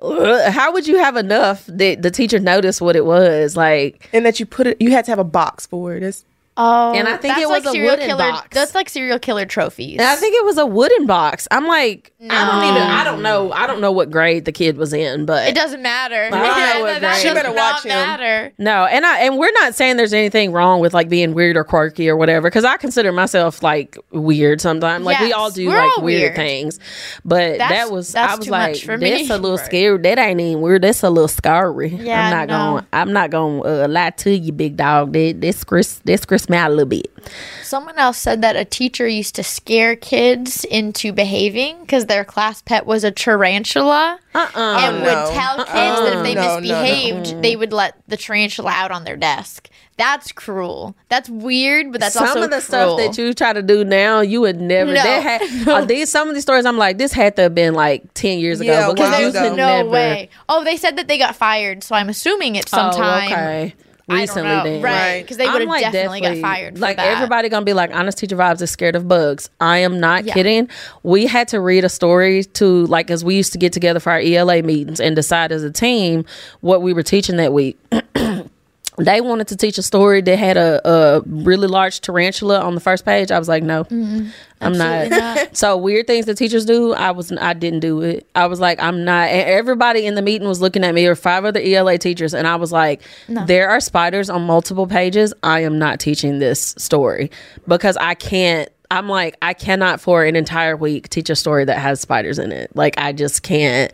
how 0.50 0.72
would 0.72 0.88
you 0.88 0.98
have 0.98 1.16
enough 1.16 1.64
that 1.66 2.02
the 2.02 2.10
teacher 2.10 2.40
noticed 2.40 2.80
what 2.80 2.96
it 2.96 3.04
was 3.04 3.56
like? 3.56 4.08
And 4.12 4.26
that 4.26 4.40
you 4.40 4.46
put 4.46 4.66
it. 4.66 4.76
You 4.82 4.90
had 4.90 5.04
to 5.04 5.12
have 5.12 5.20
a 5.20 5.24
box 5.24 5.66
for 5.66 5.94
it. 5.94 6.02
It's, 6.02 6.24
oh, 6.62 6.92
and 6.94 7.08
I 7.08 7.16
think 7.16 7.36
it 7.38 7.48
was 7.48 7.50
like 7.50 7.64
a 7.64 7.70
serial 7.72 7.90
wooden 7.92 8.06
killer. 8.06 8.30
box. 8.30 8.48
That's 8.52 8.74
like 8.74 8.88
serial 8.88 9.18
killer 9.18 9.46
trophies. 9.46 9.98
And 9.98 10.06
I 10.08 10.16
think 10.16 10.34
it 10.36 10.44
was 10.44 10.58
a 10.58 10.66
wooden 10.66 11.06
box. 11.06 11.48
I'm 11.50 11.66
like, 11.66 12.12
I 12.20 12.24
don't 12.50 12.64
even, 12.76 12.82
I 12.82 13.04
don't 13.04 13.22
know, 13.22 13.52
I 13.52 13.66
don't 13.66 13.80
know 13.80 13.92
what 13.92 14.10
grade 14.10 14.44
the 14.44 14.52
kid 14.52 14.76
was 14.76 14.92
in, 14.92 15.26
but 15.26 15.48
it 15.48 15.54
doesn't 15.54 15.82
matter. 15.82 16.28
don't 16.30 16.40
know 16.40 16.46
what 16.82 17.00
that 17.00 17.00
grade. 17.00 17.16
She 17.22 17.34
better 17.34 17.48
not 17.54 17.74
watch 17.74 17.84
him. 17.84 17.88
matter. 17.90 18.52
No, 18.58 18.84
and 18.86 19.04
I 19.04 19.20
and 19.20 19.38
we're 19.38 19.52
not 19.52 19.74
saying 19.74 19.96
there's 19.96 20.12
anything 20.14 20.52
wrong 20.52 20.80
with 20.80 20.94
like 20.94 21.08
being 21.08 21.34
weird 21.34 21.56
or 21.56 21.64
quirky 21.64 22.08
or 22.08 22.16
whatever 22.16 22.48
because 22.48 22.64
I 22.64 22.76
consider 22.76 23.12
myself 23.12 23.62
like 23.62 23.96
weird 24.10 24.60
sometimes. 24.60 25.04
Like 25.04 25.20
we 25.20 25.32
all 25.32 25.50
do 25.50 25.68
like 25.68 25.96
all 25.98 26.04
weird, 26.04 26.22
weird. 26.22 26.36
things, 26.36 26.78
but 27.24 27.58
That's- 27.58 27.70
that 27.88 27.92
was 27.92 28.12
that's 28.12 28.32
I 28.32 28.36
was 28.36 28.44
too 28.46 28.50
like, 28.52 28.72
much 28.72 28.84
for 28.84 28.96
me. 28.98 29.10
that's 29.10 29.30
a 29.30 29.38
little 29.38 29.56
Right. 29.56 29.66
scary. 29.66 29.98
That 29.98 30.18
ain't 30.18 30.40
even 30.40 30.60
weird. 30.62 30.82
That's 30.82 31.02
a 31.02 31.10
little 31.10 31.28
scary. 31.28 31.88
Yeah, 31.88 32.26
I'm 32.26 32.30
not 32.30 32.48
no. 32.48 32.54
gonna 32.74 32.86
I'm 32.92 33.12
not 33.12 33.30
gonna 33.30 33.60
uh, 33.84 33.88
lie 33.88 34.10
to 34.10 34.30
you, 34.30 34.52
big 34.52 34.76
dog. 34.76 35.12
That 35.12 35.38
that's 35.40 35.64
Chris 35.64 36.00
This 36.04 36.24
Chris 36.24 36.48
me 36.52 36.58
out 36.58 36.70
a 36.70 36.74
little 36.74 36.88
bit. 36.88 37.06
Someone 37.62 37.98
else 37.98 38.18
said 38.18 38.42
that 38.42 38.54
a 38.56 38.64
teacher 38.64 39.08
used 39.08 39.34
to 39.36 39.42
scare 39.42 39.96
kids 39.96 40.64
into 40.64 41.12
behaving 41.12 41.80
because 41.80 42.06
their 42.06 42.24
class 42.24 42.62
pet 42.62 42.86
was 42.86 43.02
a 43.04 43.10
tarantula 43.10 44.18
Uh 44.34 44.48
uh 44.54 44.76
and 44.80 44.98
no. 44.98 45.04
would 45.04 45.34
tell 45.34 45.56
kids 45.56 45.66
that 46.00 46.16
if 46.18 46.22
they 46.22 46.34
No, 46.34 46.40
no, 46.42 46.54
no. 46.54 46.60
misbehaved, 46.60 47.42
they 47.42 47.56
would 47.56 47.72
let 47.72 47.96
the 48.08 48.16
tarantula 48.16 48.70
out 48.72 48.90
on 48.90 49.04
their 49.04 49.16
desk. 49.16 49.68
That's 49.98 50.32
cruel. 50.32 50.96
That's 51.08 51.28
weird, 51.28 51.92
but 51.92 52.00
that's 52.00 52.14
some 52.14 52.26
also 52.26 52.42
of 52.44 52.50
the 52.50 52.56
cruel. 52.56 52.60
stuff 52.60 52.96
that 52.98 53.18
you 53.18 53.32
try 53.34 53.52
to 53.52 53.62
do 53.62 53.84
now, 53.84 54.20
you 54.20 54.40
would 54.40 54.60
never. 54.60 54.92
No. 54.94 55.02
That 55.02 55.40
had, 55.40 55.68
uh, 55.68 55.84
these 55.84 56.10
some 56.10 56.28
of 56.28 56.34
these 56.34 56.42
stories. 56.42 56.64
I'm 56.64 56.78
like, 56.78 56.96
this 56.98 57.12
had 57.12 57.36
to 57.36 57.42
have 57.42 57.54
been 57.54 57.74
like 57.74 58.02
ten 58.14 58.38
years 58.38 58.60
ago 58.60 58.72
Yeah, 58.72 58.90
because 58.92 59.10
while 59.10 59.20
you 59.20 59.28
ago. 59.28 59.48
could 59.50 59.56
no 59.56 59.76
never. 59.78 59.88
way. 59.90 60.30
Oh, 60.48 60.64
they 60.64 60.76
said 60.78 60.96
that 60.96 61.08
they 61.08 61.18
got 61.18 61.36
fired, 61.36 61.84
so 61.84 61.94
I'm 61.94 62.08
assuming 62.08 62.56
it's 62.56 62.72
Oh, 62.72 62.90
sometime 62.90 63.32
okay. 63.32 63.74
I 64.12 64.26
don't 64.26 64.36
Recently, 64.36 64.42
know. 64.50 64.64
then. 64.64 64.82
right? 64.82 65.22
Because 65.22 65.36
they 65.36 65.48
would 65.48 65.60
have 65.60 65.68
like, 65.68 65.82
definitely, 65.92 66.20
got 66.20 66.38
fired. 66.38 66.74
For 66.74 66.80
like 66.80 66.96
that. 66.96 67.06
everybody 67.16 67.48
gonna 67.48 67.64
be 67.64 67.72
like, 67.72 67.94
honest 67.94 68.18
teacher 68.18 68.36
vibes 68.36 68.60
is 68.62 68.70
scared 68.70 68.96
of 68.96 69.08
bugs. 69.08 69.50
I 69.60 69.78
am 69.78 69.98
not 70.00 70.24
Yeah. 70.24 70.34
kidding. 70.34 70.68
We 71.02 71.26
had 71.26 71.48
to 71.48 71.60
read 71.60 71.84
a 71.84 71.88
story 71.88 72.44
to 72.44 72.86
like, 72.86 73.10
as 73.10 73.24
we 73.24 73.34
used 73.36 73.52
to 73.52 73.58
get 73.58 73.72
together 73.72 74.00
for 74.00 74.10
our 74.12 74.20
ELA 74.20 74.62
meetings 74.62 75.00
and 75.00 75.16
decide 75.16 75.52
as 75.52 75.62
a 75.64 75.70
team 75.70 76.24
what 76.60 76.82
we 76.82 76.92
were 76.92 77.02
teaching 77.02 77.36
that 77.36 77.52
week. 77.52 77.78
They 78.98 79.22
wanted 79.22 79.48
to 79.48 79.56
teach 79.56 79.78
a 79.78 79.82
story 79.82 80.20
that 80.20 80.38
had 80.38 80.56
a, 80.58 80.86
a 80.86 81.22
really 81.26 81.66
large 81.66 82.02
tarantula 82.02 82.60
on 82.60 82.74
the 82.74 82.80
first 82.80 83.04
page. 83.06 83.30
I 83.30 83.38
was 83.38 83.48
like, 83.48 83.62
no, 83.62 83.86
I'm 83.90 84.72
not. 84.76 84.80
Absolutely 85.10 85.48
So 85.54 85.76
weird 85.78 86.06
things 86.06 86.26
that 86.26 86.36
teachers 86.36 86.66
do, 86.66 86.92
I 86.92 87.10
was 87.12 87.32
I 87.32 87.54
didn't 87.54 87.80
do 87.80 88.02
it. 88.02 88.26
I 88.34 88.46
was 88.46 88.60
like, 88.60 88.82
I'm 88.82 89.04
not. 89.04 89.28
And 89.28 89.48
everybody 89.48 90.04
in 90.06 90.14
the 90.14 90.20
meeting 90.22 90.46
was 90.46 90.60
looking 90.60 90.84
at 90.84 90.94
me, 90.94 91.06
or 91.06 91.14
five 91.14 91.44
other 91.46 91.60
ELA 91.60 91.96
teachers, 91.96 92.34
and 92.34 92.46
I 92.46 92.56
was 92.56 92.70
like, 92.70 93.00
there 93.46 93.70
are 93.70 93.80
spiders 93.80 94.28
on 94.28 94.42
multiple 94.42 94.86
pages. 94.86 95.32
I 95.42 95.60
am 95.60 95.78
not 95.78 95.98
teaching 95.98 96.38
this 96.38 96.74
story 96.78 97.30
because 97.66 97.96
I 97.96 98.14
can't. 98.14 98.68
I'm 98.92 99.08
like, 99.08 99.36
I 99.40 99.54
cannot 99.54 100.00
for 100.02 100.22
an 100.22 100.36
entire 100.36 100.76
week 100.76 101.08
teach 101.08 101.30
a 101.30 101.34
story 101.36 101.64
that 101.64 101.78
has 101.78 102.00
spiders 102.00 102.38
in 102.38 102.52
it. 102.52 102.70
Like, 102.76 102.94
I 102.98 103.12
just 103.12 103.42
can't. 103.42 103.90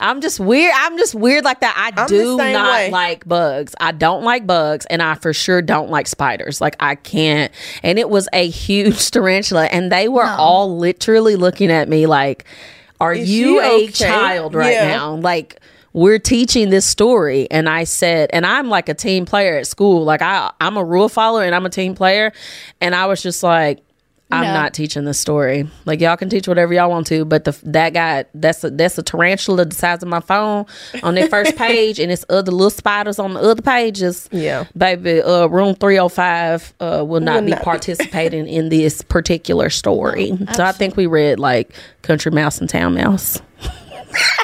I'm 0.00 0.20
just 0.20 0.38
weird. 0.38 0.70
I'm 0.76 0.98
just 0.98 1.14
weird 1.14 1.44
like 1.44 1.60
that. 1.60 1.74
I 1.96 2.00
I'm 2.02 2.06
do 2.06 2.36
not 2.36 2.72
way. 2.74 2.90
like 2.90 3.26
bugs. 3.26 3.74
I 3.80 3.92
don't 3.92 4.22
like 4.22 4.46
bugs, 4.46 4.84
and 4.86 5.02
I 5.02 5.14
for 5.14 5.32
sure 5.32 5.62
don't 5.62 5.88
like 5.88 6.06
spiders. 6.06 6.60
Like, 6.60 6.76
I 6.78 6.94
can't. 6.94 7.50
And 7.82 7.98
it 7.98 8.10
was 8.10 8.28
a 8.34 8.48
huge 8.48 9.10
tarantula, 9.12 9.64
and 9.64 9.90
they 9.90 10.08
were 10.08 10.24
all 10.26 10.76
literally 10.78 11.36
looking 11.36 11.70
at 11.70 11.88
me 11.88 12.04
like, 12.06 12.44
Are 13.00 13.14
Is 13.14 13.30
you 13.30 13.60
a 13.60 13.84
okay? 13.84 13.92
child 13.92 14.54
right 14.54 14.74
Yeah. 14.74 14.88
now? 14.88 15.14
Like, 15.14 15.58
we're 15.94 16.18
teaching 16.18 16.70
this 16.70 16.84
story 16.84 17.46
and 17.52 17.68
i 17.68 17.84
said 17.84 18.28
and 18.32 18.44
i'm 18.44 18.68
like 18.68 18.88
a 18.88 18.94
team 18.94 19.24
player 19.24 19.56
at 19.58 19.64
school 19.64 20.02
like 20.02 20.20
i 20.22 20.50
i'm 20.60 20.76
a 20.76 20.82
rule 20.82 21.08
follower 21.08 21.44
and 21.44 21.54
i'm 21.54 21.64
a 21.66 21.70
team 21.70 21.94
player 21.94 22.32
and 22.80 22.96
i 22.96 23.06
was 23.06 23.22
just 23.22 23.44
like 23.44 23.78
i'm 24.34 24.44
No. 24.44 24.52
not 24.52 24.74
teaching 24.74 25.04
this 25.04 25.18
story 25.18 25.68
like 25.84 26.00
y'all 26.00 26.16
can 26.16 26.28
teach 26.28 26.46
whatever 26.48 26.72
y'all 26.74 26.90
want 26.90 27.06
to 27.08 27.24
but 27.24 27.44
the 27.44 27.58
that 27.64 27.92
guy 27.94 28.24
that's 28.34 28.62
a 28.64 28.70
that's 28.70 28.98
a 28.98 29.02
tarantula 29.02 29.64
the 29.64 29.74
size 29.74 30.02
of 30.02 30.08
my 30.08 30.20
phone 30.20 30.66
on 31.02 31.14
their 31.14 31.28
first 31.28 31.56
page 31.66 31.98
and 31.98 32.10
it's 32.12 32.24
other 32.28 32.50
little 32.52 32.70
spiders 32.70 33.18
on 33.18 33.34
the 33.34 33.40
other 33.40 33.62
pages 33.62 34.28
Yeah. 34.32 34.64
baby 34.76 35.22
uh 35.22 35.46
room 35.46 35.74
305 35.74 36.74
uh 36.80 37.04
will 37.06 37.20
not 37.20 37.36
Will 37.36 37.42
be 37.42 37.50
not 37.50 37.60
be. 37.60 37.64
participating 37.64 38.46
in 38.48 38.68
this 38.68 39.02
particular 39.02 39.70
story 39.70 40.32
so 40.54 40.64
i 40.64 40.72
think 40.72 40.96
we 40.96 41.06
read 41.06 41.38
like 41.38 41.72
country 42.02 42.30
mouse 42.32 42.60
and 42.60 42.68
town 42.68 42.94
mouse 42.94 43.40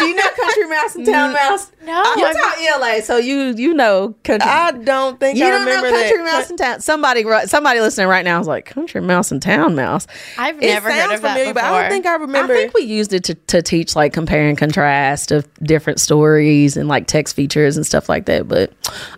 do 0.00 0.06
you 0.06 0.14
know 0.16 0.28
country 0.36 0.66
mouse 0.66 0.94
and 0.96 1.06
town 1.06 1.32
mouse 1.32 1.72
No, 1.84 2.02
you 2.16 2.24
I'm- 2.24 2.34
taught 2.34 2.58
ELA, 2.58 3.02
so 3.02 3.16
you 3.16 3.54
you 3.56 3.74
know 3.74 4.14
country. 4.24 4.48
I 4.50 4.72
don't 4.72 5.18
think 5.20 5.38
you 5.38 5.46
I 5.46 5.50
don't 5.50 5.64
know 5.64 5.76
remember 5.76 5.90
country 5.90 6.16
that. 6.18 6.24
mouse 6.24 6.50
and 6.50 6.58
town. 6.58 6.80
Somebody 6.80 7.24
somebody 7.46 7.80
listening 7.80 8.08
right 8.08 8.24
now 8.24 8.40
is 8.40 8.46
like 8.46 8.64
country 8.66 9.00
mouse 9.00 9.30
and 9.30 9.40
town 9.40 9.74
mouse. 9.74 10.06
I've 10.38 10.56
It 10.56 10.66
never 10.66 10.90
heard 10.90 10.98
sounds 10.98 11.14
of 11.14 11.22
that 11.22 11.28
familiar, 11.34 11.54
before. 11.54 11.68
but 11.70 11.72
I 11.72 11.80
don't 11.82 11.90
think 11.90 12.06
I 12.06 12.14
remember. 12.16 12.52
I 12.54 12.56
think 12.56 12.74
we 12.74 12.82
used 12.82 13.12
it 13.12 13.24
to, 13.24 13.34
to 13.34 13.62
teach 13.62 13.94
like 13.96 14.12
compare 14.12 14.48
and 14.48 14.56
contrast 14.58 15.30
of 15.32 15.46
different 15.62 16.00
stories 16.00 16.76
and 16.76 16.88
like 16.88 17.06
text 17.06 17.36
features 17.36 17.76
and 17.76 17.86
stuff 17.86 18.08
like 18.08 18.26
that. 18.26 18.48
But 18.48 18.72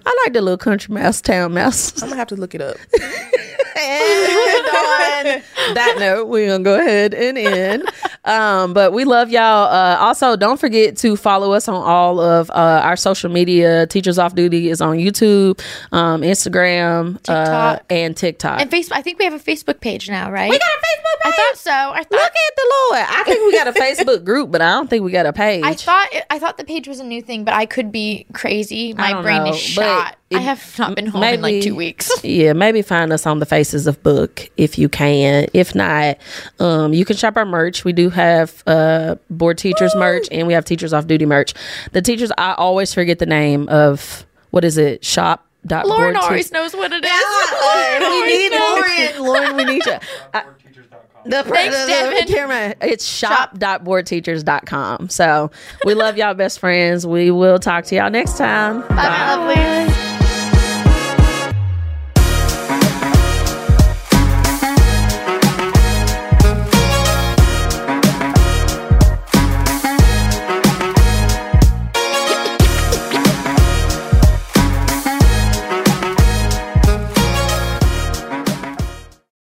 I 0.06 0.22
like 0.24 0.32
the 0.34 0.42
little 0.42 0.58
country 0.58 0.94
mouse, 0.94 1.20
town 1.20 1.54
mouse. 1.54 2.00
I'm 2.02 2.08
gonna 2.08 2.18
have 2.18 2.28
to 2.28 2.36
look 2.36 2.54
it 2.54 2.60
up. 2.60 2.76
and 3.76 5.42
on 5.68 5.74
that 5.74 5.96
note, 5.98 6.28
we're 6.28 6.48
gonna 6.48 6.64
go 6.64 6.78
ahead 6.78 7.14
and 7.14 7.38
end. 7.38 7.90
Um, 8.24 8.72
but 8.74 8.92
we 8.92 9.04
love 9.04 9.30
y'all. 9.30 9.68
Uh, 9.72 9.96
also, 9.98 10.36
don't 10.36 10.58
forget 10.60 10.96
to 10.98 11.16
follow 11.16 11.52
us 11.52 11.68
on 11.68 11.74
all 11.82 12.20
of 12.20 12.50
uh, 12.50 12.80
our 12.84 12.96
social 12.96 13.30
media. 13.30 13.86
Teachers 13.86 14.18
Off 14.18 14.34
Duty 14.34 14.68
is 14.70 14.80
on 14.80 14.96
YouTube, 14.98 15.60
um, 15.92 16.22
Instagram, 16.22 17.18
uh, 17.28 17.78
and 17.90 18.16
TikTok. 18.16 18.60
and 18.60 18.70
Facebook. 18.70 18.92
I 18.92 19.02
think 19.02 19.18
we 19.18 19.24
have 19.24 19.34
a 19.34 19.38
Facebook 19.38 19.80
page 19.80 20.08
now, 20.08 20.30
right? 20.30 20.50
we 20.50 20.58
got 20.58 20.68
a 20.68 20.86
Facebook 20.86 21.22
page. 21.24 21.32
I 21.34 21.36
thought 21.36 21.58
so. 21.58 21.70
I 21.72 21.98
Look 21.98 22.08
thought. 22.10 22.20
at 22.20 22.32
the 22.32 22.38
Lord. 22.38 22.51
I 22.94 23.22
think 23.26 23.40
we 23.46 23.52
got 23.52 23.68
a 23.68 23.72
Facebook 23.72 24.24
group, 24.26 24.50
but 24.50 24.60
I 24.60 24.70
don't 24.72 24.88
think 24.90 25.04
we 25.04 25.12
got 25.12 25.26
a 25.26 25.32
page. 25.32 25.62
I 25.64 25.74
thought 25.74 26.08
it, 26.12 26.24
I 26.30 26.38
thought 26.38 26.56
the 26.56 26.64
page 26.64 26.86
was 26.88 27.00
a 27.00 27.04
new 27.04 27.22
thing, 27.22 27.44
but 27.44 27.54
I 27.54 27.66
could 27.66 27.90
be 27.92 28.26
crazy. 28.32 28.92
My 28.94 29.20
brain 29.22 29.44
know, 29.44 29.50
is 29.50 29.58
shot. 29.58 30.16
it- 30.30 30.36
I 30.36 30.40
have 30.40 30.78
not 30.78 30.94
been 30.96 31.06
home 31.06 31.22
in 31.22 31.42
like 31.42 31.62
two 31.62 31.74
weeks. 31.74 32.10
yeah, 32.24 32.52
maybe 32.54 32.80
find 32.82 33.12
us 33.12 33.26
on 33.26 33.38
the 33.38 33.46
Faces 33.46 33.86
of 33.86 34.02
Book 34.02 34.48
if 34.56 34.78
you 34.78 34.88
can. 34.88 35.46
If 35.52 35.74
not, 35.74 36.16
um, 36.58 36.94
you 36.94 37.04
can 37.04 37.16
shop 37.16 37.36
our 37.36 37.44
merch. 37.44 37.84
We 37.84 37.92
do 37.92 38.08
have 38.10 38.62
uh, 38.66 39.16
Bored 39.28 39.58
Teachers 39.58 39.94
merch 39.94 40.26
and 40.30 40.46
we 40.46 40.54
have 40.54 40.64
teachers 40.64 40.92
off 40.92 41.06
duty 41.06 41.26
merch. 41.26 41.52
The 41.92 42.00
teachers, 42.02 42.32
I 42.38 42.54
always 42.54 42.94
forget 42.94 43.18
the 43.18 43.26
name 43.26 43.68
of 43.68 44.24
what 44.50 44.64
is 44.64 44.78
it? 44.78 45.04
Shop. 45.04 45.46
Dot 45.64 45.86
Lauren 45.86 46.16
always 46.16 46.46
teach- 46.46 46.52
knows 46.54 46.74
what 46.74 46.92
it 46.92 47.04
is. 47.04 47.10
Yeah, 47.12 47.98
Lauren 48.00 48.22
we 48.22 48.26
need 48.26 48.50
knows. 48.50 49.20
Lauren. 49.20 49.22
Lauren, 49.22 49.56
we 49.56 49.64
need 49.64 49.86
you. 49.86 49.92
I- 50.34 50.42
boredteachers.com. 50.42 50.61
the, 51.24 51.42
Thanks, 51.42 51.80
the, 51.80 51.86
Devin. 51.86 52.26
the 52.26 52.32
camera. 52.32 52.74
It's 52.82 53.04
shop.boredteachers.com. 53.04 55.08
So 55.08 55.50
we 55.84 55.94
love 55.94 56.16
y'all 56.16 56.34
best 56.34 56.58
friends. 56.58 57.06
We 57.06 57.30
will 57.30 57.58
talk 57.58 57.84
to 57.86 57.96
y'all 57.96 58.10
next 58.10 58.38
time. 58.38 58.80
Bye, 58.88 58.96
lovelies. 58.96 60.11